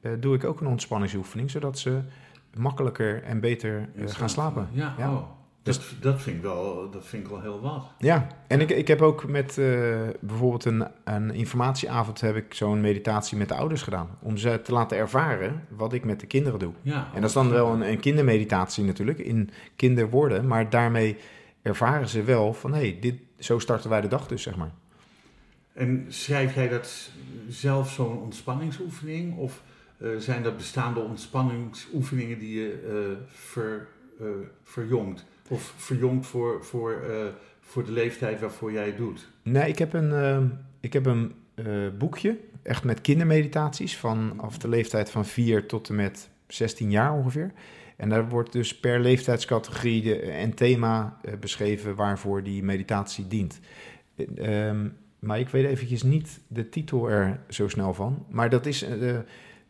uh, 0.01 0.12
doe 0.20 0.34
ik 0.34 0.44
ook 0.44 0.61
een 0.61 0.66
ontspanningsoefening, 0.66 1.51
zodat 1.51 1.78
ze 1.78 2.01
makkelijker 2.57 3.22
en 3.22 3.40
beter 3.40 3.88
uh, 3.94 4.09
gaan 4.09 4.30
slapen. 4.30 4.68
Ja, 4.72 4.94
ja. 4.99 5.12
Oh, 5.12 5.22
dat, 5.62 5.74
dus, 5.74 5.96
dat, 6.01 6.22
vind 6.22 6.36
ik 6.36 6.42
wel, 6.42 6.90
dat 6.90 7.07
vind 7.07 7.24
ik 7.24 7.30
wel 7.30 7.40
heel 7.40 7.61
wat. 7.61 7.84
Ja, 7.99 8.26
en 8.46 8.61
ik, 8.61 8.70
ik 8.70 8.88
heb 8.88 9.03
ook 9.03 9.26
met 9.26 9.57
uh, 9.57 9.99
bijvoorbeeld 10.20 10.64
een, 10.64 10.86
een 11.05 11.30
informatieavond 11.30 12.20
heb 12.20 12.36
ik 12.36 12.55
zo'n 12.55 12.80
meditatie 12.80 13.38
met 13.38 13.49
de 13.49 13.55
ouders 13.55 13.82
gedaan. 13.82 14.09
Om 14.20 14.36
ze 14.36 14.61
te 14.62 14.72
laten 14.72 14.99
ervaren 14.99 15.64
wat 15.68 15.92
ik 15.92 16.05
met 16.05 16.20
de 16.20 16.26
kinderen 16.26 16.59
doe. 16.59 16.72
Ja, 16.82 17.09
en 17.14 17.20
dat 17.20 17.28
is 17.28 17.32
dan 17.32 17.51
wel 17.51 17.72
een, 17.72 17.90
een 17.90 18.01
kindermeditatie 18.01 18.84
natuurlijk, 18.84 19.18
in 19.18 19.51
kinderwoorden. 19.76 20.46
Maar 20.46 20.70
daarmee 20.70 21.16
ervaren 21.62 22.09
ze 22.09 22.22
wel 22.22 22.55
van, 22.55 22.72
hé, 22.72 22.78
hey, 22.78 22.99
dit, 23.01 23.14
zo 23.38 23.59
starten 23.59 23.90
wij 23.90 24.01
de 24.01 24.09
dag 24.09 24.26
dus, 24.26 24.42
zeg 24.42 24.57
maar. 24.57 24.72
En 25.72 26.05
schrijf 26.09 26.55
jij 26.55 26.68
dat 26.68 27.11
zelf 27.49 27.90
zo'n 27.90 28.18
ontspanningsoefening? 28.18 29.36
Of 29.36 29.62
zijn 30.18 30.42
dat 30.42 30.57
bestaande 30.57 31.01
ontspanningsoefeningen 31.01 32.38
die 32.38 32.61
je 32.61 32.84
uh, 32.88 33.26
ver, 33.28 33.88
uh, 34.20 34.26
verjongt? 34.62 35.24
Of 35.49 35.74
verjongt 35.76 36.26
voor, 36.26 36.64
voor, 36.64 37.03
voor 37.61 37.84
de 37.84 37.92
leeftijd 37.92 38.40
waarvoor 38.40 38.72
jij 38.72 38.86
het 38.86 38.96
doet? 38.96 39.28
Nee, 39.42 39.68
ik 39.68 39.78
heb 39.78 39.92
een, 39.92 40.53
ik 40.80 40.92
heb 40.92 41.07
een 41.07 41.32
boekje, 41.99 42.38
echt 42.62 42.84
met 42.84 43.01
kindermeditaties, 43.01 43.96
vanaf 43.96 44.59
de 44.59 44.68
leeftijd 44.68 45.11
van 45.11 45.26
4 45.26 45.66
tot 45.66 45.88
en 45.88 45.94
met 45.94 46.28
16 46.46 46.90
jaar 46.90 47.12
ongeveer. 47.12 47.53
En 47.96 48.09
daar 48.09 48.28
wordt 48.28 48.53
dus 48.53 48.78
per 48.78 49.01
leeftijdscategorie 49.01 50.20
en 50.20 50.55
thema 50.55 51.20
beschreven 51.40 51.94
waarvoor 51.94 52.42
die 52.42 52.62
meditatie 52.62 53.26
dient. 53.28 53.61
Um, 54.38 54.96
maar 55.18 55.38
ik 55.38 55.49
weet 55.49 55.64
eventjes 55.64 56.03
niet 56.03 56.40
de 56.49 56.68
titel 56.68 57.11
er 57.11 57.40
zo 57.49 57.68
snel 57.68 57.94
van. 57.94 58.26
Maar 58.28 58.51
dat 58.51 58.66
is 58.66 58.84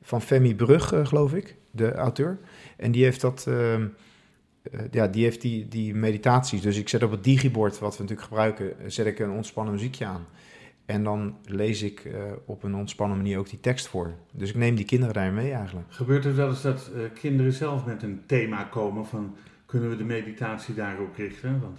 van 0.08 0.22
Femi 0.22 0.54
Brug, 0.54 0.92
uh, 0.92 1.06
geloof 1.06 1.34
ik, 1.34 1.56
de 1.70 1.92
auteur. 1.92 2.38
En 2.76 2.92
die 2.92 3.04
heeft 3.04 3.20
dat, 3.20 3.46
uh, 3.48 3.74
ja, 4.90 5.06
die 5.06 5.24
heeft 5.24 5.40
die, 5.40 5.68
die 5.68 5.94
meditaties. 5.94 6.60
Dus 6.60 6.78
ik 6.78 6.88
zet 6.88 7.02
op 7.02 7.10
het 7.10 7.24
digibord, 7.24 7.78
wat 7.78 7.96
we 7.96 8.02
natuurlijk 8.02 8.28
gebruiken, 8.28 8.74
zet 8.86 9.06
ik 9.06 9.18
een 9.18 9.30
ontspannen 9.30 9.74
muziekje 9.74 10.04
aan. 10.04 10.26
En 10.86 11.04
dan 11.04 11.36
lees 11.44 11.82
ik 11.82 12.08
op 12.44 12.62
een 12.62 12.74
ontspannen 12.74 13.16
manier 13.16 13.38
ook 13.38 13.48
die 13.48 13.60
tekst 13.60 13.88
voor. 13.88 14.14
Dus 14.32 14.48
ik 14.48 14.54
neem 14.54 14.74
die 14.74 14.84
kinderen 14.84 15.14
daar 15.14 15.32
mee 15.32 15.52
eigenlijk. 15.52 15.86
Gebeurt 15.88 16.24
het 16.24 16.34
wel 16.34 16.48
eens 16.48 16.62
dat 16.62 16.90
kinderen 17.20 17.52
zelf 17.52 17.86
met 17.86 18.02
een 18.02 18.22
thema 18.26 18.62
komen 18.62 19.06
van... 19.06 19.36
kunnen 19.66 19.90
we 19.90 19.96
de 19.96 20.04
meditatie 20.04 20.74
daarop 20.74 21.16
richten? 21.16 21.60
Want 21.60 21.78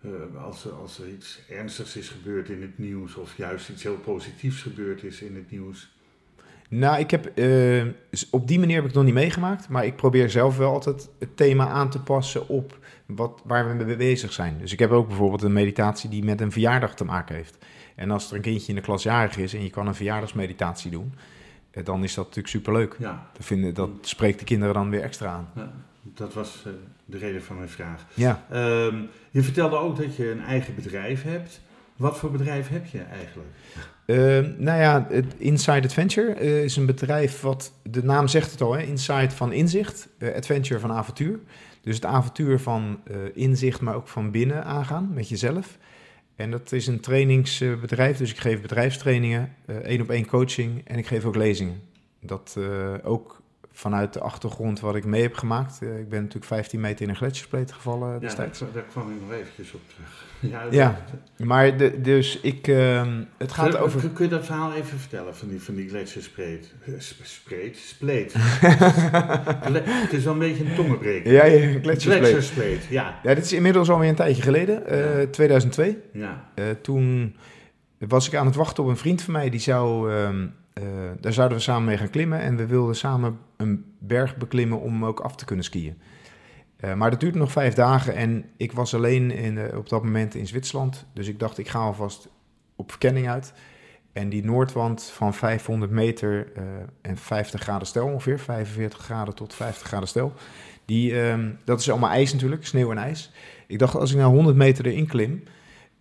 uh, 0.00 0.44
als, 0.44 0.64
er, 0.64 0.72
als 0.72 0.98
er 0.98 1.08
iets 1.08 1.40
ernstigs 1.48 1.96
is 1.96 2.08
gebeurd 2.08 2.48
in 2.48 2.62
het 2.62 2.78
nieuws 2.78 3.14
of 3.14 3.36
juist 3.36 3.68
iets 3.68 3.82
heel 3.82 3.98
positiefs 3.98 4.62
gebeurd 4.62 5.02
is 5.02 5.22
in 5.22 5.34
het 5.34 5.50
nieuws? 5.50 5.95
Nou, 6.68 6.98
ik 6.98 7.10
heb, 7.10 7.38
uh, 7.38 7.84
op 8.30 8.48
die 8.48 8.58
manier 8.58 8.74
heb 8.74 8.84
ik 8.84 8.90
het 8.90 8.98
nog 8.98 9.04
niet 9.04 9.14
meegemaakt, 9.14 9.68
maar 9.68 9.84
ik 9.84 9.96
probeer 9.96 10.30
zelf 10.30 10.56
wel 10.56 10.72
altijd 10.72 11.08
het 11.18 11.36
thema 11.36 11.68
aan 11.68 11.90
te 11.90 12.00
passen 12.00 12.48
op 12.48 12.78
wat, 13.06 13.42
waar 13.44 13.68
we 13.68 13.84
mee 13.84 13.96
bezig 13.96 14.32
zijn. 14.32 14.58
Dus 14.58 14.72
ik 14.72 14.78
heb 14.78 14.90
ook 14.90 15.08
bijvoorbeeld 15.08 15.42
een 15.42 15.52
meditatie 15.52 16.10
die 16.10 16.24
met 16.24 16.40
een 16.40 16.52
verjaardag 16.52 16.94
te 16.94 17.04
maken 17.04 17.34
heeft. 17.34 17.58
En 17.94 18.10
als 18.10 18.30
er 18.30 18.36
een 18.36 18.42
kindje 18.42 18.68
in 18.68 18.74
de 18.74 18.80
klas 18.80 19.02
jarig 19.02 19.36
is 19.36 19.54
en 19.54 19.62
je 19.62 19.70
kan 19.70 19.86
een 19.86 19.94
verjaardagsmeditatie 19.94 20.90
doen, 20.90 21.14
dan 21.84 22.02
is 22.02 22.14
dat 22.14 22.24
natuurlijk 22.24 22.54
superleuk. 22.54 22.96
Ja. 22.98 23.30
Dat, 23.32 23.46
vinden, 23.46 23.74
dat 23.74 23.90
spreekt 24.00 24.38
de 24.38 24.44
kinderen 24.44 24.74
dan 24.74 24.90
weer 24.90 25.02
extra 25.02 25.28
aan. 25.28 25.48
Ja, 25.54 25.72
dat 26.02 26.34
was 26.34 26.64
uh, 26.66 26.72
de 27.04 27.18
reden 27.18 27.42
van 27.42 27.56
mijn 27.56 27.68
vraag. 27.68 28.06
Ja. 28.14 28.46
Um, 28.52 29.08
je 29.30 29.42
vertelde 29.42 29.76
ook 29.76 29.96
dat 29.96 30.16
je 30.16 30.30
een 30.30 30.42
eigen 30.42 30.74
bedrijf 30.74 31.22
hebt. 31.22 31.60
Wat 31.96 32.18
voor 32.18 32.30
bedrijf 32.30 32.68
heb 32.68 32.86
je 32.86 33.00
eigenlijk? 33.00 33.48
Uh, 34.06 34.16
nou 34.56 34.80
ja, 34.80 35.08
Inside 35.36 35.82
Adventure 35.82 36.40
uh, 36.40 36.64
is 36.64 36.76
een 36.76 36.86
bedrijf 36.86 37.40
wat, 37.40 37.72
de 37.82 38.04
naam 38.04 38.28
zegt 38.28 38.50
het 38.50 38.60
al, 38.60 38.72
hè? 38.72 38.82
Inside 38.82 39.30
van 39.30 39.52
inzicht, 39.52 40.08
uh, 40.18 40.34
Adventure 40.34 40.80
van 40.80 40.92
avontuur. 40.92 41.38
Dus 41.80 41.94
het 41.94 42.04
avontuur 42.04 42.58
van 42.58 43.00
inzicht, 43.34 43.80
maar 43.80 43.94
ook 43.94 44.08
van 44.08 44.30
binnen 44.30 44.64
aangaan 44.64 45.10
met 45.14 45.28
jezelf. 45.28 45.78
En 46.36 46.50
dat 46.50 46.72
is 46.72 46.86
een 46.86 47.00
trainingsbedrijf, 47.00 48.16
dus 48.16 48.30
ik 48.30 48.38
geef 48.38 48.60
bedrijfstrainingen, 48.60 49.54
één 49.82 50.00
op 50.00 50.10
één 50.10 50.26
coaching 50.26 50.82
en 50.84 50.98
ik 50.98 51.06
geef 51.06 51.24
ook 51.24 51.36
lezingen. 51.36 51.80
Dat 52.20 52.56
ook 53.02 53.42
vanuit 53.76 54.12
de 54.12 54.20
achtergrond 54.20 54.80
wat 54.80 54.94
ik 54.94 55.04
mee 55.04 55.22
heb 55.22 55.34
gemaakt. 55.34 55.82
Eh, 55.82 55.98
ik 55.98 56.08
ben 56.08 56.18
natuurlijk 56.18 56.44
15 56.44 56.80
meter 56.80 57.02
in 57.02 57.08
een 57.08 57.16
gletsjerspleet 57.16 57.72
gevallen 57.72 58.12
Ja, 58.12 58.18
destijds. 58.18 58.58
daar, 58.58 58.72
daar 58.72 58.82
kwam 58.82 59.10
ik 59.10 59.20
nog 59.20 59.32
eventjes 59.32 59.72
op 59.72 59.80
terug. 59.88 60.25
Ja, 60.40 60.62
Ja, 60.70 61.04
maar 61.36 61.76
de, 61.76 62.00
dus 62.00 62.40
ik, 62.40 62.68
ehm, 62.68 63.22
het 63.36 63.52
gaat 63.52 63.68
Kun- 63.70 63.78
over... 63.78 64.08
kun, 64.10 64.24
je 64.24 64.30
dat 64.30 64.44
verhaal 64.46 64.72
even 64.72 64.98
vertellen 64.98 65.36
van 65.36 65.48
die, 65.48 65.62
van 65.62 65.74
die 65.74 65.88
gletsjerspreet? 65.88 66.74
Eh, 66.86 66.92
sp- 66.98 67.24
Spreet? 67.24 67.76
Spleet. 67.76 68.32
Gle- 69.62 69.82
het 69.84 70.12
is 70.12 70.24
wel 70.24 70.32
een 70.32 70.38
beetje 70.38 70.64
een 70.64 70.74
tongenbreker. 70.74 71.32
Ja, 71.32 71.44
ja, 71.44 71.58
gletsjerspleet. 71.80 72.18
Gletsjerspleet, 72.18 72.84
ja. 72.90 73.20
Ja, 73.22 73.34
dit 73.34 73.44
is 73.44 73.52
inmiddels 73.52 73.90
alweer 73.90 74.08
een 74.08 74.14
tijdje 74.14 74.42
geleden, 74.42 74.86
eh, 74.86 75.20
Ja. 75.20 75.26
2002. 75.30 75.98
ja. 76.12 76.50
Eh, 76.54 76.64
toen 76.82 77.36
was 77.98 78.26
ik 78.28 78.34
aan 78.34 78.46
het 78.46 78.54
wachten 78.56 78.82
op 78.84 78.88
een 78.88 78.96
vriend 78.96 79.22
van 79.22 79.32
mij, 79.32 79.50
die 79.50 79.60
zou, 79.60 80.12
ehm, 80.12 80.46
eh, 80.72 80.82
daar 81.20 81.32
zouden 81.32 81.56
we 81.56 81.62
samen 81.62 81.84
mee 81.84 81.96
gaan 81.96 82.10
klimmen. 82.10 82.40
En 82.40 82.56
we 82.56 82.66
wilden 82.66 82.94
samen 82.96 83.38
een 83.56 83.84
berg 83.98 84.36
beklimmen 84.36 84.80
om 84.80 85.04
ook 85.04 85.20
af 85.20 85.36
te 85.36 85.44
kunnen 85.44 85.64
skiën. 85.64 85.98
Eh, 86.76 86.94
maar 86.94 87.10
dat 87.10 87.20
duurde 87.20 87.38
nog 87.38 87.52
vijf 87.52 87.74
dagen 87.74 88.14
en 88.14 88.44
ik 88.56 88.72
was 88.72 88.94
alleen 88.94 89.30
in, 89.30 89.58
eh, 89.58 89.78
op 89.78 89.88
dat 89.88 90.02
moment 90.02 90.34
in 90.34 90.46
Zwitserland. 90.46 91.06
Dus 91.12 91.28
ik 91.28 91.38
dacht, 91.38 91.58
ik 91.58 91.68
ga 91.68 91.78
alvast 91.78 92.28
op 92.76 92.90
verkenning 92.90 93.28
uit. 93.28 93.52
En 94.12 94.28
die 94.28 94.44
noordwand 94.44 95.02
van 95.02 95.34
500 95.34 95.90
meter 95.90 96.52
eh, 96.54 96.62
en 97.00 97.16
50 97.16 97.60
graden 97.60 97.86
stel 97.86 98.06
ongeveer, 98.06 98.38
45 98.38 98.98
graden 98.98 99.34
tot 99.34 99.54
50 99.54 99.86
graden 99.86 100.08
stel. 100.08 100.32
Die, 100.84 101.20
ehm, 101.20 101.50
dat 101.64 101.80
is 101.80 101.90
allemaal 101.90 102.10
ijs 102.10 102.32
natuurlijk, 102.32 102.66
sneeuw 102.66 102.90
en 102.90 102.98
ijs. 102.98 103.32
Ik 103.66 103.78
dacht, 103.78 103.94
als 103.94 104.10
ik 104.10 104.18
nou 104.18 104.34
100 104.34 104.56
meter 104.56 104.86
erin 104.86 105.06
klim 105.06 105.42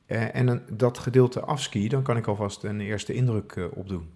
en 0.07 0.63
dat 0.71 0.97
gedeelte 0.97 1.39
afski, 1.39 1.87
dan 1.87 2.03
kan 2.03 2.17
ik 2.17 2.27
alvast 2.27 2.63
een 2.63 2.81
eerste 2.81 3.13
indruk 3.13 3.69
opdoen. 3.73 4.09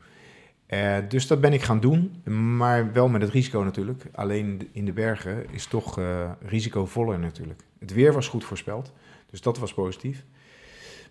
Eh, 0.69 0.97
dus 1.07 1.27
dat 1.27 1.41
ben 1.41 1.53
ik 1.53 1.61
gaan 1.61 1.79
doen, 1.79 2.21
maar 2.55 2.93
wel 2.93 3.07
met 3.07 3.21
het 3.21 3.31
risico 3.31 3.63
natuurlijk. 3.63 4.05
Alleen 4.11 4.69
in 4.71 4.85
de 4.85 4.93
bergen 4.93 5.45
is 5.51 5.65
toch 5.65 5.99
eh, 5.99 6.31
risicovoller 6.41 7.19
natuurlijk. 7.19 7.63
Het 7.79 7.93
weer 7.93 8.13
was 8.13 8.27
goed 8.27 8.43
voorspeld, 8.43 8.93
dus 9.29 9.41
dat 9.41 9.57
was 9.57 9.73
positief. 9.73 10.25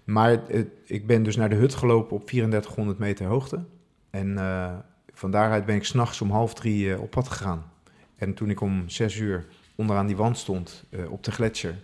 Maar 0.05 0.41
ik 0.85 1.07
ben 1.07 1.23
dus 1.23 1.37
naar 1.37 1.49
de 1.49 1.55
hut 1.55 1.75
gelopen 1.75 2.17
op 2.17 2.27
3400 2.27 2.99
meter 2.99 3.27
hoogte. 3.27 3.65
En 4.11 4.39
eh, 4.39 4.75
van 5.13 5.31
daaruit 5.31 5.67
ben 5.67 5.77
ik 5.77 5.85
s'nachts 5.85 6.21
om 6.21 6.31
half 6.31 6.55
drie 6.55 7.01
op 7.01 7.11
pad 7.11 7.29
gegaan. 7.29 7.73
En 8.17 8.35
toen 8.35 8.51
ik 8.51 8.61
om 8.61 8.89
zes 8.89 9.17
uur 9.17 9.47
onderaan 9.75 10.07
die 10.07 10.17
wand 10.17 10.39
stond 10.39 10.85
op 11.09 11.25
de 11.25 11.33
gletsjer, 11.33 11.75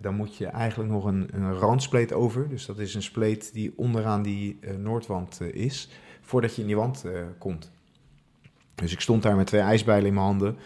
dan 0.00 0.14
moet 0.14 0.36
je 0.36 0.46
eigenlijk 0.46 0.90
nog 0.90 1.04
een, 1.04 1.28
een 1.32 1.52
randspleet 1.52 2.12
over. 2.12 2.48
Dus 2.48 2.66
dat 2.66 2.78
is 2.78 2.94
een 2.94 3.02
spleet 3.02 3.52
die 3.52 3.72
onderaan 3.76 4.22
die 4.22 4.58
noordwand 4.78 5.40
is, 5.40 5.88
voordat 6.24 6.54
je 6.54 6.60
in 6.60 6.66
die 6.66 6.76
wand 6.76 7.04
eh, 7.04 7.12
komt. 7.38 7.70
Dus 8.74 8.92
ik 8.92 9.00
stond 9.00 9.22
daar 9.22 9.36
met 9.36 9.46
twee 9.46 9.60
ijsbijlen 9.60 10.06
in 10.06 10.14
mijn 10.14 10.26
handen, 10.26 10.56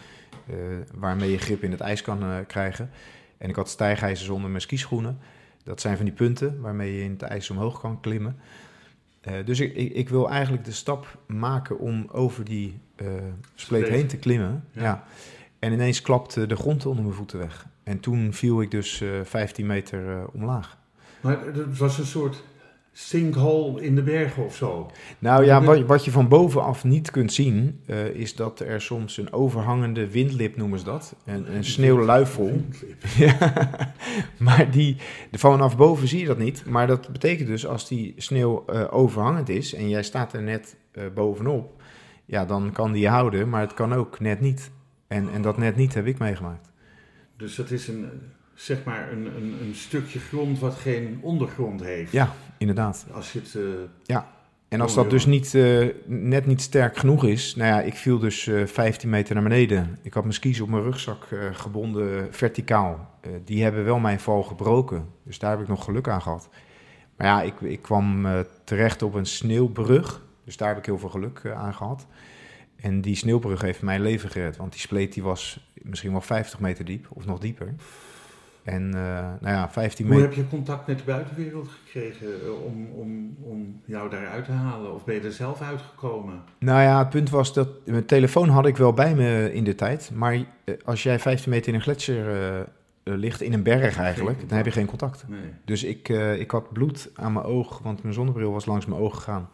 eh, 0.47 0.55
waarmee 0.95 1.31
je 1.31 1.39
grip 1.39 1.63
in 1.63 1.71
het 1.71 1.81
ijs 1.81 2.03
kan 2.03 2.23
eh, 2.23 2.37
krijgen. 2.47 2.91
En 3.39 3.49
ik 3.49 3.57
had 3.57 3.69
stijgijzers 3.69 4.29
onder 4.29 4.51
mijn 4.51 4.63
skischoenen. 4.63 5.19
Dat 5.65 5.81
zijn 5.81 5.97
van 5.97 6.05
die 6.05 6.15
punten 6.15 6.61
waarmee 6.61 6.95
je 6.95 7.03
in 7.03 7.11
het 7.11 7.23
ijs 7.23 7.51
omhoog 7.51 7.81
kan 7.81 8.01
klimmen. 8.01 8.37
Dus 9.45 9.61
ik, 9.61 9.75
ik, 9.75 9.93
ik 9.93 10.09
wil 10.09 10.31
eigenlijk 10.31 10.65
de 10.65 10.73
stap 10.73 11.19
maken 11.27 11.79
om 11.79 12.07
over 12.13 12.45
die 12.45 12.81
eh, 12.97 13.07
spleet 13.07 13.85
Spleet. 13.85 13.89
heen 13.89 14.07
te 14.07 14.17
klimmen. 14.17 14.65
Ja. 14.73 14.83
Ja. 14.83 15.05
En 15.59 15.73
ineens 15.73 16.03
klapte 16.03 16.47
de 16.47 16.57
grond 16.57 16.87
onder 16.87 17.05
mijn 17.05 17.17
voeten 17.17 17.39
weg. 17.39 17.67
En 17.83 18.01
toen 18.01 18.33
viel 18.33 18.61
ik 18.61 18.71
dus 18.71 19.01
eh 19.01 19.09
15 19.23 19.67
meter 19.67 20.27
omlaag. 20.33 20.79
Maar 21.21 21.45
het 21.45 21.79
was 21.79 21.99
een 21.99 22.07
soort 22.07 22.45
sinkhole 22.99 23.83
in 23.83 23.95
de 23.95 24.03
bergen 24.03 24.45
of 24.45 24.57
zo. 24.57 24.91
Nou 25.19 25.45
ja, 25.45 25.63
wat, 25.63 25.81
wat 25.81 26.05
je 26.05 26.11
van 26.11 26.29
bovenaf 26.29 26.85
niet 26.85 27.11
kunt 27.11 27.33
zien, 27.33 27.81
eh, 27.87 28.07
is 28.07 28.35
dat 28.35 28.61
er 28.61 28.81
soms 28.81 29.17
een 29.17 29.33
overhangende 29.33 30.11
windlip 30.11 30.57
noemen 30.57 30.79
ze 30.79 30.85
dat. 30.85 31.15
Een, 31.25 31.55
een 31.55 31.65
sneeuwluifel. 31.65 32.53
Ja, 33.17 33.55
maar 34.39 34.71
die, 34.71 34.97
vanaf 35.33 35.77
boven 35.77 36.09
zie 36.09 36.21
je 36.21 36.27
dat 36.27 36.39
niet. 36.39 36.65
Maar 36.67 36.87
dat 36.87 37.09
betekent 37.13 37.49
dus 37.49 37.67
als 37.67 37.89
die 37.89 38.15
sneeuw 38.17 38.65
eh, 38.67 38.85
overhangend 38.91 39.49
is 39.49 39.75
en 39.75 39.89
jij 39.89 40.03
staat 40.03 40.33
er 40.33 40.43
net 40.43 40.77
eh, 40.93 41.05
bovenop, 41.15 41.83
ja, 42.25 42.45
dan 42.45 42.73
kan 42.73 42.93
die 42.93 43.03
je 43.03 43.09
houden, 43.09 43.49
maar 43.49 43.61
het 43.61 43.75
kan 43.75 43.95
ook 43.95 44.21
net 44.21 44.41
niet. 44.41 44.71
En, 45.07 45.29
en 45.33 45.43
dat 45.43 45.59
net 45.59 45.77
niet 45.77 45.95
heb 45.95 46.07
ik 46.07 46.19
meegemaakt. 46.19 46.71
Dus 47.37 47.55
dat 47.55 47.71
is 47.71 47.89
een, 47.89 48.11
zeg 48.59 48.85
maar 48.85 49.13
een, 49.13 49.27
een, 49.27 49.55
een 49.63 49.75
stukje 49.75 50.19
grond 50.19 50.59
wat 50.59 50.75
geen 50.75 51.19
ondergrond 51.23 51.83
heeft. 51.83 52.13
Ja, 52.13 52.33
inderdaad. 52.59 53.07
Als 53.13 53.33
je 53.33 53.39
het... 53.39 53.55
eh, 54.07 54.17
En 54.69 54.81
als 54.81 54.91
Oh, 54.91 54.97
dat 54.97 55.05
ja. 55.05 55.11
dus 55.11 55.27
niet, 55.27 55.55
eh, 55.55 55.87
net 56.07 56.47
niet 56.47 56.61
sterk 56.63 56.97
genoeg 56.97 57.25
is, 57.25 57.55
nou 57.57 57.69
ja, 57.69 57.81
ik 57.81 57.95
viel 57.95 58.19
dus 58.19 58.47
eh 58.47 58.67
15 58.67 59.09
meter 59.11 59.35
naar 59.35 59.43
beneden. 59.43 59.99
Ik 60.03 60.13
had 60.15 60.23
mijn 60.23 60.35
skis 60.35 60.61
op 60.61 60.69
mijn 60.69 60.83
rugzak 60.83 61.27
gebonden 61.53 62.35
verticaal. 62.35 63.11
Die 63.45 63.63
hebben 63.63 63.85
wel 63.85 63.99
mijn 63.99 64.21
val 64.21 64.43
gebroken, 64.43 65.07
dus 65.25 65.39
daar 65.39 65.51
heb 65.51 65.61
ik 65.61 65.69
nog 65.69 65.85
geluk 65.85 66.09
aan 66.09 66.23
gehad. 66.23 66.49
Maar 67.17 67.27
ja, 67.27 67.43
ik, 67.43 67.61
ik 67.61 67.83
kwam 67.83 68.27
terecht 68.65 69.03
op 69.03 69.15
een 69.15 69.27
sneeuwbrug, 69.27 70.23
dus 70.45 70.57
daar 70.57 70.69
heb 70.69 70.79
ik 70.79 70.87
heel 70.87 70.99
veel 70.99 71.09
geluk 71.09 71.43
aan 71.57 71.75
gehad. 71.75 72.07
En 72.77 73.01
die 73.01 73.15
sneeuwbrug 73.17 73.61
heeft 73.61 73.83
mijn 73.83 74.03
leven 74.03 74.31
gered, 74.31 74.57
want 74.57 74.73
die 74.73 74.81
spleet 74.81 75.13
die 75.13 75.23
was 75.23 75.71
misschien 75.83 76.11
wel 76.13 76.21
50 76.21 76.61
meter 76.61 76.85
diep, 76.85 77.07
of 77.13 77.27
nog 77.27 77.39
dieper. 77.39 77.75
En 78.69 78.95
eh, 78.95 79.01
nou 79.41 79.55
ja, 79.57 79.71
15 79.71 80.07
Hoe 80.07 80.15
meter... 80.15 80.29
heb 80.29 80.39
je 80.39 80.49
contact 80.49 80.87
met 80.87 80.99
de 80.99 81.05
buitenwereld 81.05 81.69
gekregen 81.69 82.27
eh, 82.27 82.65
om, 82.65 82.89
om, 82.95 83.37
om 83.43 83.81
jou 83.85 84.11
daaruit 84.11 84.45
te 84.45 84.53
halen? 84.53 84.95
Of 84.95 85.05
ben 85.05 85.15
je 85.15 85.21
er 85.21 85.33
zelf 85.33 85.61
uitgekomen? 85.61 86.43
Nou 86.59 86.83
ja, 86.83 86.99
het 86.99 87.11
punt 87.11 87.31
was 87.31 87.53
dat 87.55 87.69
mijn 87.85 88.07
telefoon 88.07 88.49
had 88.49 88.67
ik 88.67 88.77
wel 88.77 88.93
bij 88.93 89.15
me 89.15 89.55
in 89.55 89.65
de 89.65 89.75
tijd. 89.75 90.11
Maar 90.15 90.35
eh, 90.35 90.75
als 90.85 91.03
jij 91.03 91.19
15 91.19 91.51
meter 91.51 91.69
in 91.69 91.75
een 91.75 91.81
gletsjer 91.81 92.67
ligt, 93.03 93.41
in 93.41 93.53
een 93.53 93.63
berg 93.63 93.99
eigenlijk, 93.99 94.49
dan 94.49 94.57
heb 94.57 94.67
je 94.67 94.73
geen 94.73 94.87
contact. 94.87 95.25
Nee. 95.29 95.41
Dus 95.65 95.85
ik, 95.85 96.09
ik 96.39 96.51
had 96.51 96.73
bloed 96.73 97.11
aan 97.15 97.33
mijn 97.33 97.45
oog, 97.45 97.79
want 97.79 98.03
mijn 98.03 98.15
zonnebril 98.15 98.53
was 98.53 98.67
langs 98.67 98.87
mijn 98.87 99.01
oog 99.01 99.15
gegaan. 99.15 99.49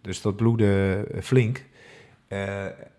Dus 0.00 0.22
dat 0.22 0.36
bloedde 0.36 1.04
flink. 1.22 1.64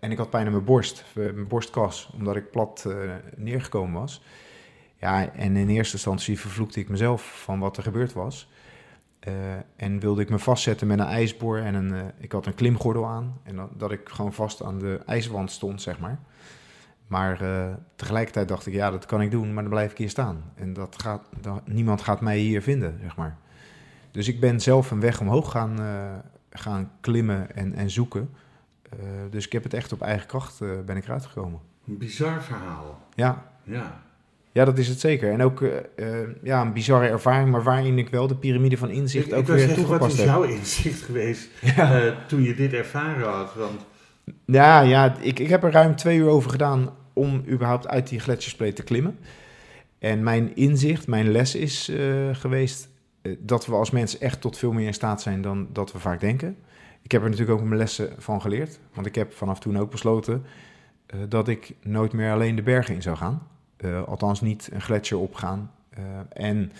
En 0.00 0.10
ik 0.10 0.18
had 0.18 0.30
pijn 0.30 0.46
aan 0.46 0.52
mijn 0.52 0.64
borst, 0.64 1.04
mijn 1.14 1.48
borstkas, 1.48 2.10
omdat 2.18 2.36
ik 2.36 2.50
plat 2.50 2.88
neergekomen 3.36 4.00
was. 4.00 4.22
Ja, 5.00 5.32
en 5.32 5.56
in 5.56 5.68
eerste 5.68 5.94
instantie 5.94 6.38
vervloekte 6.38 6.80
ik 6.80 6.88
mezelf 6.88 7.42
van 7.42 7.58
wat 7.58 7.76
er 7.76 7.82
gebeurd 7.82 8.12
was. 8.12 8.48
Eh, 9.18 9.34
en 9.76 10.00
wilde 10.00 10.22
ik 10.22 10.30
me 10.30 10.38
vastzetten 10.38 10.86
met 10.86 10.98
een 10.98 11.06
ijsboor 11.06 11.58
en 11.58 11.74
een, 11.74 11.94
eh, 11.94 12.00
ik 12.18 12.32
had 12.32 12.46
een 12.46 12.54
klimgordel 12.54 13.06
aan. 13.06 13.40
En 13.42 13.56
dat, 13.56 13.70
dat 13.76 13.92
ik 13.92 14.08
gewoon 14.08 14.32
vast 14.32 14.62
aan 14.62 14.78
de 14.78 15.00
ijswand 15.06 15.50
stond, 15.50 15.82
zeg 15.82 15.98
maar. 15.98 16.18
Maar 17.06 17.40
eh, 17.40 17.74
tegelijkertijd 17.96 18.48
dacht 18.48 18.66
ik, 18.66 18.72
ja, 18.72 18.90
dat 18.90 19.06
kan 19.06 19.20
ik 19.20 19.30
doen, 19.30 19.54
maar 19.54 19.62
dan 19.62 19.72
blijf 19.72 19.90
ik 19.90 19.98
hier 19.98 20.10
staan. 20.10 20.52
En 20.54 20.72
dat 20.72 21.02
gaat, 21.02 21.28
dan, 21.40 21.60
niemand 21.64 22.02
gaat 22.02 22.20
mij 22.20 22.38
hier 22.38 22.62
vinden, 22.62 22.98
zeg 23.02 23.16
maar. 23.16 23.36
Dus 24.10 24.28
ik 24.28 24.40
ben 24.40 24.60
zelf 24.60 24.90
een 24.90 25.00
weg 25.00 25.20
omhoog 25.20 25.50
gaan, 25.50 25.78
gaan 26.50 26.90
klimmen 27.00 27.56
en, 27.56 27.74
en 27.74 27.90
zoeken. 27.90 28.30
Dus 29.30 29.46
ik 29.46 29.52
heb 29.52 29.62
het 29.62 29.74
echt 29.74 29.92
op 29.92 30.00
eigen 30.00 30.26
kracht 30.26 30.58
ben 30.58 30.96
ik 30.96 31.04
eruit 31.04 31.26
gekomen. 31.26 31.60
Een 31.86 31.98
bizar 31.98 32.42
verhaal. 32.42 33.00
Ja, 33.14 33.52
Ja. 33.62 34.00
Ja, 34.52 34.64
dat 34.64 34.78
is 34.78 34.88
het 34.88 35.00
zeker. 35.00 35.32
En 35.32 35.42
ook 35.42 35.62
eh, 35.62 35.76
eh, 36.22 36.28
ja, 36.42 36.60
een 36.60 36.72
bizarre 36.72 37.08
ervaring, 37.08 37.50
maar 37.50 37.62
waarin 37.62 37.98
ik 37.98 38.08
wel 38.08 38.26
de 38.26 38.36
piramide 38.36 38.76
van 38.76 38.90
inzicht 38.90 39.26
ik, 39.26 39.32
ook 39.34 39.40
ik 39.40 39.46
weer 39.46 39.58
zeggen, 39.58 39.76
wat 39.76 39.84
toegepast 39.84 40.12
is 40.12 40.18
heb. 40.18 40.28
jouw 40.28 40.42
inzicht 40.42 41.02
geweest 41.02 41.48
Ja. 41.76 42.00
eh, 42.00 42.12
toen 42.26 42.42
je 42.42 42.54
dit 42.54 42.72
ervaren 42.72 43.28
had? 43.28 43.54
Want 43.54 43.80
Ja, 44.44 44.80
ja 44.80 45.16
ik, 45.20 45.38
ik 45.38 45.48
heb 45.48 45.64
er 45.64 45.70
ruim 45.70 45.96
twee 45.96 46.18
uur 46.18 46.28
over 46.28 46.50
gedaan 46.50 46.90
om 47.12 47.44
überhaupt 47.48 47.88
uit 47.88 48.08
die 48.08 48.20
gletsjerspleet 48.20 48.76
te 48.76 48.82
klimmen. 48.82 49.18
En 49.98 50.22
mijn 50.22 50.56
inzicht, 50.56 51.06
mijn 51.06 51.30
les 51.30 51.54
is 51.54 51.92
geweest 52.32 52.88
dat 53.38 53.66
we 53.66 53.74
als 53.74 53.90
mens 53.90 54.18
echt 54.18 54.40
tot 54.40 54.58
veel 54.58 54.72
meer 54.72 54.86
in 54.86 54.94
staat 54.94 55.22
zijn 55.22 55.42
dan 55.42 55.68
dat 55.72 55.92
we 55.92 55.98
vaak 55.98 56.20
denken. 56.20 56.56
Ik 57.02 57.12
heb 57.12 57.22
er 57.22 57.30
natuurlijk 57.30 57.58
ook 57.58 57.66
mijn 57.66 57.80
lessen 57.80 58.12
van 58.18 58.40
geleerd. 58.40 58.78
Want 58.94 59.06
ik 59.06 59.14
heb 59.14 59.32
vanaf 59.32 59.58
toen 59.58 59.78
ook 59.78 59.90
besloten 59.90 60.44
dat 61.28 61.48
ik 61.48 61.74
nooit 61.82 62.12
meer 62.12 62.32
alleen 62.32 62.56
de 62.56 62.62
bergen 62.62 62.94
in 62.94 63.02
zou 63.02 63.16
gaan. 63.16 63.42
Eh, 63.78 64.02
althans 64.04 64.40
niet 64.40 64.68
een 64.72 64.80
gletsjer 64.80 65.18
opgaan. 65.18 65.70
Eh, 65.90 66.02
en 66.32 66.72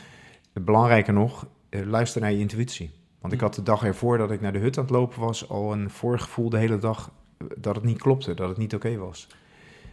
belangrijker 0.52 1.12
nog, 1.12 1.46
eh, 1.68 1.86
luister 1.86 2.20
naar 2.20 2.32
je 2.32 2.38
intuïtie. 2.38 2.90
Want 3.20 3.32
ik 3.32 3.40
had 3.40 3.54
de 3.54 3.62
dag 3.62 3.84
ervoor 3.84 4.18
dat 4.18 4.30
ik 4.30 4.40
naar 4.40 4.52
de 4.52 4.58
hut 4.58 4.76
aan 4.78 4.84
het 4.84 4.92
lopen 4.92 5.20
was 5.20 5.48
al 5.48 5.72
een 5.72 5.90
voorgevoel 5.90 6.50
de 6.50 6.58
hele 6.58 6.78
dag 6.78 7.10
dat 7.56 7.74
het 7.74 7.84
niet 7.84 7.98
klopte, 7.98 8.34
dat 8.34 8.48
het 8.48 8.58
niet 8.58 8.74
oké 8.74 8.96
was. 8.96 9.26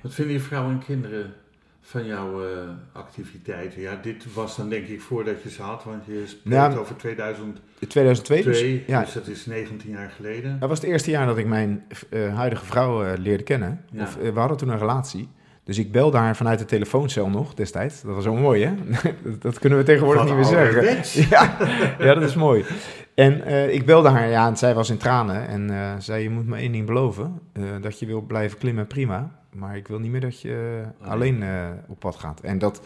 wat 0.01 0.13
vinden 0.13 0.33
je 0.33 0.39
vrouw 0.39 0.69
en 0.69 0.79
kinderen 0.79 1.33
van 1.81 2.05
jouw 2.05 2.41
activiteiten? 2.91 3.81
Ja, 3.81 3.95
dit 4.01 4.33
was 4.33 4.55
dan 4.55 4.69
denk 4.69 4.87
ik 4.87 5.01
voordat 5.01 5.41
je 5.43 5.49
ze 5.49 5.61
had, 5.61 5.83
want 5.83 6.05
je 6.05 6.23
spreekt 6.27 6.55
Ja. 6.55 6.75
over 6.75 6.95
2002, 6.95 7.61
In 7.79 7.87
2002, 7.87 8.43
dus, 8.43 8.85
ja, 8.87 9.01
dus 9.01 9.13
dat 9.13 9.27
is 9.27 9.45
19 9.45 9.89
jaar 9.89 10.09
geleden. 10.09 10.59
dat 10.59 10.69
was 10.69 10.79
het 10.81 10.89
eerste 10.89 11.09
jaar 11.11 11.25
dat 11.25 11.37
ik 11.37 11.45
mijn 11.47 11.83
huidige 12.33 12.65
vrouw 12.65 13.15
leerde 13.17 13.43
kennen. 13.43 13.81
Ja. 13.91 14.03
Of, 14.03 14.15
we 14.15 14.39
hadden 14.39 14.57
toen 14.57 14.69
een 14.69 14.77
relatie. 14.79 15.29
Dus 15.65 15.77
ik 15.77 15.91
belde 15.91 16.17
haar 16.17 16.35
vanuit 16.35 16.59
de 16.59 16.65
telefooncel 16.65 17.29
nog 17.29 17.53
destijds. 17.53 18.01
Dat 18.01 18.15
was 18.15 18.25
wel 18.25 18.35
mooi, 18.35 18.65
hè? 18.65 18.73
dat, 19.39 19.59
kunnen 19.59 19.79
we 19.79 19.85
tegenwoordig 19.85 20.23
Wat 20.23 20.37
niet 20.37 20.49
meer 20.49 20.71
zeggen. 20.73 21.23
Ja, 21.29 21.57
ja, 21.99 22.13
dat 22.13 22.23
is 22.23 22.35
mooi. 22.35 22.65
En 23.15 23.41
eh, 23.43 23.73
ik 23.73 23.85
belde 23.85 24.09
haar, 24.09 24.29
ja, 24.29 24.47
en 24.47 24.57
zij 24.57 24.73
was 24.73 24.89
in 24.89 24.97
tranen. 24.97 25.47
En 25.47 25.69
eh 25.69 25.93
zei, 25.97 26.23
je 26.23 26.29
moet 26.29 26.47
me 26.47 26.57
één 26.57 26.71
ding 26.71 26.85
beloven. 26.85 27.39
eh, 27.53 27.63
dat 27.81 27.99
je 27.99 28.05
wil 28.05 28.21
blijven 28.21 28.57
klimmen, 28.57 28.87
prima. 28.87 29.31
maar 29.53 29.75
ik 29.77 29.87
wil 29.87 29.99
niet 29.99 30.11
meer 30.11 30.21
dat 30.21 30.41
je 30.41 30.83
Oh, 31.01 31.07
alleen 31.07 31.43
op 31.87 31.99
pad 31.99 32.15
gaat. 32.15 32.39
En 32.41 32.57
dat 32.57 32.81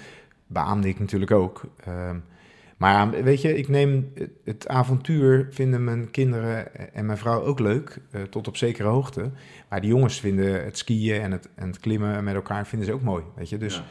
beaamde 0.47 0.87
ik 0.87 0.99
natuurlijk 0.99 1.31
ook. 1.31 1.61
Ehm, 1.85 2.15
maar 2.79 3.09
weet 3.23 3.41
je, 3.41 3.57
ik 3.57 3.67
neem 3.67 4.13
het, 4.43 4.67
avontuur, 4.67 5.47
vinden 5.51 5.83
mijn 5.83 6.11
kinderen 6.11 6.93
en 6.93 7.05
mijn 7.05 7.17
vrouw 7.17 7.41
ook 7.43 7.59
leuk, 7.59 7.97
eh, 8.11 8.21
tot 8.21 8.47
op 8.47 8.57
zekere 8.57 8.87
hoogte. 8.87 9.31
Maar 9.69 9.81
die 9.81 9.89
jongens 9.89 10.19
vinden 10.19 10.63
het 10.63 10.77
skiën 10.77 11.21
en 11.21 11.31
het, 11.31 11.49
en 11.55 11.67
het 11.67 11.79
klimmen 11.79 12.23
met 12.23 12.35
elkaar 12.35 12.67
vinden 12.67 12.87
ze 12.87 12.93
ook 12.93 13.01
mooi, 13.01 13.23
weet 13.35 13.49
je. 13.49 13.57
Dus 13.57 13.83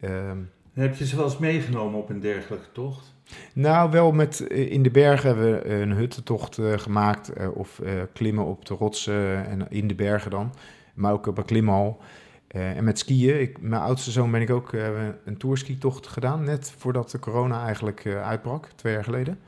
Ja. 0.00 0.08
ehm, 0.08 0.38
Heb 0.72 0.96
je 0.96 1.06
ze 1.06 1.16
wel 1.16 1.24
eens 1.24 1.38
meegenomen 1.38 1.98
op 2.00 2.08
een 2.10 2.20
dergelijke 2.20 2.72
tocht? 2.72 3.14
nou, 3.52 3.90
wel 3.90 4.12
met 4.12 4.46
eh, 4.46 4.70
in 4.72 4.82
de 4.82 4.90
bergen 4.90 5.26
hebben 5.28 5.52
we 5.52 5.74
een 5.74 5.92
huttentocht 5.92 6.58
eh, 6.58 6.72
gemaakt. 6.78 7.32
of 7.54 7.80
klimmen 8.12 8.44
op 8.44 8.64
de 8.64 8.74
rotsen 8.74 9.46
en 9.46 9.66
in 9.70 9.88
de 9.88 9.94
bergen 9.94 10.30
dan. 10.30 10.54
Maar 10.94 11.12
ook 11.12 11.26
op 11.26 11.38
een 11.38 11.44
klimhal. 11.44 12.00
Eh, 12.48 12.76
en 12.76 12.84
met 12.84 12.98
skiën. 12.98 13.40
Ik, 13.40 13.60
mijn 13.60 13.82
oudste 13.82 14.10
zoon 14.10 14.30
ben 14.30 14.40
ik 14.40 14.50
ook 14.50 14.72
eh, 14.72 14.88
een 15.24 15.36
tourski-tocht 15.36 16.06
gedaan. 16.06 16.44
Net 16.44 16.74
voordat 16.78 17.10
de 17.10 17.18
corona 17.18 17.64
eigenlijk 17.64 18.04
eh, 18.04 18.26
uitbrak, 18.28 18.68
twee 18.74 18.92
jaar 18.92 19.04
geleden. 19.04 19.38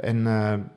En 0.00 0.22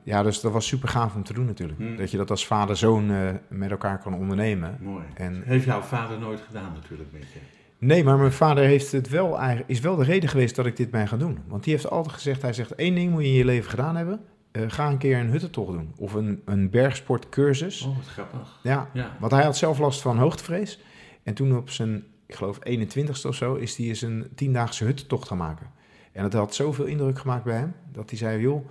ja, 0.02 0.22
dus 0.22 0.40
dat 0.40 0.52
was 0.52 0.66
super 0.66 0.88
gaaf 0.88 1.14
om 1.14 1.22
te 1.22 1.32
doen 1.32 1.44
natuurlijk. 1.46 1.78
Hmm. 1.78 1.96
Dat 1.96 2.10
je 2.10 2.16
dat 2.16 2.30
als 2.30 2.46
vader-zoon 2.46 3.06
met 3.48 3.70
elkaar 3.70 3.98
kan 3.98 4.14
ondernemen. 4.14 4.78
Mooi. 4.80 5.04
En 5.14 5.42
Heeft 5.44 5.64
jouw 5.64 5.80
vader 5.80 6.18
nooit 6.18 6.40
gedaan 6.40 6.72
natuurlijk 6.74 7.12
met 7.12 7.22
je? 7.22 7.38
Nee, 7.78 8.04
maar 8.04 8.18
mijn 8.18 8.32
vader 8.32 8.64
heeft 8.64 8.92
het 8.92 9.08
wel, 9.08 9.38
is 9.66 9.80
wel 9.80 9.96
de 9.96 10.04
reden 10.04 10.28
geweest 10.28 10.56
dat 10.56 10.66
ik 10.66 10.76
dit 10.76 10.90
ben 10.90 11.08
gaan 11.08 11.18
doen. 11.18 11.38
Want 11.46 11.64
die 11.64 11.72
heeft 11.72 11.90
altijd 11.90 12.14
gezegd, 12.14 12.42
hij 12.42 12.52
zegt, 12.52 12.74
één 12.74 12.94
ding 12.94 13.10
moet 13.10 13.22
je 13.22 13.28
in 13.28 13.34
je 13.34 13.44
leven 13.44 13.70
gedaan 13.70 13.96
hebben. 13.96 14.20
Ga 14.52 14.88
een 14.88 14.98
keer 14.98 15.18
een 15.18 15.30
huttentocht 15.30 15.72
doen. 15.72 15.92
Of 15.96 16.12
een, 16.12 16.42
een 16.44 16.70
bergsportcursus. 16.70 17.82
Oh, 17.82 17.96
wat 17.96 18.06
grappig. 18.06 18.58
Ja, 18.62 18.88
Ja. 18.92 19.16
want 19.20 19.32
hij 19.32 19.44
had 19.44 19.56
zelf 19.56 19.78
last 19.78 20.00
van 20.02 20.18
hoogtevrees. 20.18 20.80
En 21.22 21.34
toen 21.34 21.56
op 21.56 21.70
zijn, 21.70 22.04
ik 22.26 22.34
geloof 22.34 22.58
21ste 22.68 23.26
of 23.26 23.34
zo, 23.34 23.54
is 23.54 23.76
hij 23.76 23.86
eens 23.86 24.02
een 24.02 24.28
tiendaagse 24.34 24.84
huttentocht 24.84 25.28
gaan 25.28 25.38
maken. 25.38 25.66
En 26.12 26.22
dat 26.22 26.32
had 26.32 26.54
zoveel 26.54 26.84
indruk 26.84 27.18
gemaakt 27.18 27.44
bij 27.44 27.56
hem, 27.56 27.74
dat 27.92 28.10
hij 28.10 28.18
zei, 28.18 28.40
joh... 28.40 28.66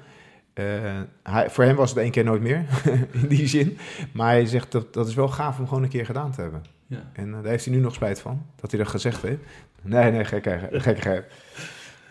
eh, 0.54 1.02
hij, 1.24 1.50
voor 1.50 1.64
hem 1.64 1.76
was 1.76 1.90
het 1.90 2.00
één 2.00 2.12
keer 2.12 2.24
nooit 2.24 2.42
meer, 2.42 2.66
in 3.22 3.28
die 3.28 3.48
zin. 3.48 3.78
Maar 4.14 4.30
hij 4.30 4.46
zegt, 4.46 4.72
dat, 4.72 4.94
dat 4.94 5.08
is 5.08 5.16
wel 5.16 5.28
gaaf 5.28 5.60
om 5.60 5.68
gewoon 5.68 5.84
een 5.84 5.90
keer 5.90 6.06
gedaan 6.06 6.32
te 6.32 6.42
hebben. 6.42 6.64
Ja. 6.88 7.12
En 7.14 7.28
eh, 7.28 7.34
daar 7.42 7.52
heeft 7.52 7.66
hij 7.66 7.74
nu 7.74 7.80
nog 7.80 7.94
spijt 7.94 8.20
van, 8.20 8.46
dat 8.56 8.72
hij 8.72 8.80
dat 8.80 8.90
gezegd 8.90 9.22
heeft. 9.22 9.40
Nee, 9.82 10.12
nee, 10.12 10.26
gekke, 10.26 10.68
gekkigheid. 10.72 11.26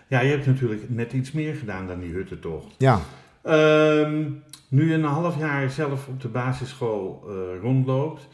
ja, 0.07 0.21
je 0.21 0.31
hebt 0.31 0.47
natuurlijk 0.47 0.91
net 0.91 1.13
iets 1.13 1.33
meer 1.33 1.55
gedaan 1.55 1.87
dan 1.87 2.01
die 2.01 2.13
huttentocht. 2.13 2.75
Ja, 2.79 3.01
Ehm, 3.43 4.31
nu 4.69 4.89
je 4.89 4.95
een 4.95 5.05
half 5.05 5.39
jaar 5.39 5.71
zelf 5.71 6.09
op 6.09 6.21
de 6.21 6.29
basisschool 6.29 7.25
eh, 7.29 7.61
rondloopt, 7.61 8.29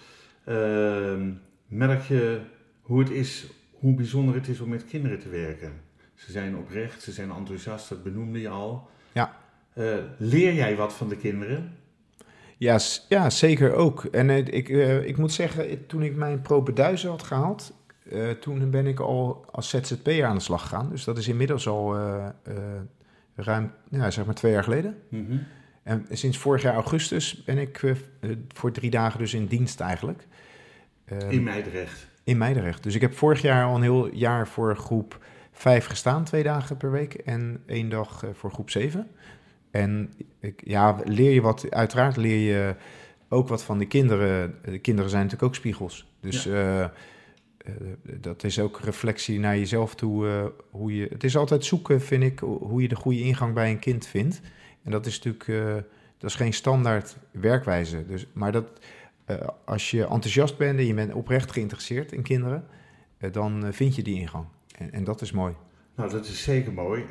ehm, 0.44 1.30
merk 1.66 2.02
je 2.02 2.40
hoe 2.80 2.98
het 2.98 3.10
is, 3.10 3.46
hoe 3.72 3.94
bijzonder 3.94 4.34
het 4.34 4.48
is 4.48 4.60
om 4.60 4.68
met 4.68 4.84
kinderen 4.84 5.18
te 5.18 5.28
werken. 5.28 5.72
Ze 6.14 6.32
zijn 6.32 6.56
oprecht, 6.56 7.02
ze 7.02 7.12
zijn 7.12 7.30
enthousiast, 7.30 7.88
dat 7.88 8.02
benoemde 8.02 8.40
je 8.40 8.48
al. 8.48 8.88
Ja. 9.12 9.36
Eh, 9.72 9.96
leer 10.18 10.54
jij 10.54 10.76
wat 10.76 10.92
van 10.92 11.08
de 11.08 11.16
kinderen? 11.16 11.76
ja, 12.58 12.78
ja 13.08 13.30
zeker 13.30 13.72
ook. 13.72 14.04
En 14.04 14.30
ik, 14.30 14.68
eh, 14.68 15.06
ik 15.06 15.16
moet 15.16 15.32
zeggen, 15.32 15.86
toen 15.86 16.02
ik 16.02 16.16
mijn 16.16 16.42
propeduizen 16.42 17.10
had 17.10 17.22
gehaald, 17.22 17.72
eh, 18.10 18.30
toen 18.30 18.70
ben 18.70 18.86
ik 18.86 19.00
al 19.00 19.44
als 19.50 19.68
ZZP'er 19.68 20.24
aan 20.24 20.36
de 20.36 20.42
slag 20.42 20.62
gegaan. 20.62 20.90
Dus 20.90 21.04
dat 21.04 21.18
is 21.18 21.28
inmiddels 21.28 21.68
al 21.68 21.96
ruim, 23.34 23.72
ja, 23.88 24.10
zeg 24.10 24.24
maar 24.24 24.34
twee 24.34 24.52
jaar 24.52 24.64
geleden. 24.64 24.96
Mhm. 25.08 25.38
En 25.82 26.06
sinds 26.10 26.38
vorig 26.38 26.62
jaar 26.62 26.74
augustus 26.74 27.44
ben 27.44 27.58
ik 27.58 27.94
voor 28.48 28.72
drie 28.72 28.90
dagen 28.90 29.18
dus 29.18 29.34
in 29.34 29.46
dienst 29.46 29.80
eigenlijk. 29.80 30.26
Ehm, 31.07 31.30
In 31.30 31.42
Meidrecht. 31.42 32.07
in 32.24 32.38
Meidrecht. 32.38 32.82
Dus 32.82 32.94
ik 32.94 33.00
heb 33.00 33.14
vorig 33.16 33.42
jaar 33.42 33.64
al 33.64 33.74
een 33.76 33.82
heel 33.82 34.14
jaar 34.14 34.48
voor 34.48 34.76
groep 34.76 35.24
5 35.52 35.86
gestaan, 35.86 36.24
twee 36.24 36.42
dagen 36.42 36.76
per 36.76 36.90
week. 36.90 37.14
En 37.14 37.62
één 37.66 37.88
dag 37.88 38.24
eh, 38.24 38.30
voor 38.32 38.50
groep 38.50 38.70
7. 38.70 39.09
En 39.70 40.12
ik, 40.40 40.62
ja, 40.64 40.96
leer 41.04 41.30
je 41.32 41.40
wat, 41.40 41.70
uiteraard 41.70 42.16
leer 42.16 42.52
je 42.54 42.74
ook 43.28 43.48
wat 43.48 43.62
van 43.62 43.78
de 43.78 43.86
kinderen. 43.86 44.54
De 44.64 44.78
kinderen 44.78 45.11
zijn 45.11 45.22
natuurlijk 45.22 45.48
ook 45.50 45.57
spiegels. 45.59 46.12
Dus 46.20 46.46
eh, 46.46 46.82
eh, 46.82 46.90
dat 48.20 48.44
is 48.44 48.59
ook 48.61 48.80
reflectie 48.80 49.38
naar 49.38 49.57
jezelf 49.59 49.94
toe. 49.94 50.28
eh, 50.28 50.44
hoe 50.70 50.96
je, 50.96 51.07
het 51.11 51.24
is 51.24 51.36
altijd 51.36 51.64
zoeken, 51.64 52.00
vind 52.00 52.22
ik, 52.22 52.38
hoe 52.38 52.82
je 52.82 52.88
de 52.88 52.94
goede 52.96 53.20
ingang 53.20 53.54
bij 53.54 53.70
een 53.70 53.78
kind 53.78 54.07
vindt. 54.07 54.40
En 54.84 54.90
dat 54.90 55.07
is 55.07 55.22
natuurlijk 55.22 55.48
eh, 55.48 55.82
dat 56.18 56.30
is 56.30 56.36
geen 56.36 56.52
standaard 56.52 57.16
werkwijze. 57.30 58.07
Dus, 58.07 58.26
maar 58.32 58.52
dat, 58.52 58.66
eh, 59.26 59.36
als 59.64 59.90
je 59.90 60.02
enthousiast 60.06 60.56
bent 60.58 60.78
en 60.78 60.86
je 60.86 60.94
bent 60.94 61.12
oprecht 61.12 61.52
geïnteresseerd 61.52 62.12
in 62.12 62.22
kinderen, 62.22 62.64
eh, 63.18 63.32
dan 63.32 63.64
eh, 63.66 63.72
vind 63.72 63.96
je 63.96 64.02
die 64.02 64.20
ingang. 64.20 64.44
En, 64.78 64.92
en 64.92 65.04
dat 65.04 65.20
is 65.20 65.32
mooi. 65.32 65.54
Nou, 65.96 66.10
dat 66.10 66.24
is 66.26 66.42
zeker 66.42 66.72
mooi. 66.72 67.04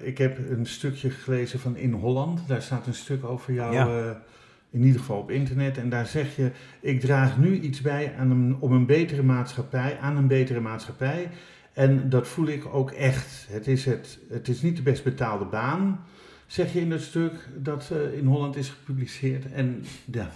Ik 0.00 0.18
heb 0.18 0.50
een 0.50 0.66
stukje 0.66 1.10
gelezen 1.10 1.60
van 1.60 1.76
In 1.76 1.92
Holland. 1.92 2.48
Daar 2.48 2.62
staat 2.62 2.86
een 2.86 2.94
stuk 2.94 3.24
over 3.24 3.52
jou, 3.52 3.74
Ja. 3.74 4.22
in 4.70 4.82
ieder 4.82 5.00
geval 5.00 5.18
op 5.18 5.30
internet. 5.30 5.78
En 5.78 5.88
daar 5.88 6.06
zeg 6.06 6.36
je, 6.36 6.50
ik 6.80 7.00
draag 7.00 7.38
nu 7.38 7.60
iets 7.60 7.80
bij 7.80 8.14
aan 8.18 8.30
een, 8.30 8.56
om 8.60 8.72
een 8.72 8.86
betere 8.86 9.22
maatschappij, 9.22 9.98
aan 9.98 10.16
een 10.16 10.26
betere 10.26 10.60
maatschappij. 10.60 11.28
En 11.72 12.08
dat 12.08 12.28
voel 12.28 12.46
ik 12.46 12.74
ook 12.74 12.90
echt. 12.90 13.46
Het 13.50 13.66
is, 13.66 13.84
het, 13.84 14.18
het 14.28 14.48
is 14.48 14.62
niet 14.62 14.76
de 14.76 14.82
best 14.82 15.04
betaalde 15.04 15.44
baan, 15.44 16.04
zeg 16.52 16.72
je 16.72 16.80
in 16.80 16.90
het 16.90 17.02
stuk 17.02 17.32
dat 17.56 17.90
eh, 17.92 18.18
in 18.18 18.26
Holland 18.26 18.56
is 18.56 18.68
gepubliceerd. 18.68 19.52
En 19.52 19.84
ja, 20.12 20.30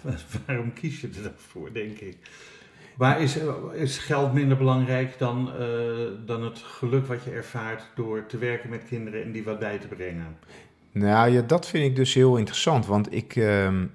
waarom 0.47 0.73
kies 0.73 1.01
je 1.01 1.09
er 1.17 1.23
dan 1.23 1.33
voor, 1.37 1.73
denk 1.73 1.99
ik? 1.99 2.17
Waar 2.97 3.21
is, 3.21 3.39
is 3.75 3.99
geld 3.99 4.33
minder 4.33 4.57
belangrijk 4.57 5.19
dan, 5.19 5.51
eh, 5.59 5.67
dan 6.27 6.43
het 6.45 6.59
geluk 6.59 7.07
wat 7.07 7.25
je 7.25 7.31
ervaart 7.31 7.83
door 7.95 8.27
te 8.27 8.39
werken 8.39 8.71
met 8.71 8.85
kinderen 8.89 9.23
en 9.23 9.33
die 9.33 9.45
wat 9.45 9.59
bij 9.59 9.79
te 9.79 9.87
brengen? 9.87 10.37
Nou 10.93 11.31
ja, 11.31 11.43
dat 11.43 11.67
vind 11.67 11.85
ik 11.85 11.97
dus 11.97 12.15
heel 12.15 12.37
interessant. 12.37 12.87
Want 12.87 13.15
ik, 13.15 13.37
ehm, 13.37 13.87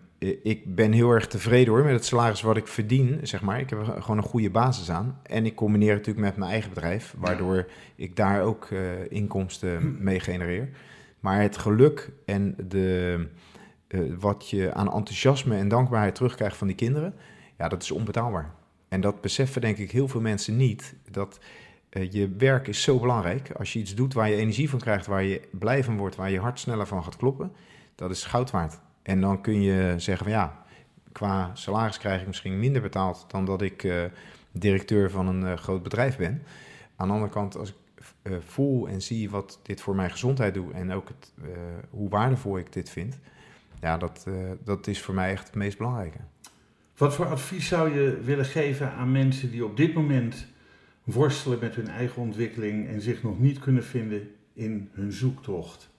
ik 0.44 0.76
ben 0.76 0.92
heel 0.92 1.12
erg 1.12 1.28
tevreden 1.28 1.74
hoor 1.74 1.84
met 1.84 1.94
het 1.94 2.06
salaris 2.06 2.42
wat 2.42 2.58
ik 2.58 2.68
verdien, 2.68 3.20
zeg 3.24 3.42
maar. 3.42 3.60
Ik 3.60 3.70
heb 3.70 3.80
er 3.80 4.02
gewoon 4.02 4.18
een 4.18 4.24
goede 4.24 4.50
basis 4.50 4.92
aan. 4.92 5.20
En 5.24 5.46
ik 5.46 5.56
combineer 5.56 5.90
het 5.90 5.98
natuurlijk 5.98 6.26
met 6.26 6.38
mijn 6.38 6.52
eigen 6.52 6.70
bedrijf, 6.74 7.14
waardoor 7.18 7.68
ik 7.96 8.16
daar 8.16 8.42
ook 8.42 8.68
eh, 8.72 8.80
inkomsten 9.10 9.98
mee 10.00 10.20
genereer. 10.20 10.70
Maar 11.22 11.42
het 11.42 11.58
geluk 11.58 12.12
en 12.26 12.56
de, 12.68 13.28
eh, 13.88 14.00
wat 14.20 14.50
je 14.50 14.74
aan 14.74 14.94
enthousiasme 14.94 15.56
en 15.56 15.68
dankbaarheid 15.68 16.16
terugkrijgt 16.16 16.58
van 16.58 16.68
die 16.68 16.76
kinderen, 16.76 17.14
ja, 17.58 17.68
dat 17.68 17.84
is 17.84 17.92
onbetaalbaar. 17.92 18.54
En 18.90 19.02
dat 19.02 19.22
beseffen 19.22 19.62
denk 19.62 19.78
ik 19.78 19.92
heel 19.92 20.08
veel 20.08 20.22
mensen 20.22 20.58
niet. 20.58 20.96
Dat 21.12 21.40
eh, 21.90 22.12
je 22.12 22.30
werk 22.38 22.68
is 22.68 22.82
zo 22.84 23.00
belangrijk. 23.00 23.52
Als 23.52 23.74
je 23.74 23.80
iets 23.80 23.96
doet 23.96 24.14
waar 24.14 24.30
je 24.30 24.36
energie 24.36 24.70
van 24.70 24.80
krijgt, 24.80 25.06
waar 25.06 25.24
je 25.24 25.42
blij 25.52 25.84
van 25.84 25.98
wordt, 25.98 26.16
waar 26.16 26.32
je 26.32 26.40
hart 26.40 26.60
sneller 26.60 26.88
van 26.88 27.04
gaat 27.04 27.16
kloppen, 27.16 27.52
dat 27.96 28.12
is 28.12 28.24
goud 28.24 28.52
waard. 28.52 28.80
En 29.02 29.22
dan 29.22 29.42
kun 29.42 29.62
je 29.62 29.94
zeggen 29.98 30.26
van 30.26 30.34
ja, 30.36 30.64
qua 31.12 31.52
salaris 31.54 31.98
krijg 31.98 32.22
ik 32.22 32.28
misschien 32.28 32.60
minder 32.60 32.82
betaald 32.82 33.26
dan 33.28 33.46
dat 33.46 33.62
ik 33.62 33.84
eh, 33.84 34.04
directeur 34.52 35.12
van 35.12 35.28
een 35.28 35.58
groot 35.58 35.84
bedrijf 35.84 36.18
ben. 36.18 36.44
Aan 36.96 37.08
de 37.08 37.14
andere 37.14 37.32
kant, 37.32 37.58
als 37.58 37.70
ik 37.70 37.76
eh, 38.22 38.34
voel 38.46 38.88
en 38.88 39.02
zie 39.02 39.30
wat 39.30 39.60
dit 39.64 39.82
voor 39.82 39.96
mijn 39.96 40.12
gezondheid 40.12 40.54
doet 40.54 40.72
en 40.72 40.92
ook 40.92 41.08
het, 41.08 41.34
eh, 41.42 41.50
hoe 41.90 42.10
waardevol 42.10 42.58
ik 42.58 42.74
dit 42.74 42.90
vind, 42.90 43.20
ja, 43.82 43.98
dat, 43.98 44.24
eh, 44.28 44.34
dat 44.64 44.88
is 44.88 45.02
voor 45.02 45.14
mij 45.14 45.32
echt 45.32 45.48
het 45.48 45.56
meest 45.56 45.78
belangrijke. 45.78 46.18
Wat 46.98 47.16
voor 47.16 47.26
advies 47.26 47.68
zou 47.68 47.94
je 47.94 48.20
willen 48.24 48.46
geven 48.46 48.92
aan 48.92 49.12
mensen 49.12 49.52
die 49.52 49.66
op 49.66 49.78
dit 49.78 49.94
moment 49.94 50.48
worstelen 51.04 51.60
met 51.60 51.76
hun 51.76 51.88
eigen 51.88 52.22
ontwikkeling 52.22 52.88
en 52.88 53.02
zich 53.02 53.24
nog 53.24 53.40
niet 53.40 53.60
kunnen 53.60 53.84
vinden 53.84 54.30
in 54.54 54.90
hun 54.94 55.12
zoektocht? 55.12 55.90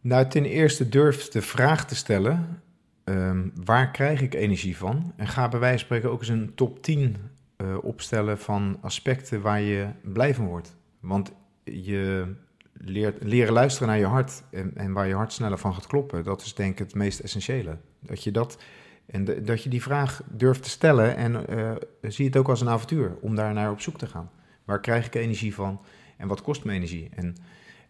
Nou, 0.00 0.28
ten 0.28 0.44
eerste 0.44 0.88
durf 0.88 1.28
de 1.28 1.42
vraag 1.42 1.86
te 1.86 1.94
stellen: 1.94 2.62
ehm, 3.04 3.48
waar 3.64 3.90
krijg 3.90 4.20
ik 4.20 4.34
energie 4.34 4.76
van? 4.76 5.12
En 5.16 5.28
ga 5.28 5.48
bij 5.48 5.60
wijze 5.60 5.76
van 5.76 5.84
spreken 5.84 6.10
ook 6.10 6.20
eens 6.20 6.28
een 6.28 6.54
top 6.54 6.82
10 6.82 7.16
eh, 7.62 7.84
opstellen 7.84 8.38
van 8.38 8.78
aspecten 8.80 9.40
waar 9.40 9.60
je 9.60 9.86
blij 10.02 10.34
van 10.34 10.46
wordt. 10.46 10.76
Want 11.00 11.32
je 11.64 12.34
leert, 12.72 13.22
leren 13.22 13.52
luisteren 13.52 13.88
naar 13.88 13.98
je 13.98 14.06
hart 14.06 14.42
en, 14.50 14.72
en 14.74 14.92
waar 14.92 15.06
je 15.06 15.14
hart 15.14 15.32
sneller 15.32 15.58
van 15.58 15.74
gaat 15.74 15.86
kloppen, 15.86 16.24
dat 16.24 16.42
is 16.42 16.54
denk 16.54 16.72
ik 16.72 16.78
het 16.78 16.94
meest 16.94 17.20
essentiële. 17.20 17.76
Dat 18.00 18.24
je 18.24 18.30
dat. 18.30 18.62
En 19.06 19.44
dat 19.44 19.62
je 19.62 19.68
die 19.68 19.82
vraag 19.82 20.22
durft 20.30 20.62
te 20.62 20.70
stellen 20.70 21.16
en 21.16 21.46
eh, 21.46 21.72
zie 22.00 22.26
het 22.26 22.36
ook 22.36 22.48
als 22.48 22.60
een 22.60 22.68
avontuur 22.68 23.16
om 23.20 23.34
daar 23.34 23.52
naar 23.52 23.70
op 23.70 23.80
zoek 23.80 23.98
te 23.98 24.06
gaan. 24.06 24.30
Waar 24.64 24.80
krijg 24.80 25.06
ik 25.06 25.14
energie 25.14 25.54
van 25.54 25.80
en 26.16 26.28
wat 26.28 26.42
kost 26.42 26.64
me 26.64 26.72
energie? 26.72 27.10
En 27.14 27.36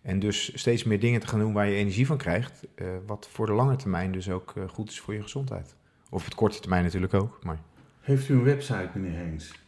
en 0.02 0.18
dus 0.18 0.52
steeds 0.54 0.84
meer 0.84 1.00
dingen 1.00 1.20
te 1.20 1.26
gaan 1.26 1.38
doen 1.38 1.52
waar 1.52 1.66
je 1.66 1.76
energie 1.76 2.06
van 2.06 2.16
krijgt. 2.16 2.66
eh, 2.74 2.86
wat 3.06 3.28
voor 3.30 3.46
de 3.46 3.52
lange 3.52 3.76
termijn 3.76 4.12
dus 4.12 4.30
ook 4.30 4.54
goed 4.68 4.90
is 4.90 5.00
voor 5.00 5.14
je 5.14 5.22
gezondheid. 5.22 5.74
Of 6.10 6.18
op 6.18 6.24
het 6.24 6.34
korte 6.34 6.60
termijn 6.60 6.84
natuurlijk 6.84 7.14
ook. 7.14 7.38
Maar... 7.42 7.58
Heeft 8.00 8.28
u 8.28 8.34
een 8.34 8.42
website, 8.42 8.90
meneer 8.94 9.18
Heens? 9.18 9.61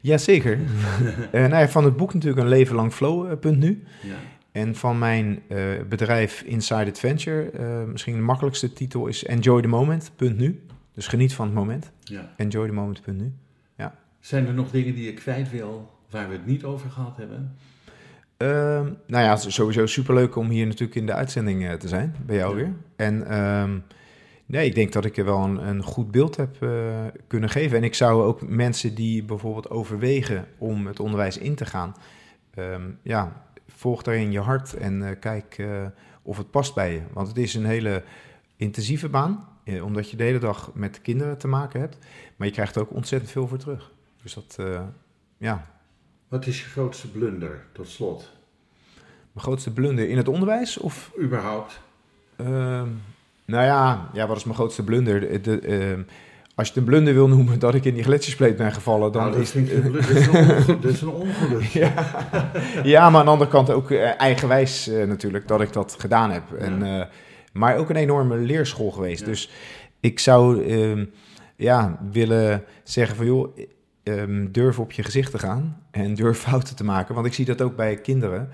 Jazeker. 0.00 0.58
Eh 1.32 1.40
nou 1.40 1.56
ja, 1.62 1.68
van 1.68 1.84
het 1.84 1.96
boek 1.96 2.14
natuurlijk 2.14 2.42
een 2.42 2.48
leven 2.48 2.76
lang 2.76 2.92
flow.nu. 2.92 3.84
Ja. 4.02 4.14
En 4.52 4.74
van 4.74 4.98
mijn 4.98 5.42
eh, 5.48 5.58
bedrijf 5.88 6.42
Inside 6.42 6.90
Adventure, 6.90 7.50
eh, 7.50 7.84
misschien 7.84 8.14
de 8.14 8.20
makkelijkste 8.22 8.72
titel 8.72 9.06
is 9.06 9.24
enjoythemoment.nu. 9.24 10.62
Dus 10.94 11.06
geniet 11.06 11.34
van 11.34 11.46
het 11.46 11.54
moment. 11.54 11.90
ja. 12.04 12.32
Enjoythemoment.nu. 12.36 13.32
Zijn 14.20 14.46
er 14.46 14.54
nog 14.54 14.70
dingen 14.70 14.94
die 14.94 15.04
je 15.04 15.12
kwijt 15.14 15.50
wil 15.50 15.90
waar 16.10 16.28
we 16.28 16.32
het 16.32 16.46
niet 16.46 16.64
over 16.64 16.90
gehad 16.90 17.16
hebben? 17.16 17.54
Ehm, 18.36 18.84
nou 19.06 19.24
ja, 19.24 19.34
het 19.34 19.44
is 19.44 19.54
sowieso 19.54 19.86
superleuk 19.86 20.36
om 20.36 20.48
hier 20.48 20.66
natuurlijk 20.66 20.94
in 20.94 21.06
de 21.06 21.12
uitzending 21.12 21.66
eh, 21.68 21.72
te 21.74 21.88
zijn, 21.88 22.14
bij 22.26 22.36
jou 22.36 22.50
Ja. 22.50 22.64
weer. 22.64 22.72
En 22.96 23.26
ehm, 23.28 23.78
nee, 24.48 24.66
ik 24.66 24.74
denk 24.74 24.92
dat 24.92 25.04
ik 25.04 25.16
er 25.16 25.24
wel 25.24 25.44
een, 25.44 25.68
een 25.68 25.82
goed 25.82 26.10
beeld 26.10 26.36
heb 26.36 26.62
eh, 26.62 26.70
kunnen 27.26 27.50
geven. 27.50 27.76
En 27.76 27.84
ik 27.84 27.94
zou 27.94 28.22
ook 28.22 28.48
mensen 28.48 28.94
die 28.94 29.24
bijvoorbeeld 29.24 29.70
overwegen 29.70 30.46
om 30.58 30.86
het 30.86 31.00
onderwijs 31.00 31.38
in 31.38 31.54
te 31.54 31.66
gaan, 31.66 31.94
ehm, 32.54 32.90
ja, 33.02 33.46
volg 33.78 34.02
daarin 34.02 34.32
je 34.32 34.40
hart 34.40 34.74
en 34.74 35.08
eh, 35.08 35.18
kijk 35.20 35.58
eh, 35.58 35.86
of 36.22 36.36
het 36.36 36.50
past 36.50 36.74
bij 36.74 36.92
je. 36.92 37.02
Want 37.12 37.28
het 37.28 37.36
is 37.36 37.54
een 37.54 37.64
hele 37.64 38.02
intensieve 38.56 39.08
baan, 39.08 39.48
eh, 39.64 39.84
omdat 39.84 40.10
je 40.10 40.16
de 40.16 40.24
hele 40.24 40.38
dag 40.38 40.70
met 40.74 41.02
kinderen 41.02 41.38
te 41.38 41.48
maken 41.48 41.80
hebt. 41.80 41.98
Maar 42.36 42.46
je 42.46 42.52
krijgt 42.52 42.76
er 42.76 42.82
ook 42.82 42.94
ontzettend 42.94 43.30
veel 43.30 43.48
voor 43.48 43.58
terug. 43.58 43.92
Dus 44.22 44.34
dat, 44.34 44.58
ja, 45.36 45.66
Wat 46.28 46.46
is 46.46 46.60
je 46.60 46.68
grootste 46.68 47.10
blunder, 47.10 47.66
tot 47.72 47.88
slot? 47.88 48.30
mijn 49.32 49.46
grootste 49.46 49.72
blunder 49.72 50.08
in 50.08 50.16
het 50.16 50.28
onderwijs 50.28 50.78
of 50.78 51.12
Überhaupt? 51.20 51.80
Nou 53.50 53.64
ja, 53.64 54.08
ja, 54.12 54.26
wat 54.26 54.36
is 54.36 54.44
mijn 54.44 54.56
grootste 54.56 54.84
blunder? 54.84 55.20
De, 55.20 55.40
de, 55.40 55.60
ehm, 55.60 56.02
als 56.54 56.66
je 56.68 56.72
het 56.72 56.76
een 56.76 56.84
blunder 56.84 57.14
wil 57.14 57.28
noemen 57.28 57.58
dat 57.58 57.74
ik 57.74 57.84
in 57.84 57.94
die 57.94 58.02
gletsjerspleet 58.02 58.56
ben 58.56 58.72
gevallen, 58.72 59.12
dan 59.12 59.22
nou, 59.22 59.34
dat 59.34 59.42
is 59.42 59.50
vind 59.50 59.70
ik 59.70 59.84
een 59.84 59.90
blunder. 59.90 60.66
Dat 60.80 60.92
is 60.92 61.00
een 61.00 61.08
ongeluk. 61.08 61.62
Ja. 61.62 61.92
ja, 62.82 63.10
maar 63.10 63.20
aan 63.20 63.26
de 63.26 63.30
andere 63.30 63.50
kant 63.50 63.70
ook 63.70 63.90
eh, 63.90 64.20
eigenwijs 64.20 64.88
eh, 64.88 65.06
natuurlijk 65.06 65.48
dat 65.48 65.60
ik 65.60 65.72
dat 65.72 65.96
gedaan 65.98 66.30
heb. 66.30 66.52
En, 66.52 66.82
eh, 66.82 67.06
maar 67.52 67.76
ook 67.76 67.90
een 67.90 67.96
enorme 67.96 68.36
leerschool 68.36 68.90
geweest. 68.90 69.20
Ja. 69.20 69.26
Dus 69.26 69.50
ik 70.00 70.18
zou 70.18 70.64
ehm, 70.64 71.04
ja, 71.56 71.98
willen 72.10 72.64
zeggen 72.82 73.16
van 73.16 73.26
joh, 73.26 73.58
ehm, 74.02 74.46
durf 74.50 74.78
op 74.78 74.92
je 74.92 75.02
gezicht 75.02 75.30
te 75.30 75.38
gaan 75.38 75.82
en 75.90 76.14
durf 76.14 76.38
fouten 76.38 76.76
te 76.76 76.84
maken. 76.84 77.14
Want 77.14 77.26
ik 77.26 77.34
zie 77.34 77.44
dat 77.44 77.62
ook 77.62 77.76
bij 77.76 77.96
kinderen. 77.96 78.50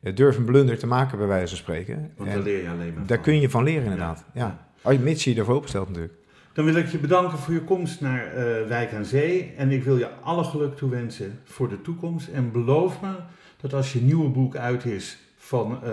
Eh, 0.00 0.14
durf 0.14 0.36
een 0.36 0.44
blunder 0.44 0.78
te 0.78 0.86
maken 0.86 1.18
bij 1.18 1.26
wijze 1.26 1.48
van 1.48 1.56
spreken. 1.56 2.12
Want 2.16 2.30
daar 2.30 2.38
leer 2.38 2.62
je 2.62 2.68
alleen 2.68 2.94
maar 2.94 3.06
daar 3.06 3.16
van. 3.16 3.24
kun 3.26 3.40
je 3.40 3.50
van 3.50 3.64
leren, 3.64 3.82
inderdaad. 3.82 4.24
Ja. 4.34 4.68
Als 4.82 4.94
je 4.94 5.00
mits 5.00 5.24
je 5.24 5.34
je 5.34 5.38
ervoor 5.38 5.56
opstelt, 5.56 5.88
natuurlijk. 5.88 6.14
Dan 6.52 6.64
wil 6.64 6.74
ik 6.74 6.88
je 6.88 6.98
bedanken 6.98 7.38
voor 7.38 7.54
je 7.54 7.64
komst 7.64 8.00
naar 8.00 8.26
eh, 8.26 8.66
Wijk 8.66 8.92
aan 8.92 9.04
Zee. 9.04 9.52
En 9.56 9.70
ik 9.70 9.84
wil 9.84 9.96
je 9.96 10.10
alle 10.10 10.44
geluk 10.44 10.76
toewensen 10.76 11.38
voor 11.44 11.68
de 11.68 11.80
toekomst. 11.80 12.28
En 12.28 12.52
beloof 12.52 13.00
me 13.00 13.14
dat 13.60 13.74
als 13.74 13.92
je 13.92 14.00
nieuwe 14.00 14.28
boek 14.28 14.56
uit 14.56 14.84
is 14.84 15.18
van, 15.48 15.78
eh, 15.84 15.90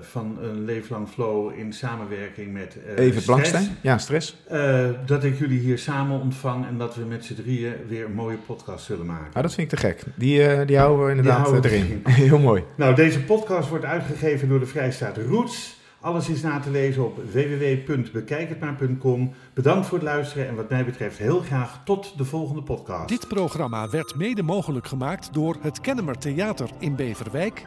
van 0.00 0.38
een 0.42 0.64
leeflang 0.64 1.08
flow 1.08 1.58
in 1.58 1.72
samenwerking 1.72 2.52
met 2.52 2.76
eh 2.86 2.90
Even 2.92 3.06
Stress, 3.10 3.26
Blankstein. 3.26 3.76
Ja, 3.80 3.98
stress. 3.98 4.36
eh, 4.48 4.84
dat 5.06 5.24
ik 5.24 5.38
jullie 5.38 5.58
hier 5.58 5.78
samen 5.78 6.20
ontvang 6.20 6.66
en 6.66 6.78
dat 6.78 6.94
we 6.94 7.04
met 7.04 7.24
z'n 7.24 7.34
drieën 7.34 7.74
weer 7.88 8.04
een 8.04 8.14
mooie 8.14 8.36
podcast 8.36 8.84
zullen 8.84 9.06
maken. 9.06 9.26
Ah, 9.32 9.42
dat 9.42 9.54
vind 9.54 9.72
ik 9.72 9.78
te 9.78 9.86
gek. 9.86 10.02
Die, 10.14 10.46
eh, 10.46 10.66
die 10.66 10.78
houden 10.78 11.04
we 11.04 11.10
inderdaad 11.10 11.38
houden 11.38 11.62
we 11.62 11.68
erin. 11.68 12.02
Heel 12.28 12.38
mooi. 12.38 12.64
Nou, 12.76 12.94
deze 12.94 13.20
podcast 13.22 13.68
wordt 13.68 13.84
uitgegeven 13.84 14.48
door 14.48 14.60
de 14.60 14.66
Vrijstaat 14.66 15.16
Roots. 15.16 15.76
Alles 16.00 16.28
is 16.28 16.42
na 16.42 16.60
te 16.60 16.70
lezen 16.70 17.04
op 17.04 17.20
www.bekijkhetmaar.com. 17.32 19.32
Bedankt 19.54 19.86
voor 19.86 19.98
het 19.98 20.06
luisteren 20.06 20.48
en 20.48 20.54
wat 20.54 20.70
mij 20.70 20.84
betreft 20.84 21.18
heel 21.18 21.40
graag 21.40 21.80
tot 21.84 22.18
de 22.18 22.24
volgende 22.24 22.62
podcast. 22.62 23.08
Dit 23.08 23.28
programma 23.28 23.90
werd 23.90 24.14
mede 24.16 24.42
mogelijk 24.42 24.86
gemaakt 24.86 25.28
door 25.32 25.56
het 25.60 25.80
Kennemer 25.80 26.18
Theater 26.18 26.68
in 26.78 26.96
Beverwijk 26.96 27.66